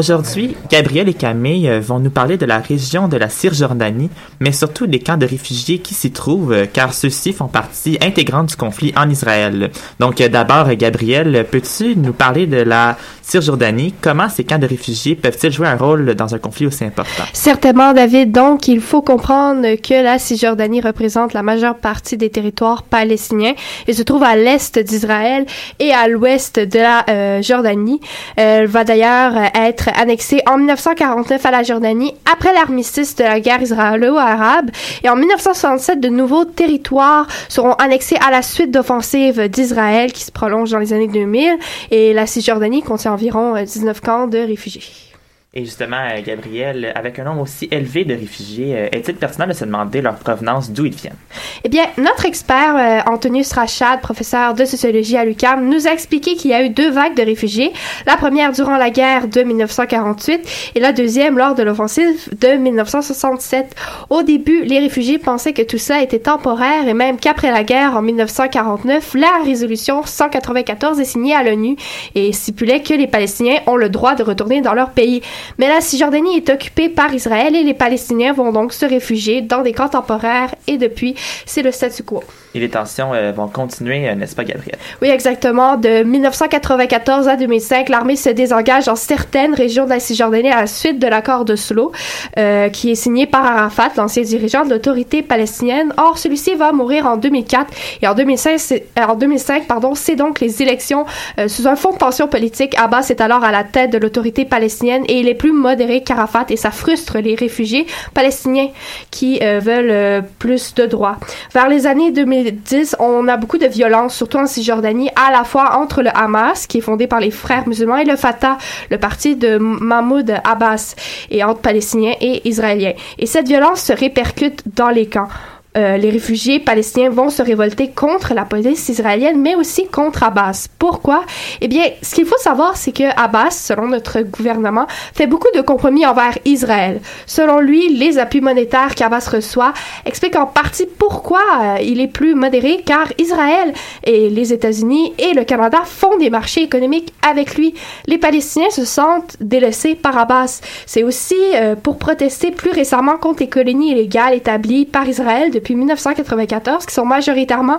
Aujourd'hui, 0.01 0.57
Gabriel 0.71 1.11
et 1.11 1.13
Camille 1.13 1.69
euh, 1.69 1.79
vont 1.79 1.99
nous 1.99 2.09
parler 2.09 2.39
de 2.39 2.47
la 2.47 2.59
région 2.59 3.07
de 3.07 3.19
la 3.19 3.29
Cisjordanie, 3.29 4.09
mais 4.41 4.51
surtout 4.51 4.87
des 4.87 4.99
camps 4.99 5.19
de 5.19 5.27
réfugiés 5.27 5.81
qui 5.81 5.93
s'y 5.93 6.11
trouvent, 6.11 6.55
euh, 6.55 6.65
car 6.65 6.95
ceux-ci 6.95 7.35
font 7.35 7.49
partie 7.49 7.99
intégrante 8.01 8.49
du 8.49 8.57
conflit 8.57 8.95
en 8.97 9.11
Israël. 9.11 9.71
Donc, 9.99 10.23
euh, 10.23 10.31
d'abord, 10.31 10.75
Gabriel, 10.75 11.45
peux-tu 11.51 11.97
nous 11.97 12.15
parler 12.15 12.47
de 12.47 12.57
la 12.57 12.97
Cisjordanie. 13.31 13.95
Comment 14.01 14.29
ces 14.29 14.43
camps 14.43 14.59
de 14.59 14.67
réfugiés 14.67 15.15
peuvent-ils 15.15 15.53
jouer 15.53 15.69
un 15.69 15.77
rôle 15.77 16.17
dans 16.17 16.35
un 16.35 16.39
conflit 16.39 16.67
aussi 16.67 16.85
important? 16.85 17.23
Certainement, 17.33 17.93
David. 17.93 18.33
Donc, 18.33 18.67
il 18.67 18.81
faut 18.81 19.03
comprendre 19.03 19.77
que 19.77 20.03
la 20.03 20.19
Cisjordanie 20.19 20.81
représente 20.81 21.33
la 21.33 21.43
majeure 21.43 21.77
partie 21.77 22.17
des 22.17 22.29
territoires 22.29 22.83
palestiniens 22.83 23.55
et 23.87 23.93
se 23.93 24.03
trouve 24.03 24.25
à 24.25 24.35
l'est 24.35 24.79
d'Israël 24.81 25.47
et 25.79 25.93
à 25.93 26.09
l'ouest 26.09 26.59
de 26.59 26.79
la 26.79 27.05
euh, 27.09 27.41
Jordanie. 27.41 28.01
Elle 28.35 28.67
va 28.67 28.83
d'ailleurs 28.83 29.33
être 29.55 29.91
annexée 29.97 30.43
en 30.51 30.59
1949 30.59 31.47
à 31.47 31.51
la 31.53 31.63
Jordanie 31.63 32.15
après 32.31 32.53
l'armistice 32.53 33.15
de 33.15 33.23
la 33.23 33.39
guerre 33.39 33.63
israélo-arabe 33.63 34.71
et 35.05 35.09
en 35.09 35.15
1967, 35.15 36.01
de 36.01 36.09
nouveaux 36.09 36.45
territoires 36.45 37.29
seront 37.49 37.75
annexés 37.75 38.17
à 38.27 38.33
la 38.33 38.43
suite 38.43 38.73
d'offensives 38.73 39.49
d'Israël 39.49 40.13
qui 40.13 40.25
se 40.25 40.33
prolongent 40.33 40.73
dans 40.73 40.79
les 40.79 40.93
années 40.93 41.07
2000 41.07 41.59
et 41.93 42.13
la 42.13 42.27
Cisjordanie 42.27 42.83
contient 42.83 43.13
environ 43.21 43.55
euh, 43.55 43.65
19 43.65 44.01
camps 44.01 44.27
de 44.27 44.39
réfugiés. 44.39 45.10
Et 45.53 45.65
justement, 45.65 45.97
euh, 45.97 46.21
Gabriel, 46.25 46.93
avec 46.95 47.19
un 47.19 47.25
nombre 47.25 47.43
aussi 47.43 47.67
élevé 47.73 48.05
de 48.05 48.15
réfugiés, 48.15 48.77
euh, 48.77 48.89
est-il 48.93 49.17
pertinent 49.17 49.49
de 49.49 49.53
se 49.53 49.65
demander 49.65 50.01
leur 50.01 50.15
provenance, 50.15 50.71
d'où 50.71 50.85
ils 50.85 50.95
viennent? 50.95 51.17
Eh 51.65 51.69
bien, 51.69 51.87
notre 51.99 52.25
expert 52.25 52.77
euh, 52.77 53.13
Antonius 53.13 53.53
Rachad, 53.55 54.01
professeur 54.01 54.55
de 54.55 54.65
sociologie 54.65 55.17
à 55.17 55.25
l'UQAM, 55.25 55.69
nous 55.69 55.89
a 55.89 55.91
expliqué 55.91 56.37
qu'il 56.37 56.53
y 56.53 56.55
a 56.55 56.65
eu 56.65 56.71
deux 56.71 56.93
vagues 56.93 57.17
de 57.17 57.23
réfugiés. 57.23 57.73
La 58.07 58.17
première 58.17 58.53
durant 58.53 58.77
la 58.77 58.91
guerre 58.91 59.27
de 59.27 59.43
1948 59.43 60.73
et 60.77 60.79
la 60.79 60.93
deuxième 60.93 61.37
lors 61.37 61.57
de 61.57 61.65
l'offensive 61.65 62.29
de 62.39 62.57
1967. 62.57 63.75
Au 64.09 64.23
début, 64.23 64.63
les 64.63 64.79
réfugiés 64.79 65.19
pensaient 65.19 65.53
que 65.53 65.63
tout 65.63 65.79
ça 65.79 66.01
était 66.01 66.21
temporaire 66.21 66.87
et 66.87 66.95
même 66.95 67.19
qu'après 67.19 67.51
la 67.51 67.65
guerre 67.65 67.97
en 67.97 68.03
1949, 68.03 69.15
la 69.15 69.43
résolution 69.45 70.03
194 70.05 71.01
est 71.01 71.05
signée 71.05 71.35
à 71.35 71.43
l'ONU 71.43 71.75
et 72.15 72.33
stipulait 72.33 72.83
que 72.83 72.95
les 72.95 73.09
Palestiniens 73.09 73.59
ont 73.67 73.77
le 73.77 73.89
droit 73.89 74.15
de 74.15 74.23
retourner 74.23 74.61
dans 74.61 74.75
leur 74.75 74.91
pays. 74.91 75.23
Mais 75.59 75.69
la 75.69 75.81
Cisjordanie 75.81 76.37
est 76.37 76.51
occupée 76.51 76.89
par 76.89 77.13
Israël 77.15 77.55
et 77.55 77.63
les 77.63 77.75
Palestiniens 77.75 78.33
vont 78.33 78.53
donc 78.53 78.73
se 78.73 78.87
réfugier 78.87 79.43
dans 79.43 79.63
des 79.63 79.73
camps 79.73 79.89
temporaires 79.89 80.55
et 80.67 80.79
depuis, 80.79 81.15
c'est 81.47 81.63
le 81.63 81.73
statu 81.73 82.03
quo. 82.03 82.23
Et 82.55 82.59
les 82.59 82.69
tensions 82.69 83.15
euh, 83.15 83.31
vont 83.31 83.47
continuer, 83.47 84.09
euh, 84.09 84.15
n'est-ce 84.15 84.35
pas, 84.35 84.43
Gabriel? 84.43 84.77
Oui, 85.01 85.09
exactement. 85.09 85.77
De 85.77 86.03
1994 86.03 87.29
à 87.29 87.37
2005, 87.37 87.89
l'armée 87.89 88.17
se 88.17 88.31
désengage 88.31 88.87
dans 88.87 88.97
certaines 88.97 89.55
régions 89.55 89.85
de 89.85 89.91
la 89.91 90.01
Cisjordanie 90.01 90.51
à 90.51 90.63
la 90.63 90.67
suite 90.67 90.99
de 90.99 91.07
l'accord 91.07 91.45
de 91.45 91.55
Slo, 91.55 91.93
euh, 92.39 92.69
qui 92.69 92.91
est 92.91 92.97
signé 92.97 93.27
par 93.27 93.45
Arafat, 93.45 93.91
l'ancien 93.97 94.25
dirigeant 94.25 94.65
de 94.65 94.71
l'autorité 94.71 95.23
palestinienne. 95.23 95.93
Or, 95.97 96.19
celui-ci 96.19 96.57
va 96.57 96.73
mourir 96.73 97.07
en 97.07 97.17
2004 97.17 97.73
et 98.03 98.09
en 98.09 98.15
2005, 98.15 98.59
c'est, 98.59 98.87
euh, 98.99 99.05
en 99.05 99.15
2005 99.15 99.69
pardon, 99.69 99.95
c'est 99.95 100.17
donc 100.17 100.41
les 100.41 100.63
élections 100.63 101.07
sous 101.47 101.69
un 101.69 101.77
fond 101.77 101.93
de 101.93 101.99
tension 101.99 102.27
politique. 102.27 102.75
Abbas 102.79 103.07
est 103.11 103.21
alors 103.21 103.45
à 103.45 103.53
la 103.53 103.65
tête 103.65 103.91
de 103.91 103.99
l'autorité 103.99 104.45
palestinienne 104.45 105.05
et 105.09 105.21
il 105.21 105.29
est 105.29 105.35
plus 105.35 105.53
modéré 105.53 106.03
qu'Arafat 106.03 106.47
et 106.49 106.57
ça 106.57 106.71
frustre 106.71 107.19
les 107.19 107.35
réfugiés 107.35 107.87
palestiniens 108.15 108.69
qui 109.11 109.39
veulent 109.39 110.25
plus 110.39 110.75
de 110.75 110.87
droits. 110.87 111.17
Vers 111.55 111.69
les 111.69 111.87
années 111.87 112.11
2010, 112.45 112.97
on 112.99 113.29
a 113.29 113.37
beaucoup 113.37 113.59
de 113.59 113.67
violence, 113.67 114.15
surtout 114.15 114.39
en 114.39 114.47
Cisjordanie, 114.47 115.11
à 115.17 115.31
la 115.31 115.45
fois 115.45 115.77
entre 115.77 116.03
le 116.03 116.11
Hamas, 116.15 116.67
qui 116.67 116.79
est 116.79 116.83
fondé 116.83 117.07
par 117.07 117.21
les 117.21 117.31
frères 117.31 117.67
musulmans, 117.69 117.97
et 117.97 118.05
le 118.05 118.17
Fatah, 118.17 118.59
le 118.91 118.99
parti 118.99 119.37
de 119.37 119.59
Mahmoud 119.59 120.35
Abbas, 120.45 120.95
et 121.31 121.45
entre 121.45 121.61
Palestiniens 121.61 122.15
et 122.21 122.49
Israéliens. 122.49 122.95
Et 123.19 123.27
cette 123.27 123.49
violence 123.49 123.81
se 123.81 123.93
répercute 123.93 124.63
dans 124.75 124.91
les 124.91 125.07
camps. 125.07 125.29
Euh, 125.77 125.97
les 125.99 126.11
réfugiés 126.11 126.59
palestiniens 126.59 127.11
vont 127.11 127.31
se 127.31 127.43
révolter 127.43 127.91
contre 127.91 128.35
la 128.35 128.45
police 128.45 128.89
israélienne, 128.89 129.41
mais 129.41 129.55
aussi 129.55 129.87
contre 129.87 130.25
Abbas. 130.25 130.67
Pourquoi? 130.81 131.25
Eh 131.61 131.69
bien, 131.69 131.85
ce 132.03 132.17
qu'il 132.17 132.27
faut 132.27 132.39
savoir, 132.39 132.77
c'est 132.77 132.91
que 132.91 133.05
Abbas, 133.17 133.51
selon 133.51 133.87
notre 133.87 134.23
gouvernement, 134.23 134.89
fait 135.15 135.29
beaucoup 135.29 135.51
de 135.55 135.61
compromis 135.61 136.05
envers 136.05 136.37
Israël. 136.45 137.01
Selon 137.27 137.61
lui, 137.61 137.97
les 137.97 138.19
appuis 138.19 138.41
monétaires 138.41 138.97
qu'Abbas 138.97 139.29
reçoit 139.33 139.73
expliquent 140.05 140.37
en 140.37 140.47
partie 140.47 140.87
pourquoi 140.99 141.43
euh, 141.63 141.77
il 141.81 142.01
est 142.01 142.09
plus 142.09 142.35
modéré, 142.35 142.83
car 142.85 143.07
Israël 143.19 143.73
et 144.03 144.29
les 144.29 144.53
États-Unis 144.53 145.13
et 145.19 145.35
le 145.35 145.45
Canada 145.45 145.83
font 145.85 146.19
des 146.19 146.31
marchés 146.31 146.63
économiques 146.63 147.13
avec 147.23 147.55
lui. 147.55 147.75
Les 148.07 148.19
Palestiniens 148.19 148.71
se 148.71 148.85
sentent 148.85 149.37
délaissés 149.41 149.95
par 149.95 150.19
Abbas. 150.19 150.63
C'est 150.87 151.05
aussi 151.05 151.37
euh, 151.55 151.77
pour 151.77 151.99
protester 151.99 152.51
plus 152.51 152.71
récemment 152.71 153.19
contre 153.19 153.41
les 153.41 153.49
colonies 153.49 153.93
illégales 153.93 154.35
établies 154.35 154.85
par 154.85 155.09
Israël 155.09 155.53
depuis 155.61 155.75
1994, 155.77 156.87
qui 156.87 156.95
sont 156.95 157.05
majoritairement 157.05 157.79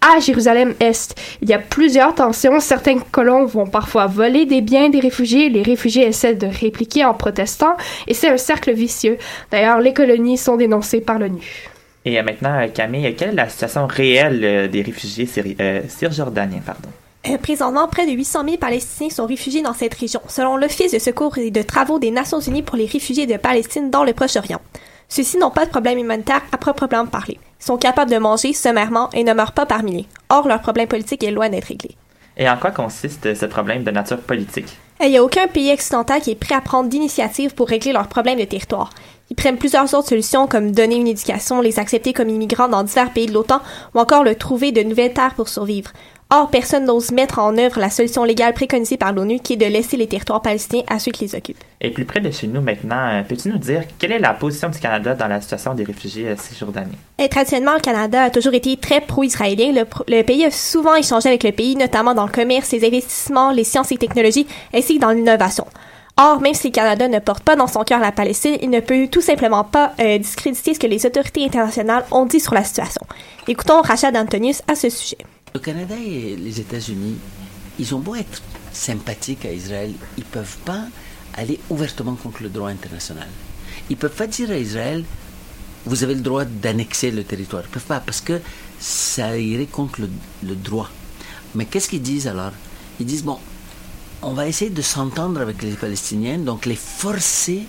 à 0.00 0.18
Jérusalem-Est. 0.20 1.14
Il 1.42 1.48
y 1.48 1.54
a 1.54 1.58
plusieurs 1.58 2.14
tensions. 2.14 2.58
Certains 2.60 2.98
colons 2.98 3.46
vont 3.46 3.66
parfois 3.66 4.06
voler 4.06 4.44
des 4.46 4.60
biens 4.60 4.88
des 4.90 5.00
réfugiés. 5.00 5.48
Les 5.48 5.62
réfugiés 5.62 6.06
essaient 6.06 6.34
de 6.34 6.46
répliquer 6.48 7.04
en 7.04 7.14
protestant. 7.14 7.76
Et 8.08 8.14
c'est 8.14 8.28
un 8.28 8.36
cercle 8.36 8.72
vicieux. 8.72 9.16
D'ailleurs, 9.50 9.80
les 9.80 9.94
colonies 9.94 10.36
sont 10.36 10.56
dénoncées 10.56 11.00
par 11.00 11.18
l'ONU. 11.18 11.68
Et 12.04 12.20
maintenant, 12.22 12.66
Camille, 12.74 13.14
quelle 13.14 13.30
est 13.30 13.34
la 13.34 13.48
situation 13.48 13.86
réelle 13.86 14.40
euh, 14.42 14.68
des 14.68 14.82
réfugiés 14.82 15.26
syri- 15.26 15.56
euh, 15.60 15.82
cisjordaniens? 15.86 16.62
Pardon? 16.64 16.88
Euh, 17.28 17.36
Présentement, 17.36 17.86
près 17.88 18.06
de 18.06 18.12
800 18.12 18.44
000 18.44 18.56
Palestiniens 18.56 19.10
sont 19.10 19.26
réfugiés 19.26 19.60
dans 19.62 19.74
cette 19.74 19.92
région, 19.94 20.20
selon 20.26 20.56
l'Office 20.56 20.92
de 20.92 20.98
secours 20.98 21.36
et 21.36 21.50
de 21.50 21.62
travaux 21.62 21.98
des 21.98 22.10
Nations 22.10 22.40
Unies 22.40 22.62
pour 22.62 22.76
les 22.78 22.86
réfugiés 22.86 23.26
de 23.26 23.36
Palestine 23.36 23.90
dans 23.90 24.04
le 24.04 24.14
Proche-Orient. 24.14 24.60
Ceux-ci 25.10 25.38
n'ont 25.38 25.50
pas 25.50 25.66
de 25.66 25.70
problème 25.70 25.98
humanitaire 25.98 26.42
à 26.52 26.56
proprement 26.56 27.04
parler. 27.04 27.38
Ils 27.60 27.64
sont 27.66 27.76
capables 27.76 28.12
de 28.12 28.16
manger 28.16 28.52
sommairement 28.52 29.10
et 29.12 29.24
ne 29.24 29.34
meurent 29.34 29.52
pas 29.52 29.66
par 29.66 29.82
milliers. 29.82 30.06
Or, 30.28 30.46
leur 30.46 30.60
problème 30.60 30.86
politique 30.86 31.24
est 31.24 31.32
loin 31.32 31.48
d'être 31.48 31.66
réglé. 31.66 31.96
Et 32.36 32.48
en 32.48 32.56
quoi 32.56 32.70
consiste 32.70 33.26
euh, 33.26 33.34
ce 33.34 33.44
problème 33.44 33.82
de 33.82 33.90
nature 33.90 34.20
politique? 34.20 34.78
Il 35.02 35.10
n'y 35.10 35.18
a 35.18 35.24
aucun 35.24 35.48
pays 35.48 35.72
occidental 35.72 36.20
qui 36.20 36.30
est 36.30 36.36
prêt 36.36 36.54
à 36.54 36.60
prendre 36.60 36.88
d'initiative 36.88 37.54
pour 37.54 37.68
régler 37.68 37.92
leurs 37.92 38.06
problèmes 38.06 38.38
de 38.38 38.44
territoire. 38.44 38.90
Ils 39.30 39.36
prennent 39.36 39.58
plusieurs 39.58 39.92
autres 39.94 40.08
solutions 40.08 40.46
comme 40.46 40.70
donner 40.70 40.96
une 40.96 41.08
éducation, 41.08 41.60
les 41.60 41.80
accepter 41.80 42.12
comme 42.12 42.28
immigrants 42.28 42.68
dans 42.68 42.84
divers 42.84 43.12
pays 43.12 43.26
de 43.26 43.32
l'OTAN 43.32 43.60
ou 43.94 43.98
encore 43.98 44.22
le 44.22 44.36
trouver 44.36 44.70
de 44.70 44.82
nouvelles 44.82 45.12
terres 45.12 45.34
pour 45.34 45.48
survivre. 45.48 45.90
Or, 46.32 46.48
personne 46.48 46.84
n'ose 46.84 47.10
mettre 47.10 47.40
en 47.40 47.58
œuvre 47.58 47.80
la 47.80 47.90
solution 47.90 48.22
légale 48.22 48.54
préconisée 48.54 48.96
par 48.96 49.12
l'ONU 49.12 49.40
qui 49.40 49.54
est 49.54 49.56
de 49.56 49.66
laisser 49.66 49.96
les 49.96 50.06
territoires 50.06 50.40
palestiniens 50.40 50.84
à 50.88 51.00
ceux 51.00 51.10
qui 51.10 51.24
les 51.24 51.34
occupent. 51.34 51.64
Et 51.80 51.90
plus 51.90 52.04
près 52.04 52.20
de 52.20 52.30
chez 52.30 52.46
nous 52.46 52.60
maintenant, 52.60 53.08
euh, 53.08 53.22
peux-tu 53.28 53.48
nous 53.48 53.58
dire 53.58 53.82
quelle 53.98 54.12
est 54.12 54.20
la 54.20 54.32
position 54.34 54.68
du 54.68 54.78
Canada 54.78 55.14
dans 55.14 55.26
la 55.26 55.40
situation 55.40 55.74
des 55.74 55.82
réfugiés 55.82 56.28
euh, 56.28 56.36
cisjordaniens? 56.36 56.92
Et 57.18 57.28
traditionnellement, 57.28 57.74
le 57.74 57.80
Canada 57.80 58.22
a 58.22 58.30
toujours 58.30 58.54
été 58.54 58.76
très 58.76 59.00
pro-israélien. 59.00 59.72
Le, 59.72 59.84
pro- 59.84 60.04
le 60.06 60.22
pays 60.22 60.44
a 60.44 60.52
souvent 60.52 60.94
échangé 60.94 61.28
avec 61.30 61.42
le 61.42 61.50
pays, 61.50 61.74
notamment 61.74 62.14
dans 62.14 62.26
le 62.26 62.32
commerce, 62.32 62.70
les 62.70 62.86
investissements, 62.86 63.50
les 63.50 63.64
sciences 63.64 63.90
et 63.90 63.96
technologies, 63.96 64.46
ainsi 64.72 64.98
que 64.98 65.00
dans 65.00 65.10
l'innovation. 65.10 65.66
Or, 66.16 66.40
même 66.40 66.54
si 66.54 66.68
le 66.68 66.72
Canada 66.72 67.08
ne 67.08 67.18
porte 67.18 67.42
pas 67.42 67.56
dans 67.56 67.66
son 67.66 67.82
cœur 67.82 67.98
la 67.98 68.12
Palestine, 68.12 68.56
il 68.62 68.70
ne 68.70 68.80
peut 68.80 69.08
tout 69.08 69.22
simplement 69.22 69.64
pas 69.64 69.94
euh, 69.98 70.18
discréditer 70.18 70.74
ce 70.74 70.78
que 70.78 70.86
les 70.86 71.06
autorités 71.06 71.44
internationales 71.44 72.04
ont 72.12 72.26
dit 72.26 72.40
sur 72.40 72.54
la 72.54 72.62
situation. 72.62 73.02
Écoutons 73.48 73.80
Rachad 73.80 74.16
Antonius 74.16 74.62
à 74.68 74.76
ce 74.76 74.90
sujet. 74.90 75.18
Le 75.52 75.58
Canada 75.58 75.96
et 75.96 76.36
les 76.36 76.60
États-Unis, 76.60 77.16
ils 77.80 77.94
ont 77.94 77.98
beau 77.98 78.14
être 78.14 78.40
sympathiques 78.72 79.44
à 79.44 79.52
Israël, 79.52 79.92
ils 80.16 80.24
peuvent 80.24 80.58
pas 80.64 80.84
aller 81.34 81.58
ouvertement 81.70 82.14
contre 82.14 82.44
le 82.44 82.48
droit 82.48 82.70
international. 82.70 83.26
Ils 83.88 83.96
peuvent 83.96 84.14
pas 84.14 84.28
dire 84.28 84.50
à 84.50 84.56
Israël, 84.56 85.04
vous 85.86 86.04
avez 86.04 86.14
le 86.14 86.20
droit 86.20 86.44
d'annexer 86.44 87.10
le 87.10 87.24
territoire. 87.24 87.64
Ils 87.64 87.70
peuvent 87.70 87.82
pas 87.82 88.00
parce 88.00 88.20
que 88.20 88.40
ça 88.78 89.36
irait 89.38 89.66
contre 89.66 90.02
le, 90.02 90.54
droit. 90.54 90.90
Mais 91.56 91.64
qu'est-ce 91.64 91.88
qu'ils 91.88 92.02
disent 92.02 92.28
alors? 92.28 92.52
Ils 93.00 93.06
disent 93.06 93.24
bon, 93.24 93.38
on 94.22 94.34
va 94.34 94.46
essayer 94.46 94.70
de 94.70 94.82
s'entendre 94.82 95.40
avec 95.40 95.62
les 95.62 95.72
Palestiniens, 95.72 96.38
donc 96.38 96.66
les 96.66 96.76
forcer 96.76 97.62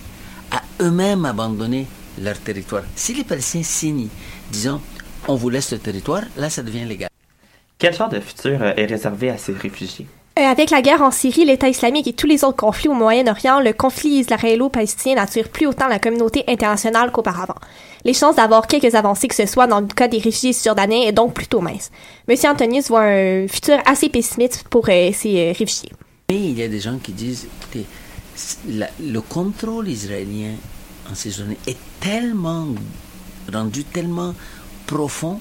à 0.52 0.62
eux-mêmes 0.80 1.24
abandonner 1.24 1.88
leur 2.20 2.38
territoire. 2.38 2.84
Si 2.94 3.14
les 3.14 3.24
Palestiniens 3.24 3.64
signent, 3.64 4.08
disant 4.52 4.80
on 5.26 5.34
vous 5.34 5.50
laisse 5.50 5.72
le 5.72 5.78
territoire, 5.78 6.22
là 6.36 6.48
ça 6.50 6.62
devient 6.62 6.84
légal. 6.84 7.11
Quel 7.82 7.92
genre 7.96 8.08
de 8.08 8.20
futur 8.20 8.62
euh, 8.62 8.72
est 8.76 8.86
réservé 8.86 9.28
à 9.28 9.36
ces 9.36 9.52
réfugiés? 9.52 10.06
Euh, 10.38 10.42
avec 10.44 10.70
la 10.70 10.82
guerre 10.82 11.02
en 11.02 11.10
Syrie, 11.10 11.44
l'État 11.44 11.68
islamique 11.68 12.06
et 12.06 12.12
tous 12.12 12.28
les 12.28 12.44
autres 12.44 12.56
conflits 12.58 12.88
au 12.88 12.94
Moyen-Orient, 12.94 13.58
le 13.58 13.72
conflit 13.72 14.20
israélo-palestinien 14.20 15.16
n'attire 15.16 15.48
plus 15.48 15.66
autant 15.66 15.88
la 15.88 15.98
communauté 15.98 16.44
internationale 16.46 17.10
qu'auparavant. 17.10 17.56
Les 18.04 18.14
chances 18.14 18.36
d'avoir 18.36 18.68
quelques 18.68 18.94
avancées 18.94 19.26
que 19.26 19.34
ce 19.34 19.46
soit 19.46 19.66
dans 19.66 19.80
le 19.80 19.88
cas 19.88 20.06
des 20.06 20.18
réfugiés 20.18 20.52
cisjordaniens 20.52 21.08
est 21.08 21.12
donc 21.12 21.34
plutôt 21.34 21.60
mince. 21.60 21.90
Monsieur 22.28 22.50
Antonius 22.50 22.86
voit 22.86 23.02
un 23.02 23.48
futur 23.48 23.78
assez 23.84 24.08
pessimiste 24.08 24.62
pour 24.70 24.88
euh, 24.88 25.10
ces 25.12 25.36
euh, 25.48 25.48
réfugiés. 25.58 25.90
Mais 26.30 26.38
il 26.38 26.56
y 26.56 26.62
a 26.62 26.68
des 26.68 26.78
gens 26.80 26.98
qui 27.02 27.10
disent, 27.10 27.48
écoutez, 27.60 27.84
la- 28.68 28.90
le 29.02 29.20
contrôle 29.20 29.88
israélien 29.88 30.52
en 31.10 31.16
ces 31.16 31.30
zones 31.30 31.56
est 31.66 31.76
tellement 31.98 32.68
rendu 33.52 33.82
tellement 33.82 34.34
profond 34.86 35.40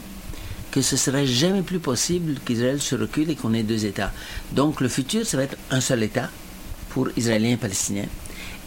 que 0.71 0.81
ce 0.81 0.97
serait 0.97 1.27
jamais 1.27 1.61
plus 1.61 1.79
possible 1.79 2.35
qu'Israël 2.45 2.81
se 2.81 2.95
recule 2.95 3.29
et 3.29 3.35
qu'on 3.35 3.53
ait 3.53 3.63
deux 3.63 3.85
États. 3.85 4.11
Donc 4.53 4.81
le 4.81 4.87
futur, 4.87 5.25
ça 5.25 5.37
va 5.37 5.43
être 5.43 5.57
un 5.69 5.81
seul 5.81 6.03
État 6.03 6.29
pour 6.89 7.09
Israéliens 7.17 7.51
et 7.51 7.57
Palestiniens. 7.57 8.07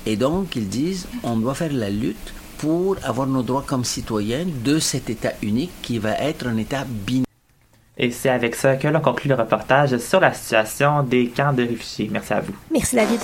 Et 0.06 0.16
donc 0.16 0.54
ils 0.56 0.68
disent, 0.68 1.06
on 1.22 1.36
doit 1.36 1.54
faire 1.54 1.72
la 1.72 1.90
lutte 1.90 2.34
pour 2.58 2.96
avoir 3.02 3.26
nos 3.26 3.42
droits 3.42 3.64
comme 3.66 3.84
citoyens 3.84 4.46
de 4.64 4.78
cet 4.78 5.10
État 5.10 5.32
unique 5.42 5.72
qui 5.82 5.98
va 5.98 6.12
être 6.18 6.46
un 6.46 6.56
État 6.56 6.84
binaire. 6.86 7.24
Et 7.96 8.10
c'est 8.10 8.28
avec 8.28 8.54
ça 8.56 8.76
que 8.76 8.88
l'on 8.88 9.00
conclut 9.00 9.28
le 9.28 9.36
reportage 9.36 9.96
sur 9.98 10.20
la 10.20 10.32
situation 10.32 11.02
des 11.02 11.28
camps 11.28 11.52
de 11.52 11.62
réfugiés. 11.62 12.08
Merci 12.10 12.32
à 12.32 12.40
vous. 12.40 12.54
Merci 12.70 12.96
David. 12.96 13.20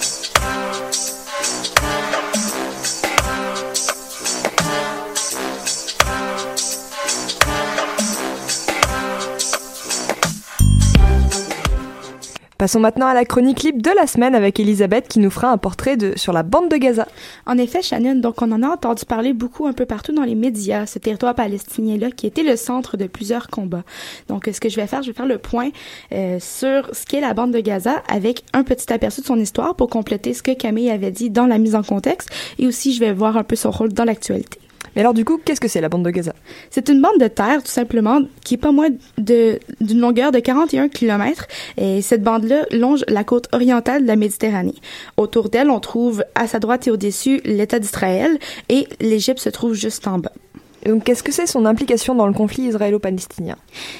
Passons 12.60 12.78
maintenant 12.80 13.06
à 13.06 13.14
la 13.14 13.24
chronique 13.24 13.62
libre 13.62 13.80
de 13.80 13.88
la 13.96 14.06
semaine 14.06 14.34
avec 14.34 14.60
Elisabeth 14.60 15.08
qui 15.08 15.18
nous 15.18 15.30
fera 15.30 15.50
un 15.50 15.56
portrait 15.56 15.96
de, 15.96 16.12
sur 16.16 16.34
la 16.34 16.42
bande 16.42 16.68
de 16.68 16.76
Gaza. 16.76 17.08
En 17.46 17.56
effet, 17.56 17.80
Shannon, 17.80 18.16
donc 18.16 18.42
on 18.42 18.52
en 18.52 18.62
a 18.62 18.68
entendu 18.68 19.06
parler 19.06 19.32
beaucoup 19.32 19.66
un 19.66 19.72
peu 19.72 19.86
partout 19.86 20.12
dans 20.12 20.24
les 20.24 20.34
médias, 20.34 20.84
ce 20.84 20.98
territoire 20.98 21.34
palestinien-là 21.34 22.10
qui 22.10 22.26
était 22.26 22.42
le 22.42 22.56
centre 22.56 22.98
de 22.98 23.06
plusieurs 23.06 23.48
combats. 23.48 23.84
Donc 24.28 24.46
ce 24.52 24.60
que 24.60 24.68
je 24.68 24.76
vais 24.76 24.86
faire, 24.86 25.00
je 25.02 25.06
vais 25.06 25.14
faire 25.14 25.24
le 25.24 25.38
point 25.38 25.70
euh, 26.12 26.36
sur 26.38 26.94
ce 26.94 27.06
qu'est 27.06 27.22
la 27.22 27.32
bande 27.32 27.52
de 27.52 27.60
Gaza 27.60 28.02
avec 28.10 28.44
un 28.52 28.62
petit 28.62 28.92
aperçu 28.92 29.22
de 29.22 29.26
son 29.26 29.38
histoire 29.40 29.74
pour 29.74 29.88
compléter 29.88 30.34
ce 30.34 30.42
que 30.42 30.52
Camille 30.52 30.90
avait 30.90 31.12
dit 31.12 31.30
dans 31.30 31.46
la 31.46 31.56
mise 31.56 31.74
en 31.74 31.82
contexte 31.82 32.28
et 32.58 32.66
aussi 32.66 32.92
je 32.92 33.00
vais 33.00 33.14
voir 33.14 33.38
un 33.38 33.42
peu 33.42 33.56
son 33.56 33.70
rôle 33.70 33.94
dans 33.94 34.04
l'actualité. 34.04 34.58
Mais 34.94 35.02
alors 35.02 35.14
du 35.14 35.24
coup, 35.24 35.40
qu'est-ce 35.44 35.60
que 35.60 35.68
c'est 35.68 35.80
la 35.80 35.88
bande 35.88 36.04
de 36.04 36.10
Gaza? 36.10 36.34
C'est 36.70 36.88
une 36.88 37.00
bande 37.00 37.18
de 37.20 37.28
terre, 37.28 37.62
tout 37.62 37.70
simplement, 37.70 38.22
qui 38.44 38.54
est 38.54 38.58
pas 38.58 38.72
moins 38.72 38.90
d'une 39.18 40.00
longueur 40.00 40.32
de 40.32 40.38
41 40.38 40.88
km. 40.88 41.46
Et 41.76 42.02
cette 42.02 42.22
bande-là 42.22 42.66
longe 42.70 43.04
la 43.08 43.24
côte 43.24 43.48
orientale 43.52 44.02
de 44.02 44.06
la 44.06 44.16
Méditerranée. 44.16 44.74
Autour 45.16 45.48
d'elle, 45.48 45.70
on 45.70 45.80
trouve 45.80 46.24
à 46.34 46.46
sa 46.46 46.58
droite 46.58 46.86
et 46.86 46.90
au-dessus 46.90 47.40
l'État 47.44 47.78
d'Israël 47.78 48.38
et 48.68 48.86
l'Égypte 49.00 49.40
se 49.40 49.48
trouve 49.48 49.74
juste 49.74 50.06
en 50.06 50.18
bas. 50.18 50.32
Donc, 50.86 51.04
qu'est-ce 51.04 51.22
que 51.22 51.32
c'est 51.32 51.46
son 51.46 51.66
implication 51.66 52.14
dans 52.14 52.26
le 52.26 52.32
conflit 52.32 52.64
israélo-palestinien? 52.64 53.56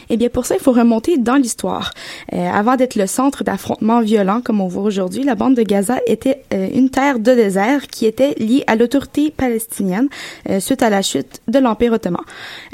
Eh 0.08 0.16
bien, 0.16 0.28
pour 0.28 0.46
ça, 0.46 0.54
il 0.54 0.60
faut 0.60 0.72
remonter 0.72 1.18
dans 1.18 1.36
l'histoire. 1.36 1.92
Euh, 2.32 2.48
avant 2.50 2.76
d'être 2.76 2.96
le 2.96 3.06
centre 3.06 3.44
d'affrontements 3.44 4.00
violents 4.00 4.40
comme 4.40 4.60
on 4.60 4.68
voit 4.68 4.82
aujourd'hui, 4.82 5.22
la 5.24 5.34
bande 5.34 5.54
de 5.54 5.62
Gaza 5.62 5.98
était 6.06 6.42
euh, 6.54 6.68
une 6.74 6.90
terre 6.90 7.18
de 7.18 7.34
désert 7.34 7.86
qui 7.86 8.06
était 8.06 8.34
liée 8.38 8.64
à 8.66 8.76
l'autorité 8.76 9.30
palestinienne 9.30 10.08
euh, 10.48 10.60
suite 10.60 10.82
à 10.82 10.90
la 10.90 11.02
chute 11.02 11.40
de 11.48 11.58
l'Empire 11.58 11.92
ottoman. 11.92 12.22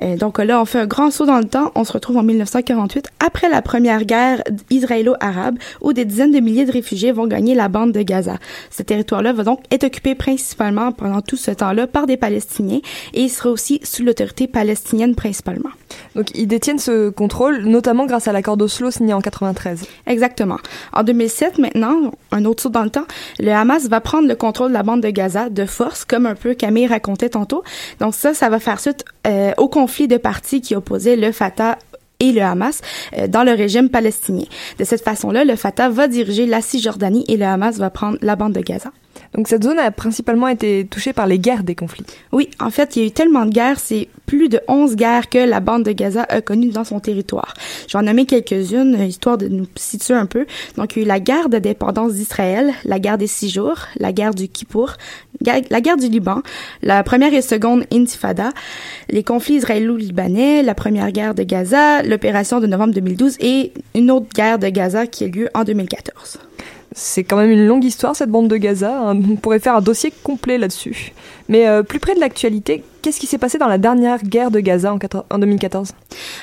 Euh, 0.03 0.17
donc 0.17 0.39
là, 0.39 0.61
on 0.61 0.65
fait 0.65 0.81
un 0.81 0.87
grand 0.87 1.11
saut 1.11 1.27
dans 1.27 1.39
le 1.39 1.47
temps. 1.47 1.73
On 1.75 1.85
se 1.85 1.93
retrouve 1.93 2.17
en 2.17 2.23
1948, 2.23 3.09
après 3.25 3.49
la 3.49 3.63
première 3.63 4.05
guerre 4.05 4.43
israélo-arabe, 4.71 5.59
où 5.81 5.93
des 5.93 6.05
dizaines 6.05 6.33
de 6.33 6.41
milliers 6.41 6.65
de 6.65 6.73
réfugiés 6.73 7.13
vont 7.13 7.27
gagner 7.27 7.55
la 7.55 7.69
bande 7.69 7.93
de 7.93 8.03
Gaza. 8.03 8.39
Ce 8.71 8.83
territoire-là 8.83 9.33
va 9.33 9.45
donc 9.45 9.61
être 9.71 9.85
occupé 9.85 10.15
principalement 10.15 10.93
pendant 10.93 11.21
tout 11.21 11.37
ce 11.37 11.51
temps-là 11.51 11.87
par 11.87 12.07
des 12.07 12.17
Palestiniens 12.17 12.81
et 13.15 13.23
il 13.23 13.29
sera 13.29 13.51
aussi 13.51 13.81
sous 13.97 14.05
l'autorité 14.05 14.47
palestinienne 14.47 15.15
principalement. 15.15 15.71
Donc 16.15 16.27
ils 16.35 16.47
détiennent 16.47 16.79
ce 16.79 17.09
contrôle, 17.09 17.63
notamment 17.63 18.05
grâce 18.05 18.29
à 18.29 18.33
l'accord 18.33 18.57
d'Oslo 18.57 18.91
signé 18.91 19.15
en 19.15 19.21
93. 19.21 19.87
Exactement. 20.07 20.59
En 20.93 21.03
2007, 21.03 21.59
maintenant, 21.59 22.13
un 22.31 22.45
autre 22.45 22.63
saut 22.63 22.69
dans 22.69 22.85
le 22.85 22.91
temps, 22.91 23.07
le 23.39 23.51
Hamas 23.53 23.89
va 23.89 24.01
prendre 24.01 24.29
le 24.29 24.35
contrôle 24.35 24.69
de 24.69 24.75
la 24.75 24.83
bande 24.83 25.01
de 25.01 25.09
Gaza 25.09 25.49
de 25.49 25.65
force, 25.65 26.05
comme 26.05 26.27
un 26.27 26.35
peu 26.35 26.55
Camille 26.55 26.87
racontait 26.87 27.31
tantôt. 27.31 27.63
Donc 28.01 28.15
ça, 28.15 28.35
ça 28.35 28.51
va 28.51 28.59
faire 28.59 28.81
suite 28.81 29.05
euh, 29.27 29.53
au 29.57 29.69
conflit 29.69 30.09
de 30.09 30.19
partis 30.19 30.61
qui 30.61 30.75
opposaient 30.75 31.17
le 31.17 31.33
Fatah 31.33 31.79
et 32.21 32.33
le 32.33 32.43
Hamas 32.43 32.81
euh, 33.17 33.29
dans 33.29 33.45
le 33.45 33.53
régime 33.53 33.89
palestinien. 33.89 34.47
De 34.79 34.85
cette 34.85 35.03
façon-là, 35.03 35.45
le 35.45 35.57
Fatah 35.57 35.89
va 35.89 36.07
diriger 36.07 36.45
la 36.45 36.61
Cisjordanie 36.61 37.25
et 37.29 37.37
le 37.37 37.47
Hamas 37.47 37.79
va 37.79 37.89
prendre 37.89 38.19
la 38.21 38.37
bande 38.37 38.53
de 38.53 38.61
Gaza. 38.61 38.91
Donc 39.35 39.49
cette 39.49 39.65
zone 39.65 39.79
a 39.79 39.91
principalement 39.91 40.49
été 40.49 40.87
touchée 40.87 41.13
par 41.13 41.27
les 41.27 41.39
guerres 41.39 41.63
des 41.63 41.75
conflits. 41.75 42.07
Oui, 42.33 42.51
en 42.61 42.71
fait, 42.71 42.97
il 42.97 43.03
y 43.03 43.05
a 43.05 43.09
eu 43.09 43.11
tellement 43.11 43.47
de 43.47 43.51
guerres, 43.51 43.79
c'est 43.81 44.09
plus 44.27 44.49
de 44.49 44.61
11 44.69 44.97
guerres 44.97 45.29
que 45.29 45.39
la 45.39 45.61
bande 45.61 45.85
de 45.85 45.93
Gaza 45.93 46.25
a 46.29 46.41
connues 46.41 46.71
dans 46.71 46.85
son 46.85 47.01
territoire. 47.01 47.55
J'en 47.89 48.01
ai 48.01 48.07
nommé 48.07 48.27
quelques-unes, 48.27 49.01
histoire 49.03 49.39
de 49.39 49.49
nous 49.49 49.67
situer 49.77 50.15
un 50.15 50.27
peu. 50.27 50.47
Donc, 50.77 50.97
il 50.97 51.01
y 51.01 51.03
a 51.03 51.05
eu 51.05 51.09
la 51.09 51.21
guerre 51.21 51.49
de 51.49 51.59
dépendance 51.59 52.15
d'Israël, 52.15 52.73
la 52.85 52.99
guerre 52.99 53.19
des 53.19 53.27
six 53.27 53.49
jours, 53.49 53.79
la 53.99 54.13
guerre 54.13 54.35
du 54.35 54.49
Kippour, 54.49 54.95
la 55.45 55.81
guerre 55.81 55.97
du 55.97 56.09
Liban, 56.09 56.43
la 56.83 57.03
première 57.03 57.33
et 57.33 57.43
seconde 57.43 57.85
intifada, 57.93 58.51
les 59.09 59.23
conflits 59.23 59.57
israélo-libanais, 59.57 60.63
la 60.63 60.75
première 60.75 61.13
guerre 61.13 61.35
de 61.35 61.43
Gaza, 61.43 62.03
l'opération 62.03 62.61
de 62.61 62.67
novembre 62.67 62.95
2012 62.95 63.37
et 63.41 63.73
une 63.95 64.11
autre 64.11 64.27
guerre 64.35 64.59
de 64.59 64.69
Gaza 64.69 65.07
qui 65.07 65.25
a 65.25 65.29
lieu 65.29 65.49
en 65.55 65.65
2014. 65.65 66.39
C'est 66.99 67.25
quand 67.25 67.37
même 67.37 67.51
une 67.51 67.67
longue 67.67 67.85
histoire 67.85 68.17
cette 68.17 68.31
bande 68.31 68.49
de 68.49 68.57
Gaza. 68.57 68.99
hein. 68.99 69.21
On 69.31 69.37
pourrait 69.37 69.59
faire 69.59 69.77
un 69.77 69.83
dossier 69.83 70.11
complet 70.23 70.57
là-dessus. 70.57 71.13
Mais 71.47 71.69
euh, 71.69 71.83
plus 71.83 72.01
près 72.01 72.15
de 72.15 72.21
l'actualité, 72.21 72.83
qu'est-ce 73.03 73.21
qui 73.21 73.27
s'est 73.27 73.37
passé 73.37 73.59
dans 73.59 73.67
la 73.67 73.77
dernière 73.77 74.23
guerre 74.23 74.51
de 74.51 74.61
Gaza 74.61 74.95
en, 74.95 74.99
4 74.99 75.27
en 75.29 75.39
2014 75.39 75.91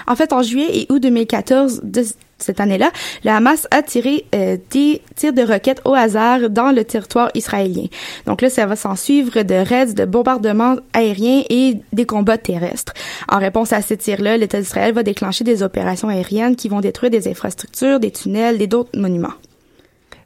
En 0.06 0.16
fait, 0.16 0.32
en 0.32 0.44
juillet 0.44 0.82
et 0.82 0.86
août 0.92 1.00
2014 1.00 1.82
de 1.84 2.04
cette 2.38 2.60
année-là, 2.60 2.92
le 3.26 3.32
Hamas 3.32 3.68
a 3.72 3.82
tiré 3.82 4.26
euh, 4.36 4.58
des 4.70 5.02
tirs 5.16 5.34
de 5.34 5.42
roquettes 5.42 5.82
au 5.86 5.96
hasard 5.96 6.52
dans 6.52 6.72
le 6.72 6.84
territoire 6.84 7.32
israélien. 7.34 7.86
Donc 8.28 8.44
là, 8.44 8.52
ça 8.52 8.68
va 8.68 8.76
s'en 8.76 8.96
suivre 8.96 9.42
de 9.42 9.56
raids, 9.56 9.94
de 9.96 10.06
bombardements 10.06 10.76
aériens 10.94 11.42
et 11.50 11.80
des 11.94 12.06
combats 12.06 12.38
terrestres. 12.38 12.94
En 13.28 13.40
réponse 13.40 13.74
à 13.74 13.82
ces 13.82 13.98
tirs-là, 13.98 14.38
l'État 14.38 14.60
d'Israël 14.60 14.94
va 14.94 15.02
déclencher 15.02 15.44
des 15.44 15.64
opérations 15.64 16.10
aériennes 16.10 16.56
qui 16.56 16.70
vont 16.70 16.80
détruire 16.80 17.10
des 17.10 17.28
infrastructures, 17.28 18.00
des 18.00 18.12
tunnels 18.12 18.62
et 18.62 18.68
d'autres 18.68 18.96
monuments. 18.96 19.34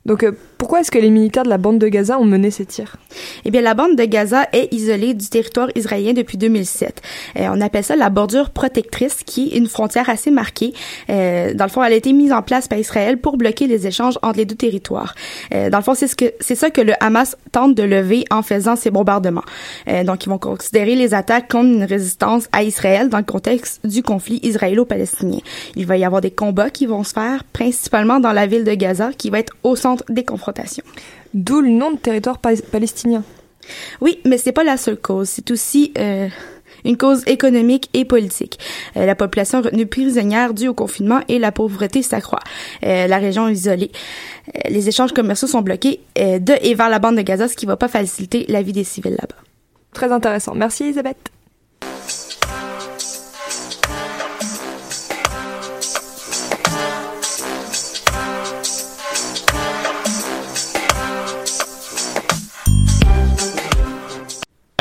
Donc 0.07 0.23
euh, 0.23 0.31
pourquoi 0.57 0.81
est-ce 0.81 0.91
que 0.91 0.97
les 0.97 1.09
militaires 1.09 1.43
de 1.43 1.49
la 1.49 1.57
bande 1.57 1.79
de 1.79 1.87
Gaza 1.87 2.19
ont 2.19 2.25
mené 2.25 2.51
ces 2.51 2.65
tirs? 2.65 2.97
Eh 3.45 3.51
bien, 3.51 3.61
la 3.61 3.73
bande 3.73 3.95
de 3.95 4.03
Gaza 4.05 4.47
est 4.53 4.73
isolée 4.73 5.13
du 5.13 5.27
territoire 5.27 5.69
israélien 5.75 6.13
depuis 6.13 6.37
2007. 6.37 7.01
Euh, 7.37 7.47
on 7.51 7.61
appelle 7.61 7.83
ça 7.83 7.95
la 7.95 8.09
bordure 8.09 8.49
protectrice, 8.49 9.23
qui 9.25 9.49
est 9.49 9.57
une 9.57 9.67
frontière 9.67 10.09
assez 10.09 10.31
marquée. 10.31 10.73
Euh, 11.09 11.53
dans 11.53 11.65
le 11.65 11.69
fond, 11.69 11.83
elle 11.83 11.93
a 11.93 11.95
été 11.95 12.11
mise 12.13 12.33
en 12.33 12.41
place 12.41 12.67
par 12.67 12.79
Israël 12.79 13.17
pour 13.17 13.37
bloquer 13.37 13.67
les 13.67 13.87
échanges 13.87 14.17
entre 14.23 14.37
les 14.37 14.45
deux 14.45 14.55
territoires. 14.55 15.15
Euh, 15.53 15.69
dans 15.69 15.77
le 15.77 15.83
fond, 15.83 15.93
c'est 15.93 16.07
ce 16.07 16.15
que 16.15 16.33
c'est 16.39 16.55
ça 16.55 16.69
que 16.69 16.81
le 16.81 16.93
Hamas 16.99 17.37
tente 17.51 17.75
de 17.75 17.83
lever 17.83 18.25
en 18.31 18.41
faisant 18.41 18.75
ces 18.75 18.89
bombardements. 18.89 19.43
Euh, 19.87 20.03
donc, 20.03 20.25
ils 20.25 20.29
vont 20.29 20.37
considérer 20.37 20.95
les 20.95 21.13
attaques 21.13 21.47
comme 21.47 21.67
une 21.73 21.83
résistance 21.83 22.47
à 22.51 22.63
Israël 22.63 23.09
dans 23.09 23.19
le 23.19 23.23
contexte 23.23 23.85
du 23.85 24.01
conflit 24.01 24.39
israélo-palestinien. 24.43 25.39
Il 25.75 25.85
va 25.85 25.97
y 25.97 26.05
avoir 26.05 26.21
des 26.21 26.31
combats 26.31 26.69
qui 26.69 26.85
vont 26.85 27.03
se 27.03 27.13
faire 27.13 27.43
principalement 27.43 28.19
dans 28.19 28.31
la 28.31 28.47
ville 28.47 28.63
de 28.63 28.73
Gaza, 28.73 29.11
qui 29.17 29.29
va 29.29 29.39
être 29.39 29.53
au 29.63 29.75
centre 29.75 30.03
des 30.09 30.23
confrontations. 30.23 30.46
D'où 31.33 31.61
le 31.61 31.69
nom 31.69 31.91
de 31.91 31.97
territoire 31.97 32.37
pa- 32.39 32.55
palestinien. 32.71 33.23
Oui, 34.01 34.19
mais 34.25 34.37
c'est 34.37 34.51
pas 34.53 34.63
la 34.63 34.77
seule 34.77 34.97
cause. 34.97 35.27
C'est 35.29 35.51
aussi 35.51 35.91
euh, 35.97 36.29
une 36.85 36.95
cause 36.97 37.23
économique 37.27 37.89
et 37.93 38.05
politique. 38.05 38.59
Euh, 38.95 39.05
la 39.05 39.13
population 39.15 39.61
retenue 39.61 39.85
prisonnière 39.87 40.53
due 40.53 40.69
au 40.69 40.73
confinement 40.73 41.19
et 41.27 41.37
la 41.37 41.51
pauvreté 41.51 42.01
s'accroît. 42.01 42.39
Euh, 42.83 43.07
la 43.07 43.17
région 43.17 43.47
est 43.49 43.53
isolée. 43.53 43.91
Les 44.69 44.87
échanges 44.87 45.11
commerciaux 45.11 45.47
sont 45.49 45.61
bloqués 45.61 45.99
de 46.15 46.53
et 46.65 46.75
vers 46.75 46.89
la 46.89 46.99
bande 46.99 47.17
de 47.17 47.21
Gaza, 47.21 47.47
ce 47.49 47.55
qui 47.57 47.65
va 47.65 47.75
pas 47.75 47.89
faciliter 47.89 48.45
la 48.47 48.61
vie 48.61 48.71
des 48.73 48.85
civils 48.85 49.11
là-bas. 49.19 49.35
Très 49.93 50.11
intéressant. 50.13 50.53
Merci 50.55 50.83
Elisabeth. 50.85 51.17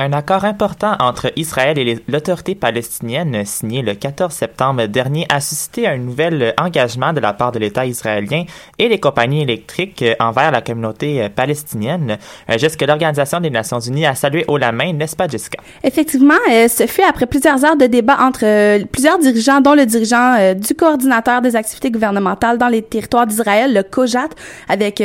Un 0.07 0.13
accord 0.13 0.45
important 0.45 0.95
entre 1.01 1.33
Israël 1.35 1.81
et 1.81 1.99
l'autorité 2.07 2.55
palestinienne 2.55 3.45
signé 3.45 3.83
le 3.83 3.97
14 3.97 4.33
septembre 4.33 4.87
dernier 4.87 5.27
a 5.29 5.41
suscité 5.41 5.89
un 5.89 5.97
nouvel 5.97 6.55
engagement 6.61 7.13
de 7.13 7.19
la 7.19 7.33
part 7.33 7.51
de 7.51 7.59
l'État 7.59 7.85
israélien 7.85 8.45
et 8.79 8.89
les 8.89 9.01
compagnies 9.01 9.43
électriques 9.43 10.03
euh, 10.03 10.15
envers 10.21 10.53
la 10.53 10.61
communauté 10.61 11.25
euh, 11.25 11.29
palestinienne, 11.29 12.19
un 12.47 12.57
geste 12.57 12.79
que 12.79 12.85
l'Organisation 12.85 13.41
des 13.41 13.51
Nations 13.51 13.81
Unies 13.81 14.07
a 14.07 14.15
salué 14.15 14.45
haut 14.47 14.59
la 14.59 14.71
main, 14.71 14.93
n'est-ce 14.93 15.17
pas 15.17 15.27
Jessica? 15.27 15.59
Effectivement, 15.83 16.35
euh, 16.53 16.69
ce 16.69 16.87
fut 16.87 17.03
après 17.03 17.27
plusieurs 17.27 17.65
heures 17.65 17.77
de 17.77 17.87
débat 17.87 18.19
entre 18.21 18.85
plusieurs 18.85 19.19
dirigeants, 19.19 19.61
dont 19.61 19.75
le 19.75 19.87
dirigeant 19.87 20.55
du 20.55 20.73
coordinateur 20.77 21.43
des 21.43 21.57
activités 21.57 21.91
gouvernementales 21.91 22.59
dans 22.59 22.69
les 22.69 22.83
territoires 22.83 23.27
d'Israël, 23.27 23.75
le 23.75 23.83
COJAT, 23.83 24.29
avec 24.69 25.03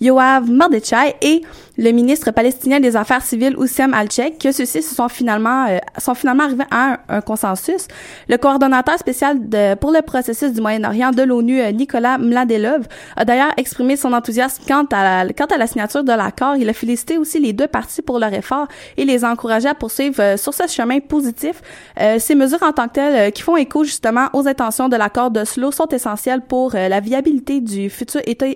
Yoav 0.00 0.50
Mordechai 0.50 1.14
et 1.22 1.42
le 1.76 1.90
ministre 1.90 2.30
palestinien 2.30 2.80
des 2.80 2.96
Affaires 2.96 3.22
civiles 3.22 3.56
Oussem 3.56 3.94
Que 4.30 4.52
ceux-ci 4.52 4.82
se 4.82 4.94
sont 4.94 5.08
finalement 5.08 5.66
euh, 5.68 5.78
sont 5.98 6.14
finalement 6.14 6.44
arrivés 6.44 6.64
à 6.70 6.98
un, 7.08 7.20
consensus. 7.20 7.88
Le 8.28 8.36
coordonnateur 8.36 8.98
spécial 8.98 9.38
pour 9.80 9.92
le 9.92 10.02
processus 10.02 10.52
du 10.52 10.60
Moyen-Orient 10.60 11.10
de 11.10 11.22
l'ONU, 11.22 11.60
euh, 11.60 11.72
Nicolas 11.72 12.18
Mladelov, 12.18 12.86
a 13.16 13.24
d'ailleurs 13.24 13.52
exprimé 13.56 13.96
son 13.96 14.12
enthousiasme 14.12 14.62
quant 14.66 14.86
à 14.92 15.24
la, 15.24 15.66
signature 15.66 16.04
de 16.04 16.12
l'accord. 16.12 16.56
Il 16.56 16.68
a 16.68 16.72
félicité 16.72 17.18
aussi 17.18 17.38
les 17.38 17.52
deux 17.52 17.66
parties 17.66 18.02
pour 18.02 18.18
leur 18.18 18.32
effort 18.32 18.66
et 18.96 19.04
les 19.04 19.24
a 19.24 19.30
encouragés 19.30 19.68
à 19.68 19.74
poursuivre 19.74 20.20
euh, 20.20 20.36
sur 20.36 20.54
ce 20.54 20.66
chemin 20.68 21.00
positif. 21.00 21.60
Ces 22.18 22.34
mesures 22.34 22.62
en 22.62 22.72
tant 22.72 22.88
que 22.88 22.94
telles 22.94 23.32
qui 23.32 23.42
font 23.42 23.56
écho 23.56 23.84
justement 23.84 24.28
aux 24.32 24.46
intentions 24.46 24.88
de 24.88 24.96
l'accord 24.96 25.30
d'Oslo 25.30 25.70
sont 25.70 25.86
essentielles 25.88 26.40
pour 26.40 26.72
la 26.72 27.00
viabilité 27.00 27.60
du 27.60 27.90
futur 27.90 28.20
État 28.26 28.46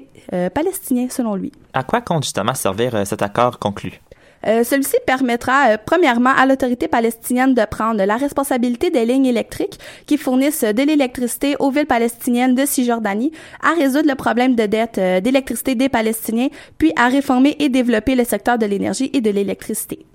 palestinien 0.54 1.06
selon 1.10 1.34
lui. 1.34 1.52
À 1.72 1.82
quoi 1.82 2.00
compte 2.00 2.24
justement 2.24 2.54
servir 2.54 3.06
cet 3.06 3.22
accord 3.22 3.58
conclu? 3.58 4.00
Euh, 4.47 4.64
Celui-ci 4.64 4.97
permettra, 5.07 5.70
euh, 5.70 5.76
premièrement, 5.84 6.32
à 6.36 6.47
l'autorité 6.47 6.89
palestinienne 6.89 7.55
de 7.55 7.64
prendre 7.64 8.03
la 8.05 8.16
responsabilité 8.16 8.91
des 8.91 9.05
lignes 9.05 9.26
électriques 9.26 9.78
qui 10.07 10.16
fournissent 10.16 10.64
de 10.64 10.82
l'électricité 10.82 11.57
aux 11.59 11.70
villes 11.70 11.86
palestiniennes 11.86 12.55
de 12.55 12.64
Cisjordanie, 12.64 13.32
à 13.62 13.74
résoudre 13.74 14.09
le 14.09 14.14
problème 14.14 14.55
de 14.55 14.66
dette 14.66 14.99
euh, 14.99 15.20
d'électricité 15.20 15.74
des 15.74 15.89
Palestiniens, 15.89 16.49
puis 16.78 16.93
à 16.97 17.09
réformer 17.09 17.57
et 17.59 17.68
développer 17.68 18.14
le 18.14 18.24
secteur 18.24 18.59
de 18.59 18.66
l'énergie 18.66 19.11
et 19.12 19.20
de 19.20 19.30
l'électricité. 19.30 20.07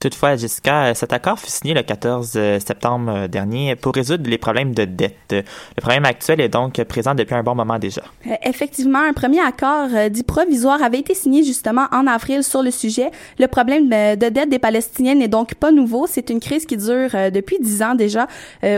Toutefois, 0.00 0.34
Jessica, 0.36 0.86
euh, 0.86 0.94
cet 0.94 1.12
accord 1.12 1.38
fut 1.38 1.50
signé 1.50 1.74
le 1.74 1.82
14 1.82 2.32
euh, 2.34 2.58
septembre 2.58 3.12
euh, 3.14 3.28
dernier 3.28 3.76
pour 3.76 3.94
résoudre 3.94 4.30
les 4.30 4.38
problèmes 4.38 4.72
de 4.72 4.86
dette. 4.86 5.14
Le 5.30 5.80
problème 5.82 6.06
actuel 6.06 6.40
est 6.40 6.48
donc 6.48 6.82
présent 6.84 7.14
depuis 7.14 7.34
un 7.34 7.42
bon 7.42 7.54
moment 7.54 7.78
déjà. 7.78 8.00
Effectivement, 8.42 9.00
un 9.00 9.12
premier 9.12 9.40
accord 9.40 9.88
dit 10.10 10.22
provisoire 10.22 10.82
avait 10.82 11.00
été 11.00 11.12
signé 11.14 11.44
justement 11.44 11.86
en 11.92 12.06
avril 12.06 12.42
sur 12.42 12.62
le 12.62 12.70
sujet. 12.70 13.10
Le 13.38 13.46
problème 13.46 13.90
de 13.90 14.28
dette 14.30 14.48
des 14.48 14.58
Palestiniens 14.58 15.16
n'est 15.16 15.28
donc 15.28 15.54
pas 15.56 15.70
nouveau. 15.70 16.06
C'est 16.08 16.30
une 16.30 16.40
crise 16.40 16.64
qui 16.64 16.78
dure 16.78 17.10
depuis 17.30 17.58
dix 17.60 17.82
ans 17.82 17.94
déjà, 17.94 18.26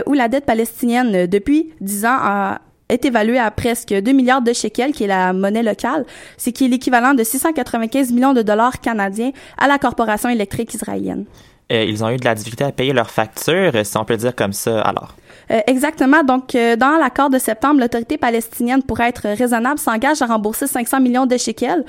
où 0.05 0.13
la 0.13 0.27
dette 0.27 0.45
palestinienne 0.45 1.25
depuis 1.27 1.69
dix 1.79 2.05
ans 2.05 2.17
a 2.19 2.59
est 2.93 3.05
évaluée 3.05 3.39
à 3.39 3.51
presque 3.51 3.93
2 3.93 4.11
milliards 4.11 4.41
de 4.41 4.53
shekels, 4.53 4.93
qui 4.93 5.03
est 5.03 5.07
la 5.07 5.33
monnaie 5.33 5.63
locale, 5.63 6.05
c'est 6.37 6.51
qui 6.51 6.65
est 6.65 6.67
l'équivalent 6.67 7.13
de 7.13 7.23
695 7.23 8.11
millions 8.11 8.33
de 8.33 8.41
dollars 8.41 8.79
canadiens 8.79 9.31
à 9.57 9.67
la 9.67 9.77
corporation 9.77 10.29
électrique 10.29 10.73
israélienne. 10.73 11.25
Euh, 11.71 11.83
ils 11.83 12.03
ont 12.03 12.09
eu 12.09 12.17
de 12.17 12.25
la 12.25 12.35
difficulté 12.35 12.63
à 12.63 12.71
payer 12.71 12.93
leurs 12.93 13.09
factures, 13.09 13.71
si 13.83 13.97
on 13.97 14.05
peut 14.05 14.17
dire 14.17 14.35
comme 14.35 14.53
ça, 14.53 14.81
alors. 14.81 15.15
Euh, 15.51 15.59
exactement. 15.67 16.23
Donc, 16.23 16.55
euh, 16.55 16.75
dans 16.75 16.97
l'accord 16.97 17.29
de 17.29 17.37
septembre, 17.37 17.79
l'autorité 17.79 18.17
palestinienne, 18.17 18.83
pour 18.83 18.99
être 18.99 19.27
raisonnable, 19.27 19.79
s'engage 19.79 20.21
à 20.21 20.25
rembourser 20.25 20.67
500 20.67 20.99
millions 21.01 21.25
de 21.25 21.37
shekels. 21.37 21.83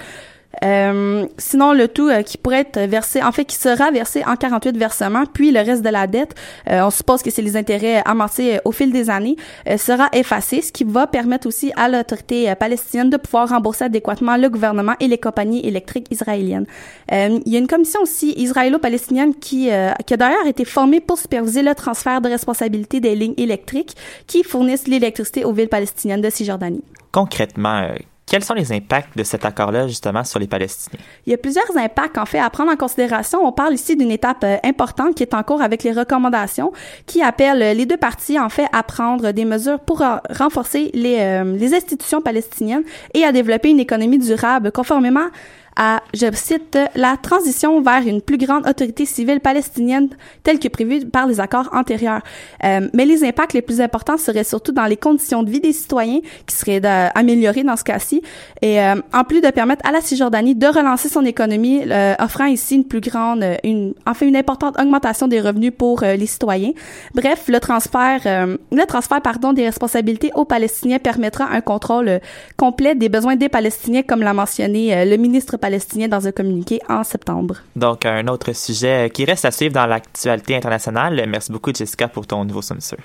Euh, 0.63 1.27
sinon, 1.39 1.73
le 1.73 1.89
tout 1.89 2.09
euh, 2.09 2.23
qui 2.23 2.39
pourrait 2.39 2.61
être 2.61 2.81
versé, 2.81 3.23
en 3.23 3.33
fait, 3.33 3.45
qui 3.45 3.57
sera 3.57 3.91
versé 3.91 4.23
en 4.27 4.37
48 4.37 4.77
versements, 4.77 5.25
puis 5.33 5.51
le 5.51 5.61
reste 5.61 5.83
de 5.83 5.89
la 5.89 6.07
dette, 6.07 6.35
euh, 6.71 6.83
on 6.83 6.91
suppose 6.91 7.23
que 7.23 7.31
c'est 7.31 7.43
les 7.43 7.57
intérêts 7.57 8.03
amassés 8.05 8.57
euh, 8.57 8.61
au 8.65 8.73
fil 8.73 8.93
des 8.93 9.11
années, 9.11 9.37
euh, 9.69 9.77
sera 9.77 10.09
effacé, 10.13 10.61
ce 10.61 10.73
qui 10.73 10.85
va 10.85 11.07
permettre 11.07 11.47
aussi 11.47 11.73
à 11.77 11.89
l'autorité 11.89 12.53
palestinienne 12.55 13.11
de 13.11 13.17
pouvoir 13.17 13.49
rembourser 13.49 13.85
adéquatement 13.85 14.37
le 14.37 14.49
gouvernement 14.49 14.95
et 15.01 15.09
les 15.09 15.19
compagnies 15.19 15.67
électriques 15.67 16.07
israéliennes. 16.11 16.67
Il 17.11 17.43
y 17.47 17.57
a 17.57 17.59
une 17.59 17.67
commission 17.67 18.01
aussi 18.03 18.33
israélo-palestinienne 18.37 19.35
qui, 19.35 19.71
qui 20.07 20.15
a 20.15 20.17
d'ailleurs 20.17 20.47
été 20.47 20.65
formée 20.65 21.01
pour 21.01 21.19
superviser 21.19 21.63
le 21.63 21.75
transfert 21.75 22.21
de 22.21 22.29
responsabilité 22.29 23.01
des 23.01 23.15
lignes 23.15 23.35
électriques 23.37 23.95
qui 24.27 24.43
fournissent 24.43 24.89
l'électricité 24.89 25.45
aux 25.45 25.53
villes 25.53 25.69
palestiniennes 25.69 26.21
de 26.21 26.31
Cisjordanie. 26.31 26.85
Concrètement, 27.13 27.89
quels 28.35 28.43
sont 28.43 28.55
les 28.55 28.73
impacts 28.73 29.17
de 29.17 29.23
cet 29.23 29.45
accord-là, 29.45 29.87
justement, 29.87 30.25
sur 30.25 30.41
les 30.41 30.49
Palestiniens? 30.49 30.99
Il 31.25 31.31
y 31.31 31.35
a 31.35 31.39
plusieurs 31.39 31.71
impacts, 31.77 32.19
en 32.19 32.27
fait, 32.27 32.41
à 32.41 32.51
prendre 32.51 32.73
en 32.73 32.75
considération. 32.75 33.39
On 33.47 33.53
parle 33.53 33.75
ici 33.75 33.95
d'une 33.95 34.11
étape 34.11 34.43
euh, 34.43 34.57
importante 34.65 35.15
qui 35.15 35.23
est 35.23 35.35
en 35.35 35.45
cours 35.45 35.63
avec 35.63 35.85
les 35.85 35.93
recommandations 35.93 36.73
qui 37.07 37.23
appellent 37.23 37.63
euh, 37.63 37.75
les 37.75 37.87
deux 37.87 37.97
parties, 37.97 38.37
en 38.41 38.49
fait, 38.49 38.67
à 38.73 38.83
prendre 38.83 39.31
des 39.31 39.45
mesures 39.45 39.79
pour 39.79 40.03
euh, 40.03 40.17
renforcer 40.31 40.91
les, 40.95 41.45
les 41.45 41.75
institutions 41.77 42.21
palestiniennes 42.21 42.83
et 43.15 43.23
à 43.23 43.31
développer 43.31 43.71
une 43.71 43.79
économie 43.79 44.19
durable 44.19 44.73
conformément 44.73 45.29
à, 45.77 46.03
je 46.15 46.27
cite, 46.33 46.79
la 46.95 47.17
transition 47.17 47.81
vers 47.81 48.07
une 48.07 48.23
plus 48.23 48.39
grande 48.39 48.67
autorité 48.67 49.07
civile 49.07 49.41
palestinienne 49.41 50.09
telle 50.43 50.59
que 50.59 50.69
prévue 50.69 51.05
par 51.07 51.27
les 51.27 51.41
accords 51.41 51.69
antérieurs. 51.73 52.21
Euh, 52.65 52.89
mais 52.93 53.05
les 53.05 53.25
impacts 53.25 53.53
les 53.55 53.63
plus 53.63 53.81
importants 53.81 54.17
seraient 54.17 54.45
surtout 54.45 54.73
dans 54.73 54.87
les 54.87 54.97
conditions 54.97 55.43
de 55.43 55.51
vie 55.51 55.61
des 55.61 55.73
citoyens 55.73 56.21
qui 56.47 56.55
seraient 56.55 56.81
de- 56.81 57.19
améliorées 57.19 57.65
dans 57.65 57.77
ce 57.77 57.85
cas-ci 57.85 58.23
et 58.63 58.81
euh, 58.81 58.95
en 59.13 59.25
plus 59.25 59.41
de 59.41 59.51
permettre 59.51 59.87
à 59.89 59.93
la 59.93 60.01
Cisjordanie 60.01 60.55
de 60.55 60.67
relancer 60.67 61.09
son 61.09 61.25
économie, 61.25 61.83
euh, 61.91 62.15
offrant 62.19 62.47
ici 62.47 62.77
une 62.77 62.85
plus 62.85 63.01
grande, 63.01 63.43
euh, 63.43 63.57
une, 63.65 63.95
enfin 64.07 64.27
une 64.27 64.37
importante 64.37 64.79
augmentation 64.81 65.29
des 65.29 65.41
revenus 65.41 65.73
pour 65.77 66.03
euh, 66.03 66.17
les 66.17 66.27
citoyens. 66.27 66.73
Bref, 67.15 67.45
le 67.49 67.59
transfert, 67.61 68.21
euh, 68.27 68.57
le 68.71 68.87
transfert 68.87 69.21
pardon 69.23 69.53
des 69.53 69.65
responsabilités 69.65 70.31
aux 70.35 70.45
Palestiniens 70.45 70.99
permettra 70.99 71.47
un 71.51 71.61
contrôle 71.61 72.09
euh, 72.09 72.19
complet 72.57 72.95
des 72.95 73.09
besoins 73.09 73.37
des 73.37 73.49
Palestiniens, 73.49 74.03
comme 74.03 74.21
l'a 74.21 74.35
mentionné 74.35 74.95
euh, 74.95 75.05
le 75.05 75.17
ministre 75.17 75.57
palestinien 75.65 76.09
dans 76.09 76.27
un 76.27 76.33
communiqué 76.33 76.79
en 76.91 77.03
septembre. 77.05 77.57
Donc, 77.75 78.05
un 78.05 78.29
autre 78.29 78.53
sujet 78.55 79.09
qui 79.09 79.25
reste 79.25 79.47
à 79.47 79.51
suivre 79.51 79.73
dans 79.73 79.87
l'actualité 79.87 80.55
internationale. 80.55 81.25
Merci 81.27 81.51
beaucoup, 81.53 81.73
Jessica, 81.75 82.07
pour 82.07 82.27
ton 82.27 82.45
nouveau 82.45 82.61
sommissure. 82.61 82.99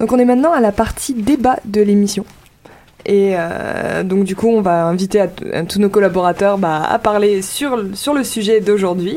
Donc 0.00 0.12
on 0.12 0.18
est 0.18 0.24
maintenant 0.24 0.52
à 0.52 0.60
la 0.60 0.72
partie 0.72 1.14
débat 1.14 1.58
de 1.64 1.82
l'émission. 1.82 2.24
Et 3.06 3.34
euh, 3.36 4.02
donc 4.02 4.24
du 4.24 4.34
coup, 4.34 4.48
on 4.48 4.60
va 4.60 4.84
inviter 4.84 5.24
tous 5.68 5.78
nos 5.78 5.88
collaborateurs 5.88 6.58
bah, 6.58 6.82
à 6.82 6.98
parler 6.98 7.40
sur, 7.40 7.80
sur 7.94 8.12
le 8.12 8.24
sujet 8.24 8.60
d'aujourd'hui. 8.60 9.16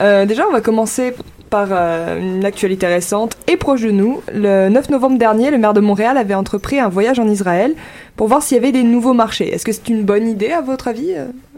Euh, 0.00 0.24
déjà, 0.24 0.46
on 0.48 0.52
va 0.52 0.62
commencer 0.62 1.14
par 1.50 1.68
euh, 1.70 2.18
une 2.18 2.44
actualité 2.44 2.86
récente 2.86 3.36
et 3.46 3.56
proche 3.56 3.82
de 3.82 3.90
nous. 3.90 4.22
Le 4.32 4.68
9 4.70 4.90
novembre 4.90 5.18
dernier, 5.18 5.50
le 5.50 5.58
maire 5.58 5.74
de 5.74 5.80
Montréal 5.80 6.16
avait 6.16 6.34
entrepris 6.34 6.78
un 6.78 6.88
voyage 6.88 7.18
en 7.18 7.28
Israël 7.28 7.74
pour 8.16 8.28
voir 8.28 8.42
s'il 8.42 8.56
y 8.56 8.60
avait 8.60 8.72
des 8.72 8.82
nouveaux 8.82 9.14
marchés. 9.14 9.52
Est-ce 9.52 9.64
que 9.64 9.72
c'est 9.72 9.88
une 9.88 10.04
bonne 10.04 10.26
idée 10.26 10.50
à 10.50 10.60
votre 10.60 10.88
avis, 10.88 11.14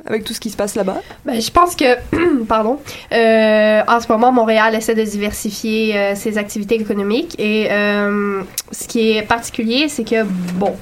avec 0.07 0.25
tout 0.25 0.33
ce 0.33 0.41
qui 0.41 0.51
se 0.51 0.57
passe 0.57 0.75
là-bas? 0.75 1.01
Ben, 1.25 1.41
je 1.41 1.51
pense 1.51 1.75
que, 1.75 1.97
pardon, 2.49 2.79
en 3.13 4.01
ce 4.01 4.13
moment, 4.13 4.33
Montréal 4.33 4.75
essaie 4.75 4.95
de 4.95 5.03
diversifier 5.03 6.15
ses 6.15 6.39
activités 6.39 6.77
économiques 6.77 7.35
et 7.39 7.69
ce 7.71 8.89
qui 8.89 9.13
est 9.13 9.23
particulier, 9.23 9.89
c'est 9.89 10.05
que, 10.05 10.25
bon, 10.55 10.75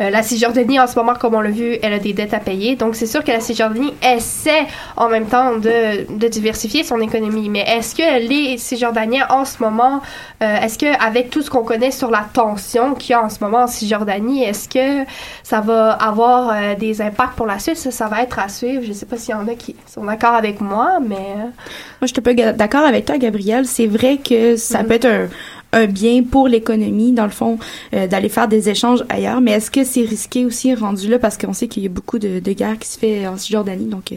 euh, 0.00 0.10
la 0.10 0.22
Cisjordanie, 0.22 0.80
en 0.80 0.86
ce 0.86 0.96
moment, 0.98 1.14
comme 1.14 1.34
on 1.34 1.40
l'a 1.40 1.50
vu, 1.50 1.76
elle 1.82 1.92
a 1.92 1.98
des 1.98 2.12
dettes 2.12 2.34
à 2.34 2.40
payer. 2.40 2.76
Donc, 2.76 2.96
c'est 2.96 3.06
sûr 3.06 3.22
que 3.22 3.30
la 3.30 3.40
Cisjordanie 3.40 3.92
essaie 4.02 4.66
en 4.96 5.08
même 5.08 5.26
temps 5.26 5.56
de, 5.56 6.12
de 6.12 6.28
diversifier 6.28 6.82
son 6.84 7.00
économie. 7.00 7.48
Mais 7.48 7.60
est-ce 7.60 7.94
que 7.94 8.26
les 8.28 8.58
Cisjordaniens, 8.58 9.26
en 9.30 9.44
ce 9.44 9.62
moment, 9.62 10.00
euh, 10.42 10.60
est-ce 10.60 10.78
que 10.78 10.86
avec 11.04 11.30
tout 11.30 11.42
ce 11.42 11.50
qu'on 11.50 11.64
connaît 11.64 11.90
sur 11.90 12.10
la 12.10 12.24
tension 12.32 12.94
qu'il 12.94 13.10
y 13.10 13.14
a 13.14 13.22
en 13.22 13.28
ce 13.28 13.38
moment 13.42 13.62
en 13.62 13.66
Cisjordanie, 13.66 14.42
est-ce 14.44 14.68
que 14.68 15.08
ça 15.42 15.60
va 15.60 15.92
avoir 15.92 16.50
euh, 16.50 16.74
des 16.74 17.00
impacts 17.00 17.34
pour 17.36 17.46
la 17.46 17.58
suite? 17.58 17.76
Ça, 17.76 17.90
ça 17.90 18.08
va 18.08 18.22
être 18.22 18.38
à 18.38 18.48
suivre. 18.48 18.82
Je 18.86 18.92
sais 18.92 19.06
pas 19.06 19.16
s'il 19.16 19.30
y 19.30 19.34
en 19.34 19.46
a 19.48 19.54
qui 19.54 19.76
sont 19.86 20.04
d'accord 20.04 20.34
avec 20.34 20.60
moi, 20.60 20.98
mais... 21.00 21.34
Moi, 21.36 22.02
je 22.02 22.06
suis 22.08 22.18
un 22.18 22.22
peu 22.22 22.34
d'accord 22.34 22.84
avec 22.84 23.04
toi, 23.04 23.16
Gabrielle. 23.18 23.66
C'est 23.66 23.86
vrai 23.86 24.18
que 24.18 24.56
ça 24.56 24.80
Mhm. 24.82 24.88
peut 24.88 24.94
être 24.94 25.06
un, 25.06 25.28
un 25.74 25.86
bien 25.86 26.22
pour 26.22 26.48
l'économie, 26.48 27.12
dans 27.12 27.24
le 27.24 27.30
fond, 27.30 27.58
euh, 27.92 28.06
d'aller 28.06 28.28
faire 28.28 28.48
des 28.48 28.68
échanges 28.68 29.04
ailleurs. 29.08 29.40
Mais 29.40 29.52
est-ce 29.52 29.70
que 29.70 29.84
c'est 29.84 30.02
risqué 30.02 30.44
aussi 30.46 30.74
rendu 30.74 31.08
là? 31.08 31.18
Parce 31.18 31.36
qu'on 31.36 31.52
sait 31.52 31.68
qu'il 31.68 31.82
y 31.82 31.86
a 31.86 31.90
beaucoup 31.90 32.18
de, 32.18 32.38
guerres 32.40 32.78
qui 32.78 32.88
se 32.88 32.98
fait 32.98 33.26
en 33.26 33.36
Cisjordanie, 33.36 33.86
donc 33.86 34.12
euh, 34.12 34.16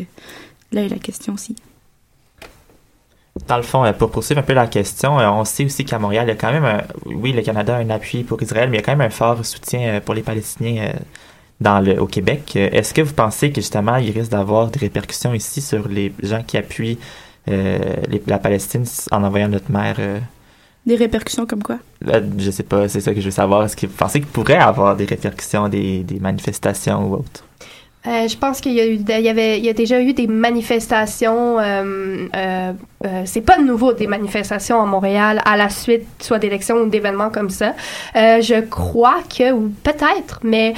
là 0.72 0.84
est 0.84 0.90
la 0.90 0.98
question 0.98 1.34
aussi. 1.34 1.56
Dans 3.48 3.58
le 3.58 3.64
fond, 3.64 3.84
euh, 3.84 3.94
pour 3.94 4.12
poursuivre 4.12 4.40
un 4.40 4.44
peu 4.44 4.54
la 4.54 4.68
question, 4.68 5.20
euh, 5.20 5.30
on 5.30 5.46
sait 5.46 5.66
aussi 5.66 5.84
qu'à 5.84 6.00
Montréal, 6.00 6.26
il 6.28 6.30
y 6.30 6.32
a 6.32 6.36
quand 6.36 6.52
même, 6.52 6.66
un- 6.66 6.84
oui, 7.06 7.34
le 7.34 7.42
Canada 7.42 7.76
a 7.76 7.80
un 7.80 7.90
appui 7.90 8.24
pour 8.24 8.42
Israël, 8.42 8.70
mais 8.70 8.78
il 8.78 8.80
y 8.80 8.84
a 8.84 8.86
quand 8.86 8.96
même 8.96 9.08
un 9.08 9.12
fort 9.12 9.44
soutien 9.46 10.00
pour 10.02 10.14
les 10.14 10.24
Palestiniens 10.24 10.94
dans 11.60 11.80
le, 11.80 12.00
au 12.00 12.06
Québec. 12.08 12.56
Est-ce 12.56 12.94
que 12.94 13.02
vous 13.02 13.14
pensez 13.14 13.50
que 13.52 13.62
justement, 13.62 13.98
il 13.98 14.12
risque 14.12 14.32
d'avoir 14.32 14.68
des 14.68 14.80
répercussions 14.80 15.34
ici 15.34 15.62
sur 15.62 15.88
les 15.88 16.14
gens 16.22 16.44
qui 16.44 16.58
appuient 16.58 17.00
la 17.48 18.40
Palestine 18.40 18.86
en 19.12 19.24
envoyant 19.24 19.48
notre 19.48 19.72
euh, 19.74 20.20
Des 20.88 20.96
répercussions 20.96 21.46
comme 21.46 21.62
quoi? 21.62 21.78
là, 22.02 22.22
je 22.38 22.50
sais 22.50 22.64
pas, 22.64 22.88
c'est 22.88 23.02
ça 23.02 23.14
que 23.14 23.20
je 23.20 23.26
veux 23.26 23.32
savoir. 23.32 23.64
Est-ce 23.64 23.76
que 23.76 23.86
vous 23.88 23.94
pensez 23.98 24.20
qu'il 24.22 24.30
pourrait 24.30 24.56
avoir 24.56 24.96
des 24.96 25.06
répercussions, 25.06 25.68
des, 25.68 26.00
des 26.04 26.20
manifestations 26.20 27.00
ou 27.08 27.14
autres? 27.16 27.44
Euh, 28.08 28.26
je 28.30 28.38
pense 28.38 28.62
qu'il 28.62 28.72
y 28.74 28.80
a 28.80 28.86
eu, 28.88 28.94
il 28.94 29.26
y 29.26 29.28
avait, 29.28 29.58
il 29.60 29.66
y 29.66 29.70
a 29.70 29.74
déjà 29.74 30.00
eu 30.02 30.14
des 30.14 30.28
manifestations. 30.28 31.60
euh, 31.60 32.28
euh, 32.36 32.72
euh, 33.06 33.22
c'est 33.26 33.42
pas 33.42 33.58
nouveau 33.58 33.92
des 33.92 34.08
manifestations 34.08 34.82
à 34.82 34.86
Montréal 34.86 35.42
à 35.44 35.58
la 35.58 35.70
suite 35.70 36.08
soit 36.22 36.40
d'élections 36.40 36.78
ou 36.78 36.88
d'événements 36.88 37.30
comme 37.30 37.50
ça. 37.50 37.76
Euh, 38.16 38.40
je 38.42 38.62
crois 38.62 39.20
que 39.38 39.52
ou 39.52 39.74
peut-être, 39.84 40.40
mais 40.44 40.74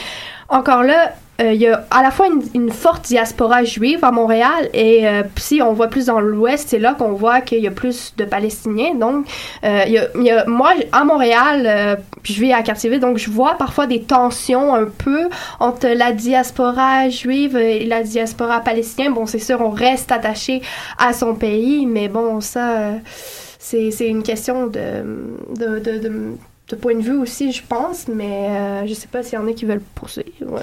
encore 0.49 0.81
là. 0.83 1.13
Euh, 1.39 1.53
il 1.53 1.61
y 1.61 1.67
a 1.67 1.85
à 1.91 2.01
la 2.03 2.11
fois 2.11 2.27
une, 2.27 2.41
une 2.53 2.69
forte 2.71 3.05
diaspora 3.05 3.63
juive 3.63 4.03
à 4.03 4.11
Montréal 4.11 4.69
et 4.73 5.07
euh, 5.07 5.23
si 5.37 5.61
on 5.61 5.73
voit 5.73 5.87
plus 5.87 6.07
dans 6.07 6.19
l'ouest, 6.19 6.67
c'est 6.69 6.79
là 6.79 6.93
qu'on 6.93 7.13
voit 7.13 7.41
qu'il 7.41 7.59
y 7.59 7.67
a 7.67 7.71
plus 7.71 8.13
de 8.17 8.25
Palestiniens. 8.25 8.95
Donc, 8.95 9.25
euh, 9.63 9.83
il 9.87 9.93
y 9.93 9.97
a, 9.97 10.07
il 10.15 10.23
y 10.23 10.31
a- 10.31 10.45
moi, 10.45 10.73
à 10.91 11.03
Montréal, 11.03 11.99
je 12.23 12.33
vis 12.41 12.53
à 12.53 12.61
Cartierville, 12.61 12.99
donc 12.99 13.17
je 13.17 13.29
vois 13.29 13.55
parfois 13.55 13.87
des 13.87 14.01
tensions 14.01 14.75
un 14.75 14.85
peu 14.85 15.29
entre 15.59 15.87
la 15.87 16.11
diaspora 16.11 17.09
juive 17.09 17.55
et 17.57 17.85
la 17.85 18.03
diaspora 18.03 18.59
palestinienne. 18.61 19.13
Bon, 19.13 19.25
c'est 19.25 19.39
sûr, 19.39 19.61
on 19.61 19.69
reste 19.69 20.11
attaché 20.11 20.61
à 20.97 21.13
son 21.13 21.35
pays, 21.35 21.85
mais 21.85 22.07
bon, 22.09 22.41
ça, 22.41 22.93
c'est 23.59 23.91
c'est 23.91 24.07
une 24.07 24.23
question 24.23 24.67
de, 24.67 25.03
de, 25.55 25.79
de, 25.79 25.97
de- 25.99 26.37
de 26.69 26.75
point 26.75 26.93
de 26.95 27.01
vue 27.01 27.17
aussi, 27.17 27.51
je 27.51 27.63
pense, 27.67 28.07
mais 28.07 28.47
euh, 28.49 28.85
je 28.87 28.93
sais 28.93 29.07
pas 29.07 29.23
s'il 29.23 29.39
y 29.39 29.41
en 29.41 29.47
a 29.47 29.53
qui 29.53 29.65
veulent 29.65 29.81
poursuivre. 29.95 30.59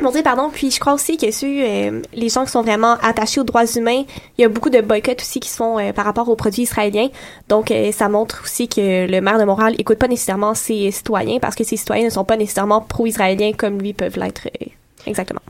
Mon 0.00 0.10
Dieu, 0.10 0.22
pardon. 0.22 0.48
Puis 0.50 0.70
je 0.70 0.80
crois 0.80 0.94
aussi 0.94 1.18
que 1.18 1.30
sur 1.30 1.48
euh, 1.48 2.00
les 2.14 2.28
gens 2.30 2.44
qui 2.44 2.50
sont 2.50 2.62
vraiment 2.62 2.96
attachés 3.02 3.40
aux 3.40 3.44
droits 3.44 3.66
humains, 3.76 4.04
il 4.38 4.42
y 4.42 4.44
a 4.44 4.48
beaucoup 4.48 4.70
de 4.70 4.80
boycotts 4.80 5.20
aussi 5.20 5.38
qui 5.38 5.50
se 5.50 5.56
font 5.56 5.78
euh, 5.78 5.92
par 5.92 6.06
rapport 6.06 6.28
aux 6.30 6.36
produits 6.36 6.62
israéliens. 6.62 7.08
Donc 7.48 7.70
euh, 7.70 7.92
ça 7.92 8.08
montre 8.08 8.40
aussi 8.42 8.68
que 8.68 9.06
le 9.06 9.20
maire 9.20 9.38
de 9.38 9.44
Montréal 9.44 9.74
écoute 9.78 9.98
pas 9.98 10.08
nécessairement 10.08 10.54
ses 10.54 10.90
citoyens 10.90 11.38
parce 11.40 11.54
que 11.54 11.64
ses 11.64 11.76
citoyens 11.76 12.06
ne 12.06 12.10
sont 12.10 12.24
pas 12.24 12.38
nécessairement 12.38 12.80
pro-israéliens 12.80 13.52
comme 13.52 13.80
lui 13.80 13.92
peuvent 13.92 14.18
l'être 14.18 14.48
euh, 14.62 14.66
exactement. 15.06 15.42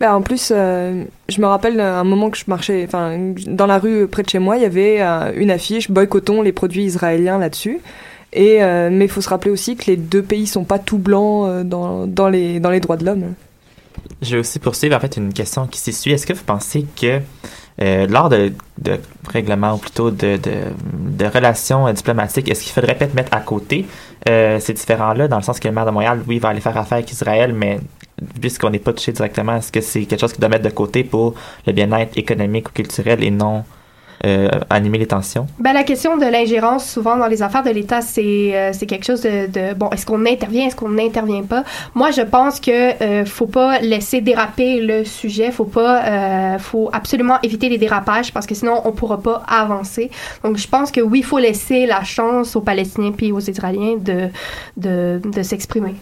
Ben, 0.00 0.14
en 0.14 0.22
plus, 0.22 0.50
euh, 0.50 1.04
je 1.28 1.40
me 1.42 1.46
rappelle 1.46 1.78
un 1.78 2.04
moment 2.04 2.30
que 2.30 2.38
je 2.38 2.44
marchais, 2.46 2.84
enfin, 2.86 3.34
dans 3.46 3.66
la 3.66 3.78
rue 3.78 4.08
près 4.08 4.22
de 4.22 4.30
chez 4.30 4.38
moi, 4.38 4.56
il 4.56 4.62
y 4.62 4.66
avait 4.66 5.02
euh, 5.02 5.30
une 5.36 5.50
affiche 5.50 5.90
boycottons 5.90 6.40
les 6.40 6.52
produits 6.52 6.84
israéliens 6.84 7.38
là-dessus. 7.38 7.80
Euh, 8.36 8.90
mais 8.92 9.06
il 9.06 9.10
faut 9.10 9.20
se 9.20 9.28
rappeler 9.28 9.50
aussi 9.50 9.76
que 9.76 9.86
les 9.86 9.96
deux 9.96 10.22
pays 10.22 10.46
sont 10.46 10.64
pas 10.64 10.78
tout 10.78 10.98
blancs 10.98 11.48
euh, 11.48 11.64
dans, 11.64 12.06
dans 12.06 12.28
les 12.28 12.60
dans 12.60 12.70
les 12.70 12.80
droits 12.80 12.96
de 12.96 13.04
l'homme. 13.04 13.34
Je 14.22 14.36
vais 14.36 14.40
aussi 14.40 14.58
poursuivre 14.58 14.96
en 14.96 15.00
fait 15.00 15.16
une 15.16 15.32
question 15.32 15.66
qui 15.66 15.80
s'y 15.80 15.92
suit. 15.92 16.12
Est-ce 16.12 16.26
que 16.26 16.32
vous 16.32 16.44
pensez 16.44 16.86
que 17.00 17.20
euh, 17.80 18.06
lors 18.06 18.28
de, 18.28 18.52
de 18.78 18.98
règlements 19.28 19.74
ou 19.74 19.78
plutôt 19.78 20.10
de, 20.10 20.38
de, 20.38 21.26
relations 21.26 21.86
euh, 21.86 21.92
diplomatiques, 21.92 22.48
est-ce 22.50 22.62
qu'il 22.62 22.72
faudrait 22.72 22.96
peut-être 22.96 23.14
mettre 23.14 23.34
à 23.34 23.40
côté 23.40 23.86
ces 24.26 24.74
différents-là, 24.74 25.28
dans 25.28 25.38
le 25.38 25.42
sens 25.42 25.58
que 25.58 25.66
le 25.66 25.74
maire 25.74 25.86
de 25.86 25.90
Montréal, 25.90 26.22
oui, 26.28 26.38
va 26.38 26.50
aller 26.50 26.60
faire 26.60 26.76
affaire 26.76 26.98
avec 26.98 27.10
Israël, 27.10 27.54
mais 27.54 27.80
puisqu'on 28.40 28.70
n'est 28.70 28.78
pas 28.78 28.92
touché 28.92 29.12
directement, 29.12 29.56
est-ce 29.56 29.72
que 29.72 29.80
c'est 29.80 30.04
quelque 30.04 30.20
chose 30.20 30.32
qu'il 30.32 30.40
doit 30.40 30.50
mettre 30.50 30.64
de 30.64 30.70
côté 30.70 31.04
pour 31.04 31.34
le 31.66 31.72
bien-être 31.72 32.16
économique 32.18 32.68
ou 32.68 32.72
culturel 32.72 33.24
et 33.24 33.30
non 33.30 33.64
euh, 34.26 34.48
animer 34.68 34.98
les 34.98 35.06
tensions? 35.06 35.46
Ben, 35.58 35.72
la 35.72 35.84
question 35.84 36.16
de 36.16 36.26
l'ingérence, 36.26 36.88
souvent 36.88 37.16
dans 37.16 37.26
les 37.26 37.42
affaires 37.42 37.62
de 37.62 37.70
l'État, 37.70 38.00
c'est 38.00 38.50
euh, 38.54 38.72
quelque 38.86 39.04
chose 39.04 39.22
de, 39.22 39.46
de 39.46 39.74
bon. 39.74 39.90
Est-ce 39.90 40.06
qu'on 40.06 40.26
intervient, 40.26 40.66
est-ce 40.66 40.76
qu'on 40.76 40.90
n'intervient 40.90 41.42
pas? 41.42 41.64
Moi, 41.94 42.10
je 42.10 42.22
pense 42.22 42.60
que 42.60 43.02
euh, 43.02 43.24
faut 43.24 43.46
pas 43.46 43.80
laisser 43.80 44.20
déraper 44.20 44.80
le 44.80 45.04
sujet. 45.04 45.50
Faut 45.50 45.64
pas, 45.64 46.04
euh, 46.04 46.58
faut 46.58 46.90
absolument 46.92 47.38
éviter 47.42 47.68
les 47.68 47.78
dérapages 47.78 48.32
parce 48.32 48.46
que 48.46 48.54
sinon 48.54 48.82
on 48.84 48.92
pourra 48.92 49.20
pas 49.20 49.42
avancer. 49.48 50.10
Donc, 50.44 50.56
je 50.56 50.68
pense 50.68 50.90
que 50.90 51.00
oui, 51.00 51.20
il 51.20 51.24
faut 51.24 51.38
laisser 51.38 51.86
la 51.86 52.04
chance 52.04 52.56
aux 52.56 52.60
Palestiniens 52.60 53.12
puis 53.12 53.32
aux 53.32 53.40
Israéliens 53.40 53.96
de 53.98 54.28
de, 54.76 55.20
de 55.24 55.42
s'exprimer. 55.42 55.94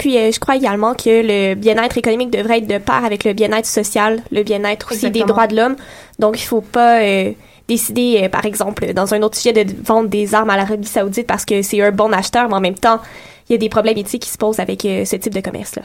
Puis 0.00 0.16
euh, 0.16 0.32
je 0.32 0.40
crois 0.40 0.56
également 0.56 0.94
que 0.94 1.10
le 1.22 1.54
bien-être 1.54 1.98
économique 1.98 2.30
devrait 2.30 2.58
être 2.58 2.66
de 2.66 2.78
pair 2.78 3.04
avec 3.04 3.22
le 3.22 3.34
bien-être 3.34 3.66
social, 3.66 4.22
le 4.32 4.42
bien-être 4.42 4.92
aussi 4.92 5.10
des 5.10 5.24
droits 5.24 5.46
de 5.46 5.54
l'homme. 5.54 5.76
Donc 6.18 6.40
il 6.40 6.46
faut 6.46 6.62
pas 6.62 7.02
euh, 7.02 7.32
décider, 7.68 8.22
euh, 8.22 8.30
par 8.30 8.46
exemple, 8.46 8.94
dans 8.94 9.12
un 9.12 9.20
autre 9.20 9.36
sujet, 9.36 9.52
de 9.52 9.70
vendre 9.84 10.08
des 10.08 10.34
armes 10.34 10.48
à 10.48 10.56
l'Arabie 10.56 10.88
Saoudite 10.88 11.26
parce 11.26 11.44
que 11.44 11.60
c'est 11.60 11.82
un 11.82 11.90
bon 11.90 12.14
acheteur, 12.14 12.48
mais 12.48 12.54
en 12.54 12.60
même 12.62 12.78
temps, 12.78 12.98
il 13.48 13.52
y 13.52 13.54
a 13.56 13.58
des 13.58 13.68
problèmes 13.68 13.98
éthiques 13.98 14.22
qui 14.22 14.30
se 14.30 14.38
posent 14.38 14.58
avec 14.58 14.80
ce 14.82 15.16
type 15.16 15.34
de 15.34 15.40
commerce-là. 15.40 15.82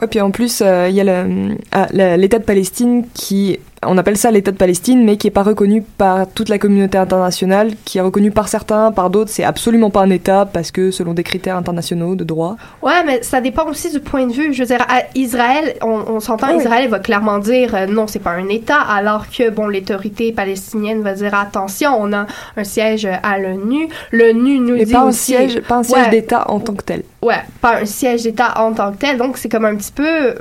Ouais, 0.00 0.08
puis 0.08 0.22
en 0.22 0.30
plus, 0.30 0.60
il 0.60 0.94
y 0.94 1.02
a 1.02 1.26
ah, 1.72 1.88
l'État 2.16 2.38
de 2.38 2.44
Palestine 2.44 3.04
qui, 3.12 3.58
on 3.86 3.98
appelle 3.98 4.16
ça 4.16 4.30
l'État 4.30 4.50
de 4.52 4.56
Palestine, 4.56 5.04
mais 5.04 5.16
qui 5.16 5.26
est 5.26 5.30
pas 5.30 5.42
reconnu 5.42 5.82
par 5.82 6.26
toute 6.28 6.48
la 6.48 6.58
communauté 6.58 6.98
internationale, 6.98 7.72
qui 7.84 7.98
est 7.98 8.00
reconnu 8.00 8.30
par 8.30 8.48
certains, 8.48 8.92
par 8.92 9.10
d'autres, 9.10 9.30
c'est 9.30 9.44
absolument 9.44 9.90
pas 9.90 10.02
un 10.02 10.10
État 10.10 10.46
parce 10.50 10.70
que 10.70 10.90
selon 10.90 11.14
des 11.14 11.22
critères 11.22 11.56
internationaux 11.56 12.14
de 12.14 12.24
droit. 12.24 12.56
Ouais, 12.82 13.02
mais 13.06 13.22
ça 13.22 13.40
dépend 13.40 13.66
aussi 13.68 13.90
du 13.90 14.00
point 14.00 14.26
de 14.26 14.32
vue. 14.32 14.52
Je 14.52 14.60
veux 14.62 14.66
dire, 14.66 14.82
à 14.88 15.02
Israël, 15.14 15.74
on, 15.82 16.02
on 16.08 16.20
s'entend, 16.20 16.46
Ah 16.50 16.52
oui. 16.54 16.62
Israël 16.62 16.88
va 16.88 16.98
clairement 16.98 17.38
dire 17.38 17.74
euh, 17.74 17.86
non, 17.86 18.06
c'est 18.06 18.18
pas 18.18 18.30
un 18.32 18.48
État, 18.48 18.80
alors 18.80 19.26
que 19.30 19.50
bon, 19.50 19.66
l'autorité 19.68 20.32
palestinienne 20.32 21.02
va 21.02 21.14
dire 21.14 21.34
attention, 21.34 21.90
on 21.98 22.12
a 22.12 22.26
un 22.56 22.64
siège 22.64 23.06
à 23.22 23.38
l'ONU. 23.38 23.88
L'ONU 24.12 24.58
nous 24.58 24.74
Mais 24.74 24.84
dit 24.84 24.92
pas 24.92 25.02
un 25.02 25.12
siège, 25.12 25.60
pas 25.60 25.76
un 25.76 25.82
siège 25.82 26.04
Ouais. 26.04 26.10
d'État 26.10 26.50
en 26.50 26.60
tant 26.60 26.74
que 26.74 26.82
tel. 26.84 27.02
Ouais, 27.24 27.40
pas 27.62 27.78
un 27.80 27.86
siège 27.86 28.22
d'État 28.24 28.60
en 28.60 28.74
tant 28.74 28.92
que 28.92 28.98
tel. 28.98 29.16
Donc, 29.16 29.38
c'est 29.38 29.48
comme 29.48 29.64
un 29.64 29.76
petit 29.76 29.92
peu. 29.92 30.34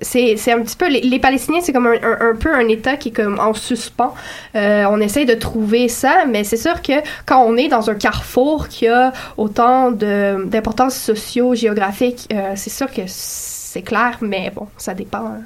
C'est 0.00 0.36
c'est 0.36 0.52
un 0.52 0.60
petit 0.62 0.76
peu. 0.76 0.88
Les, 0.88 1.00
les 1.00 1.18
Palestiniens, 1.18 1.60
c'est 1.60 1.72
comme 1.72 1.88
un, 1.88 1.94
un- 1.94 2.30
un 2.30 2.36
peu 2.36 2.54
un 2.54 2.68
État 2.68 2.96
qui 2.96 3.08
est 3.08 3.12
comme 3.12 3.40
en 3.40 3.52
suspens. 3.52 4.14
Euh, 4.54 4.84
on 4.90 5.00
essaye 5.00 5.26
de 5.26 5.34
trouver 5.34 5.88
ça, 5.88 6.24
mais 6.28 6.44
c'est 6.44 6.56
sûr 6.56 6.80
que 6.82 6.92
quand 7.26 7.42
on 7.44 7.56
est 7.56 7.68
dans 7.68 7.90
un 7.90 7.94
carrefour 7.96 8.68
qui 8.68 8.86
a 8.86 9.12
autant 9.36 9.90
de- 9.90 10.44
d'importance 10.46 10.94
socio-géographique, 10.94 12.28
euh, 12.32 12.52
c'est 12.54 12.70
sûr 12.70 12.90
que 12.92 13.02
c'est 13.06 13.82
clair, 13.82 14.18
mais 14.20 14.52
bon, 14.54 14.68
ça 14.78 14.94
dépend 14.94 15.26
hein, 15.26 15.40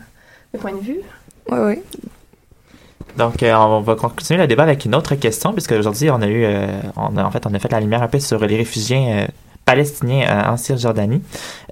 du 0.53 0.61
point 0.61 0.73
de 0.73 0.81
vue. 0.81 1.01
Ouais, 1.51 1.59
ouais. 1.59 1.83
Donc, 3.17 3.43
euh, 3.43 3.55
on 3.55 3.81
va 3.81 3.95
continuer 3.95 4.41
le 4.41 4.47
débat 4.47 4.65
avec 4.65 4.85
une 4.85 4.95
autre 4.95 5.15
question, 5.15 5.53
puisque 5.53 5.73
aujourd'hui, 5.73 6.11
on 6.11 6.21
a 6.21 6.27
eu, 6.27 6.45
euh, 6.45 6.67
on 6.97 7.17
a, 7.17 7.23
en 7.25 7.31
fait, 7.31 7.47
on 7.47 7.55
a 7.55 7.59
fait 7.59 7.71
la 7.73 7.81
lumière 7.81 8.03
un 8.03 8.09
peu 8.09 8.19
sur 8.21 8.45
les 8.45 8.57
réfugiés 8.57 9.07
euh, 9.13 9.27
palestiniens 9.65 10.27
euh, 10.29 10.53
en 10.53 10.57
Cisjordanie. 10.57 11.23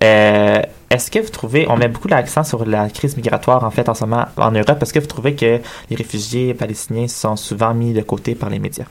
Euh, 0.02 0.62
Est-ce 0.90 1.10
que 1.10 1.18
vous 1.18 1.30
trouvez, 1.30 1.66
on 1.68 1.76
met 1.76 1.88
beaucoup 1.88 2.08
l'accent 2.08 2.44
sur 2.44 2.64
la 2.64 2.88
crise 2.90 3.16
migratoire, 3.16 3.64
en 3.64 3.70
fait, 3.70 3.88
en 3.88 3.94
ce 3.94 4.04
moment 4.04 4.26
en 4.36 4.50
Europe, 4.50 4.82
est-ce 4.82 4.92
que 4.92 4.98
vous 4.98 5.06
trouvez 5.06 5.34
que 5.34 5.60
les 5.90 5.96
réfugiés 5.96 6.54
palestiniens 6.54 7.08
sont 7.08 7.36
souvent 7.36 7.74
mis 7.74 7.92
de 7.92 8.02
côté 8.02 8.34
par 8.34 8.50
les 8.50 8.58
médias? 8.58 8.86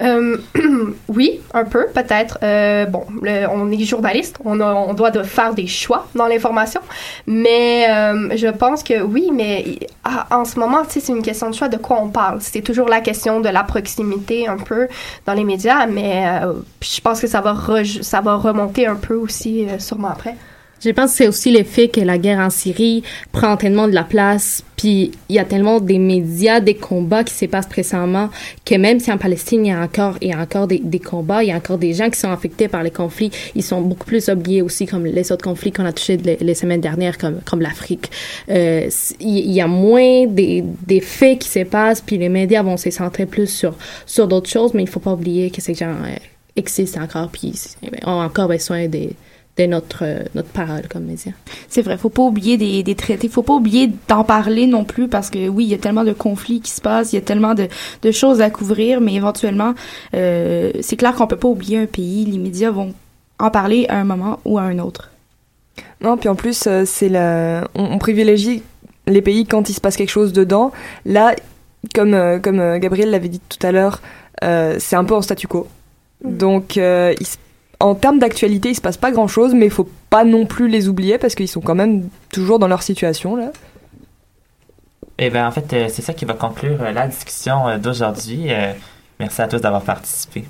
Euh, 0.00 0.36
oui, 1.08 1.40
un 1.54 1.64
peu, 1.64 1.86
peut-être. 1.92 2.38
Euh, 2.44 2.86
bon, 2.86 3.04
le- 3.20 3.46
on 3.50 3.68
est 3.72 3.82
journaliste, 3.84 4.38
on, 4.44 4.60
a- 4.60 4.72
on 4.72 4.94
doit 4.94 5.10
de 5.10 5.24
faire 5.24 5.54
des 5.54 5.66
choix 5.66 6.06
dans 6.14 6.26
l'information, 6.28 6.80
mais 7.26 7.86
euh, 7.90 8.36
je 8.36 8.46
pense 8.46 8.84
que 8.84 9.02
oui, 9.02 9.30
mais 9.32 9.78
ah, 10.04 10.26
en 10.30 10.44
ce 10.44 10.58
moment, 10.60 10.82
c'est 10.88 11.08
une 11.08 11.22
question 11.22 11.50
de 11.50 11.54
choix 11.56 11.68
de 11.68 11.78
quoi 11.78 12.00
on 12.00 12.10
parle. 12.10 12.40
C'est 12.40 12.60
toujours 12.62 12.88
la 12.88 13.00
question 13.00 13.40
de 13.40 13.48
la 13.48 13.64
proximité 13.64 14.46
un 14.46 14.58
peu 14.58 14.86
dans 15.26 15.34
les 15.34 15.44
médias, 15.44 15.86
mais 15.86 16.28
euh, 16.44 16.52
je 16.80 17.00
pense 17.00 17.20
que 17.20 17.26
ça 17.26 17.40
va, 17.40 17.52
rej- 17.54 18.02
ça 18.02 18.20
va 18.20 18.36
remonter 18.36 18.86
un 18.86 18.96
peu 18.96 19.14
aussi, 19.14 19.66
euh, 19.68 19.80
sûrement 19.80 20.08
après. 20.10 20.36
Je 20.80 20.90
pense 20.90 21.10
que 21.10 21.16
c'est 21.16 21.28
aussi 21.28 21.50
le 21.50 21.64
fait 21.64 21.88
que 21.88 22.00
la 22.00 22.18
guerre 22.18 22.38
en 22.38 22.50
Syrie 22.50 23.02
prend 23.32 23.56
tellement 23.56 23.88
de 23.88 23.94
la 23.94 24.04
place, 24.04 24.62
puis 24.76 25.10
il 25.28 25.34
y 25.34 25.38
a 25.40 25.44
tellement 25.44 25.80
des 25.80 25.98
médias, 25.98 26.60
des 26.60 26.74
combats 26.74 27.24
qui 27.24 27.34
se 27.34 27.46
passent 27.46 27.66
précédemment, 27.66 28.30
que 28.64 28.76
même 28.76 29.00
si 29.00 29.10
en 29.10 29.18
Palestine, 29.18 29.66
il 29.66 29.70
y 29.70 29.72
a 29.72 29.80
encore, 29.80 30.16
il 30.20 30.28
y 30.28 30.32
a 30.32 30.38
encore 30.38 30.68
des, 30.68 31.00
combats, 31.00 31.42
il 31.42 31.48
y 31.48 31.52
a 31.52 31.56
encore 31.56 31.78
des 31.78 31.94
gens 31.94 32.08
qui 32.10 32.20
sont 32.20 32.30
affectés 32.30 32.68
par 32.68 32.84
les 32.84 32.92
conflits, 32.92 33.32
ils 33.56 33.64
sont 33.64 33.80
beaucoup 33.80 34.06
plus 34.06 34.28
oubliés 34.28 34.62
aussi, 34.62 34.86
comme 34.86 35.04
les 35.04 35.32
autres 35.32 35.42
conflits 35.42 35.72
qu'on 35.72 35.84
a 35.84 35.92
touchés 35.92 36.16
les, 36.16 36.54
semaines 36.54 36.80
dernières, 36.80 37.18
comme, 37.18 37.40
comme 37.44 37.60
l'Afrique. 37.60 38.10
Euh, 38.48 38.88
il 39.18 39.50
y 39.52 39.60
a 39.60 39.66
moins 39.66 40.26
des, 40.26 40.62
des 40.86 41.00
faits 41.00 41.40
qui 41.40 41.48
se 41.48 41.64
passent, 41.64 42.00
puis 42.00 42.18
les 42.18 42.28
médias 42.28 42.62
vont 42.62 42.76
se 42.76 42.90
centrer 42.90 43.26
plus 43.26 43.48
sur, 43.48 43.74
sur 44.06 44.28
d'autres 44.28 44.50
choses, 44.50 44.74
mais 44.74 44.82
il 44.82 44.88
faut 44.88 45.00
pas 45.00 45.12
oublier 45.12 45.50
que 45.50 45.60
ces 45.60 45.74
gens 45.74 45.94
euh, 46.04 46.14
existent 46.54 47.02
encore, 47.02 47.30
puis 47.30 47.52
ont 48.04 48.20
encore 48.20 48.46
besoin 48.46 48.86
des 48.86 49.10
de 49.58 49.66
notre, 49.66 50.04
euh, 50.04 50.22
notre 50.34 50.48
parole 50.48 50.88
comme 50.88 51.04
média. 51.04 51.32
C'est 51.68 51.82
vrai, 51.82 51.98
faut 51.98 52.08
pas 52.08 52.22
oublier 52.22 52.56
des, 52.56 52.82
des 52.82 52.94
traités, 52.94 53.28
faut 53.28 53.42
pas 53.42 53.54
oublier 53.54 53.90
d'en 54.08 54.24
parler 54.24 54.66
non 54.66 54.84
plus 54.84 55.08
parce 55.08 55.30
que 55.30 55.48
oui, 55.48 55.64
il 55.64 55.70
y 55.70 55.74
a 55.74 55.78
tellement 55.78 56.04
de 56.04 56.12
conflits 56.12 56.60
qui 56.60 56.70
se 56.70 56.80
passent, 56.80 57.12
il 57.12 57.16
y 57.16 57.18
a 57.18 57.22
tellement 57.22 57.54
de, 57.54 57.68
de 58.02 58.10
choses 58.10 58.40
à 58.40 58.50
couvrir, 58.50 59.00
mais 59.00 59.14
éventuellement, 59.14 59.74
euh, 60.14 60.70
c'est 60.80 60.96
clair 60.96 61.14
qu'on 61.14 61.26
peut 61.26 61.36
pas 61.36 61.48
oublier 61.48 61.78
un 61.78 61.86
pays, 61.86 62.24
les 62.24 62.38
médias 62.38 62.70
vont 62.70 62.94
en 63.38 63.50
parler 63.50 63.86
à 63.88 63.96
un 63.96 64.04
moment 64.04 64.40
ou 64.44 64.58
à 64.58 64.62
un 64.62 64.78
autre. 64.78 65.10
Non, 66.00 66.16
puis 66.16 66.28
en 66.28 66.34
plus, 66.34 66.64
euh, 66.66 66.84
c'est 66.86 67.08
la... 67.08 67.68
on, 67.74 67.84
on 67.84 67.98
privilégie 67.98 68.62
les 69.06 69.22
pays 69.22 69.46
quand 69.46 69.68
il 69.68 69.72
se 69.74 69.80
passe 69.80 69.96
quelque 69.96 70.10
chose 70.10 70.32
dedans. 70.32 70.70
Là, 71.04 71.34
comme, 71.94 72.40
comme 72.42 72.78
Gabriel 72.78 73.10
l'avait 73.10 73.28
dit 73.28 73.40
tout 73.48 73.64
à 73.66 73.72
l'heure, 73.72 74.00
euh, 74.44 74.76
c'est 74.78 74.96
un 74.96 75.04
peu 75.04 75.14
en 75.14 75.22
statu 75.22 75.46
quo. 75.48 75.66
Donc, 76.24 76.76
euh, 76.76 77.14
il 77.20 77.26
se- 77.26 77.36
en 77.80 77.94
termes 77.94 78.18
d'actualité, 78.18 78.70
il 78.70 78.74
se 78.74 78.80
passe 78.80 78.96
pas 78.96 79.10
grand-chose, 79.10 79.54
mais 79.54 79.66
il 79.66 79.70
faut 79.70 79.88
pas 80.10 80.24
non 80.24 80.46
plus 80.46 80.68
les 80.68 80.88
oublier 80.88 81.18
parce 81.18 81.34
qu'ils 81.34 81.48
sont 81.48 81.60
quand 81.60 81.74
même 81.74 82.08
toujours 82.32 82.58
dans 82.58 82.68
leur 82.68 82.82
situation 82.82 83.36
là. 83.36 83.50
Eh 85.18 85.30
bien, 85.30 85.48
en 85.48 85.50
fait, 85.50 85.72
euh, 85.72 85.86
c'est 85.88 86.02
ça 86.02 86.14
qui 86.14 86.24
va 86.24 86.34
conclure 86.34 86.80
euh, 86.80 86.92
la 86.92 87.08
discussion 87.08 87.66
euh, 87.66 87.78
d'aujourd'hui. 87.78 88.50
Merci 89.18 89.42
à 89.42 89.48
tous 89.48 89.58
d'avoir 89.58 89.82
participé. 89.82 90.44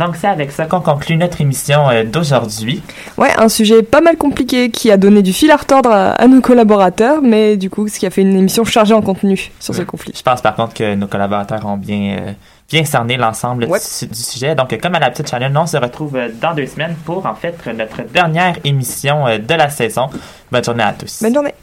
Donc, 0.00 0.16
c'est 0.16 0.26
avec 0.28 0.50
ça 0.50 0.64
qu'on 0.64 0.80
conclut 0.80 1.16
notre 1.16 1.40
émission 1.42 1.88
euh, 1.90 2.04
d'aujourd'hui. 2.04 2.82
Ouais, 3.18 3.28
un 3.38 3.48
sujet 3.48 3.82
pas 3.82 4.00
mal 4.00 4.16
compliqué 4.16 4.70
qui 4.70 4.90
a 4.90 4.96
donné 4.96 5.20
du 5.22 5.32
fil 5.32 5.50
à 5.50 5.56
retordre 5.56 5.90
à, 5.92 6.12
à 6.12 6.26
nos 6.26 6.40
collaborateurs, 6.40 7.20
mais 7.22 7.56
du 7.58 7.68
coup, 7.70 7.86
ce 7.86 7.98
qui 7.98 8.06
a 8.06 8.10
fait 8.10 8.22
une 8.22 8.34
émission 8.36 8.64
chargée 8.64 8.94
en 8.94 9.02
contenu 9.02 9.50
sur 9.60 9.74
ce 9.74 9.82
conflit. 9.82 10.12
Je 10.16 10.22
pense 10.22 10.40
par 10.40 10.54
contre 10.56 10.74
que 10.74 10.94
nos 10.94 11.06
collaborateurs 11.06 11.64
ont 11.66 11.76
bien, 11.76 12.16
euh, 12.18 12.32
bien 12.70 12.84
cerné 12.84 13.18
l'ensemble 13.18 13.66
du, 13.66 13.72
su- 13.78 14.06
du 14.06 14.18
sujet. 14.18 14.54
Donc, 14.54 14.76
comme 14.80 14.94
à 14.94 14.98
la 15.00 15.10
petite 15.10 15.28
channel, 15.28 15.52
on 15.56 15.66
se 15.66 15.76
retrouve 15.76 16.16
euh, 16.16 16.28
dans 16.40 16.54
deux 16.54 16.66
semaines 16.66 16.96
pour 17.04 17.26
en 17.26 17.34
fait 17.34 17.56
notre 17.76 18.02
dernière 18.12 18.56
émission 18.64 19.26
de 19.38 19.54
la 19.54 19.68
saison. 19.68 20.08
Bonne 20.50 20.64
journée 20.64 20.82
à 20.82 20.94
tous. 20.94 21.22
Bonne 21.22 21.34
journée. 21.34 21.54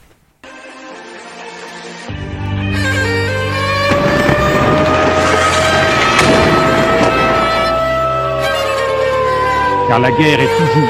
car 9.88 10.00
la 10.00 10.12
guerre 10.12 10.40
est 10.40 10.58
toujours 10.58 10.90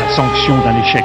la 0.00 0.16
sanction 0.16 0.58
d'un 0.60 0.80
échec. 0.80 1.04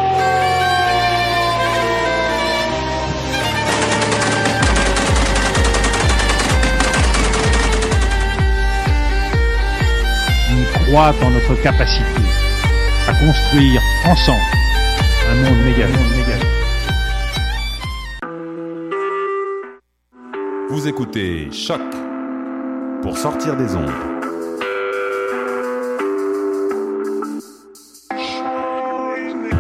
On 10.52 10.86
croit 10.86 11.14
en 11.22 11.30
notre 11.32 11.62
capacité 11.62 12.06
à 13.08 13.14
construire 13.14 13.82
ensemble 14.06 14.40
un 15.30 15.36
monde 15.36 15.64
meilleur. 15.66 15.90
Vous 20.70 20.88
écoutez 20.88 21.50
Choc 21.52 21.82
pour 23.02 23.18
sortir 23.18 23.58
des 23.58 23.76
ondes. 23.76 24.17